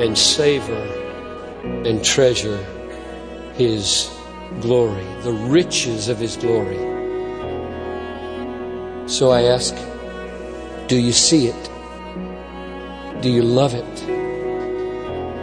and 0.00 0.16
savor 0.16 0.82
and 1.84 2.02
treasure 2.02 2.56
His 3.54 4.10
glory, 4.60 5.04
the 5.22 5.32
riches 5.32 6.08
of 6.08 6.18
His 6.18 6.36
glory. 6.36 6.78
So 9.06 9.30
I 9.30 9.42
ask, 9.42 9.74
do 10.88 10.96
you 10.96 11.12
see 11.12 11.48
it? 11.48 11.70
Do 13.22 13.30
you 13.30 13.42
love 13.42 13.74
it? 13.74 14.02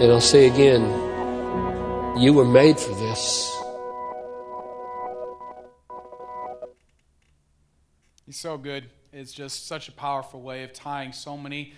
And 0.02 0.12
I'll 0.12 0.20
say 0.20 0.48
again, 0.48 0.84
you 2.20 2.34
were 2.34 2.46
made 2.46 2.80
for 2.80 2.96
this. 2.96 3.54
He's 8.26 8.40
so 8.40 8.58
good. 8.58 8.90
It's 9.14 9.32
just 9.32 9.68
such 9.68 9.88
a 9.88 9.92
powerful 9.92 10.42
way 10.42 10.64
of 10.64 10.74
tying 10.74 11.12
so 11.12 11.38
many 11.38 11.74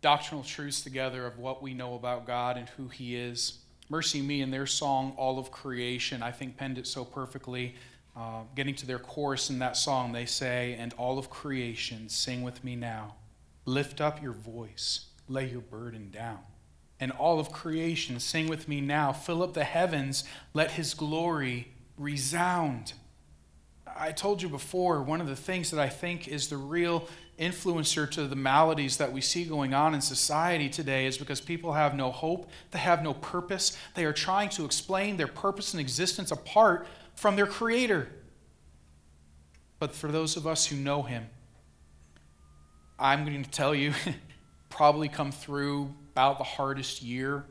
doctrinal 0.00 0.44
truths 0.44 0.82
together 0.82 1.26
of 1.26 1.38
what 1.38 1.62
we 1.62 1.74
know 1.74 1.94
about 1.94 2.26
God 2.26 2.56
and 2.56 2.68
who 2.70 2.88
He 2.88 3.16
is. 3.16 3.58
MercyMe 3.90 4.40
in 4.40 4.50
their 4.50 4.66
song, 4.66 5.14
All 5.16 5.38
of 5.38 5.50
Creation, 5.50 6.22
I 6.22 6.32
think 6.32 6.56
penned 6.56 6.78
it 6.78 6.86
so 6.86 7.04
perfectly. 7.04 7.74
Uh, 8.16 8.42
getting 8.54 8.74
to 8.74 8.86
their 8.86 8.98
chorus 8.98 9.50
in 9.50 9.58
that 9.58 9.76
song, 9.76 10.12
they 10.12 10.24
say, 10.24 10.76
And 10.78 10.92
all 10.94 11.18
of 11.18 11.30
creation, 11.30 12.08
sing 12.08 12.42
with 12.42 12.64
me 12.64 12.74
now. 12.74 13.16
Lift 13.64 14.00
up 14.00 14.22
your 14.22 14.32
voice, 14.32 15.06
lay 15.28 15.48
your 15.48 15.60
burden 15.60 16.10
down 16.10 16.38
and 17.00 17.12
all 17.12 17.38
of 17.38 17.52
creation. 17.52 18.18
Sing 18.20 18.48
with 18.48 18.68
me 18.68 18.80
now. 18.80 19.12
Fill 19.12 19.42
up 19.42 19.54
the 19.54 19.64
heavens. 19.64 20.24
Let 20.54 20.72
his 20.72 20.94
glory 20.94 21.68
resound. 21.98 22.94
I 23.86 24.12
told 24.12 24.42
you 24.42 24.48
before, 24.48 25.02
one 25.02 25.20
of 25.20 25.26
the 25.26 25.36
things 25.36 25.70
that 25.70 25.80
I 25.80 25.88
think 25.88 26.28
is 26.28 26.48
the 26.48 26.56
real 26.56 27.08
influencer 27.38 28.10
to 28.10 28.26
the 28.26 28.36
maladies 28.36 28.96
that 28.96 29.12
we 29.12 29.20
see 29.20 29.44
going 29.44 29.74
on 29.74 29.94
in 29.94 30.00
society 30.00 30.68
today 30.68 31.06
is 31.06 31.18
because 31.18 31.40
people 31.40 31.72
have 31.72 31.94
no 31.94 32.10
hope, 32.10 32.50
they 32.70 32.78
have 32.78 33.02
no 33.02 33.12
purpose, 33.14 33.76
they 33.94 34.04
are 34.04 34.12
trying 34.12 34.48
to 34.50 34.64
explain 34.64 35.16
their 35.16 35.26
purpose 35.26 35.74
and 35.74 35.80
existence 35.80 36.30
apart 36.30 36.86
from 37.14 37.36
their 37.36 37.46
Creator. 37.46 38.08
But 39.78 39.94
for 39.94 40.10
those 40.10 40.36
of 40.36 40.46
us 40.46 40.66
who 40.66 40.76
know 40.76 41.02
Him, 41.02 41.26
I'm 42.98 43.26
going 43.26 43.44
to 43.44 43.50
tell 43.50 43.74
you, 43.74 43.92
probably 44.70 45.08
come 45.08 45.32
through 45.32 45.94
about 46.12 46.38
the 46.38 46.44
hardest 46.44 47.02
year, 47.02 47.44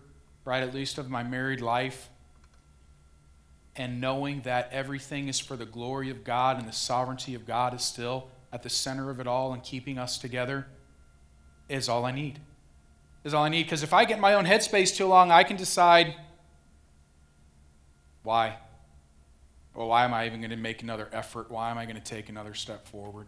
right, 0.43 0.63
at 0.63 0.73
least 0.73 0.97
of 0.97 1.09
my 1.09 1.21
married 1.21 1.61
life. 1.61 2.09
And 3.75 3.99
knowing 3.99 4.41
that 4.41 4.69
everything 4.71 5.27
is 5.27 5.39
for 5.39 5.55
the 5.55 5.65
glory 5.65 6.09
of 6.09 6.23
God 6.23 6.57
and 6.57 6.67
the 6.67 6.73
sovereignty 6.73 7.35
of 7.35 7.45
God 7.45 7.73
is 7.73 7.83
still 7.83 8.29
at 8.55 8.63
the 8.63 8.69
center 8.69 9.11
of 9.11 9.19
it 9.19 9.27
all 9.27 9.53
and 9.53 9.61
keeping 9.61 9.99
us 9.99 10.17
together 10.17 10.65
is 11.69 11.87
all 11.87 12.05
I 12.05 12.11
need. 12.11 12.39
Is 13.23 13.33
all 13.33 13.43
I 13.43 13.49
need. 13.49 13.63
Because 13.63 13.83
if 13.83 13.93
I 13.93 14.05
get 14.05 14.19
my 14.19 14.33
own 14.33 14.45
headspace 14.45 14.95
too 14.95 15.05
long, 15.05 15.29
I 15.29 15.43
can 15.43 15.57
decide 15.57 16.15
why. 18.23 18.57
Well, 19.75 19.89
why 19.89 20.05
am 20.05 20.13
I 20.13 20.25
even 20.25 20.39
going 20.39 20.51
to 20.51 20.57
make 20.57 20.81
another 20.81 21.09
effort? 21.11 21.51
Why 21.51 21.69
am 21.69 21.77
I 21.77 21.85
going 21.85 21.97
to 21.97 22.01
take 22.01 22.29
another 22.29 22.53
step 22.53 22.87
forward? 22.87 23.27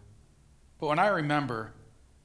But 0.80 0.88
when 0.88 0.98
I 0.98 1.08
remember 1.08 1.72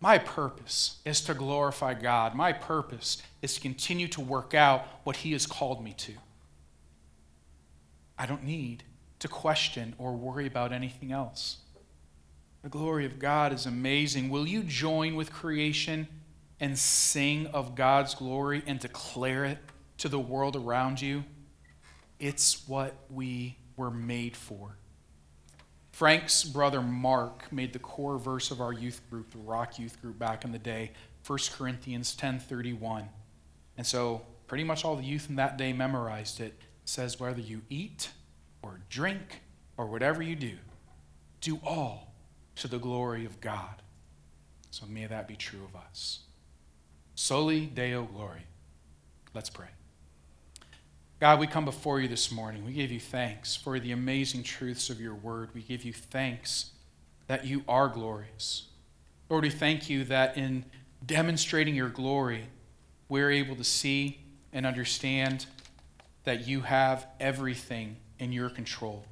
my 0.04 0.18
purpose 0.18 0.98
is 1.06 1.22
to 1.22 1.34
glorify 1.34 1.94
God. 1.94 2.36
My 2.36 2.52
purpose 2.52 3.24
is 3.42 3.54
to 3.54 3.62
continue 3.62 4.10
to 4.10 4.20
work 4.20 4.54
out 4.54 4.86
what 5.06 5.16
He 5.16 5.32
has 5.32 5.46
called 5.46 5.82
me 5.82 5.94
to. 5.94 6.12
I 8.18 8.26
don't 8.26 8.44
need 8.44 8.84
to 9.20 9.30
question 9.30 9.96
or 9.98 10.12
worry 10.12 10.46
about 10.46 10.74
anything 10.74 11.14
else. 11.14 11.60
The 12.64 12.70
glory 12.70 13.06
of 13.06 13.20
God 13.20 13.52
is 13.52 13.66
amazing. 13.66 14.30
Will 14.30 14.48
you 14.48 14.64
join 14.64 15.16
with 15.16 15.34
creation 15.34 16.08
and 16.62 16.80
sing 16.80 17.48
of 17.48 17.76
God's 17.76 18.16
glory 18.16 18.64
and 18.66 18.80
declare 18.80 19.44
it 19.44 19.58
to 19.98 20.08
the 20.08 20.20
world 20.20 20.56
around 20.56 21.02
you? 21.02 21.26
It's 22.22 22.66
what 22.66 22.96
we 23.10 23.58
were 23.76 23.92
made 23.92 24.38
for. 24.38 24.78
Frank's 25.92 26.46
brother 26.46 26.82
Mark 26.82 27.52
made 27.52 27.74
the 27.74 27.80
core 27.80 28.18
verse 28.18 28.50
of 28.50 28.62
our 28.62 28.72
youth 28.72 29.02
group, 29.10 29.32
the 29.32 29.40
Rock 29.40 29.78
Youth 29.78 30.02
Group 30.02 30.18
back 30.18 30.46
in 30.46 30.54
the 30.54 30.58
day, 30.58 30.92
1 31.28 31.38
Corinthians 31.52 32.16
10:31. 32.16 33.10
And 33.78 33.86
so 33.86 34.26
pretty 34.48 34.64
much 34.64 34.86
all 34.86 34.96
the 34.96 35.04
youth 35.04 35.30
in 35.30 35.36
that 35.36 35.58
day 35.58 35.74
memorized 35.74 36.40
it. 36.40 36.58
says, 36.86 37.20
whether 37.20 37.42
you 37.42 37.62
eat 37.70 38.12
or 38.62 38.80
drink 38.90 39.42
or 39.78 39.86
whatever 39.86 40.22
you 40.22 40.36
do, 40.36 40.58
do 41.42 41.60
all 41.64 42.13
to 42.56 42.68
the 42.68 42.80
glory 42.80 43.26
of 43.26 43.42
God. 43.42 43.82
So 44.72 44.86
may 44.86 45.06
that 45.06 45.28
be 45.28 45.36
true 45.36 45.62
of 45.64 45.76
us. 45.80 46.20
Soli 47.16 47.66
Deo 47.68 48.04
Gloria. 48.04 48.44
Let's 49.34 49.50
pray. 49.50 49.68
God, 51.20 51.40
we 51.40 51.48
come 51.48 51.66
before 51.66 52.00
you 52.00 52.08
this 52.08 52.32
morning. 52.32 52.66
We 52.66 52.74
give 52.74 52.92
you 52.92 53.00
thanks 53.00 53.56
for 53.56 53.80
the 53.80 53.92
amazing 53.92 54.44
truths 54.44 54.90
of 54.90 55.00
your 55.00 55.16
word. 55.16 55.50
We 55.54 55.62
give 55.62 55.84
you 55.84 55.94
thanks 55.94 56.72
that 57.28 57.46
you 57.46 57.64
are 57.68 57.88
glorious. 57.88 58.68
Lord, 59.30 59.44
we 59.44 59.50
thank 59.50 59.90
you 59.90 60.04
that 60.06 60.38
in 60.38 60.66
demonstrating 61.06 61.76
your 61.76 61.90
glory, 61.90 62.48
we're 63.10 63.32
able 63.32 63.56
to 63.56 63.64
see 63.64 64.20
and 64.52 64.66
understand 64.66 65.46
that 66.24 66.48
you 66.48 66.62
have 66.62 67.08
everything 67.20 67.98
in 68.20 68.32
your 68.32 68.50
control. 68.50 69.06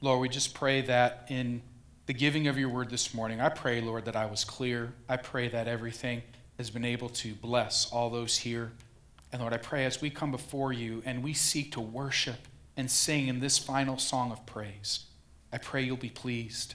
Lord, 0.00 0.20
we 0.20 0.28
just 0.28 0.54
pray 0.54 0.80
that 0.82 1.26
in 1.28 1.62
the 2.06 2.12
giving 2.12 2.46
of 2.48 2.58
your 2.58 2.68
word 2.68 2.90
this 2.90 3.14
morning, 3.14 3.40
I 3.40 3.48
pray, 3.48 3.80
Lord, 3.80 4.04
that 4.04 4.16
I 4.16 4.26
was 4.26 4.44
clear. 4.44 4.92
I 5.08 5.16
pray 5.16 5.48
that 5.48 5.66
everything 5.66 6.22
has 6.58 6.68
been 6.68 6.84
able 6.84 7.08
to 7.08 7.34
bless 7.34 7.90
all 7.90 8.10
those 8.10 8.38
here. 8.38 8.72
And 9.32 9.40
Lord, 9.40 9.54
I 9.54 9.58
pray 9.58 9.86
as 9.86 10.02
we 10.02 10.10
come 10.10 10.30
before 10.30 10.72
you 10.72 11.02
and 11.06 11.22
we 11.22 11.32
seek 11.32 11.72
to 11.72 11.80
worship 11.80 12.46
and 12.76 12.90
sing 12.90 13.28
in 13.28 13.40
this 13.40 13.56
final 13.56 13.98
song 13.98 14.32
of 14.32 14.44
praise, 14.44 15.06
I 15.52 15.58
pray 15.58 15.82
you'll 15.82 15.96
be 15.96 16.10
pleased. 16.10 16.74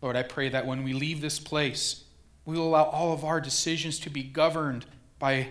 Lord, 0.00 0.14
I 0.14 0.22
pray 0.22 0.48
that 0.50 0.66
when 0.66 0.84
we 0.84 0.92
leave 0.92 1.20
this 1.20 1.40
place, 1.40 2.04
we 2.44 2.56
will 2.56 2.68
allow 2.68 2.84
all 2.84 3.12
of 3.12 3.24
our 3.24 3.40
decisions 3.40 3.98
to 4.00 4.10
be 4.10 4.22
governed 4.22 4.86
by 5.18 5.48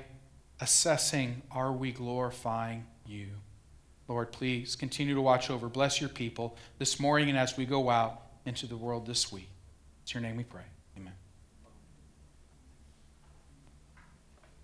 assessing 0.62 1.42
are 1.52 1.72
we 1.72 1.92
glorifying 1.92 2.86
you? 3.06 3.28
Lord, 4.08 4.32
please 4.32 4.76
continue 4.76 5.14
to 5.14 5.22
watch 5.22 5.50
over. 5.50 5.68
Bless 5.68 6.00
your 6.00 6.10
people 6.10 6.58
this 6.78 7.00
morning 7.00 7.30
and 7.30 7.38
as 7.38 7.58
we 7.58 7.66
go 7.66 7.90
out 7.90 8.22
into 8.46 8.68
the 8.68 8.78
world 8.78 9.06
this 9.06 9.32
week. 9.32 9.50
It's 10.04 10.14
your 10.14 10.22
name 10.22 10.38
we 10.38 10.44
pray. 10.44 10.64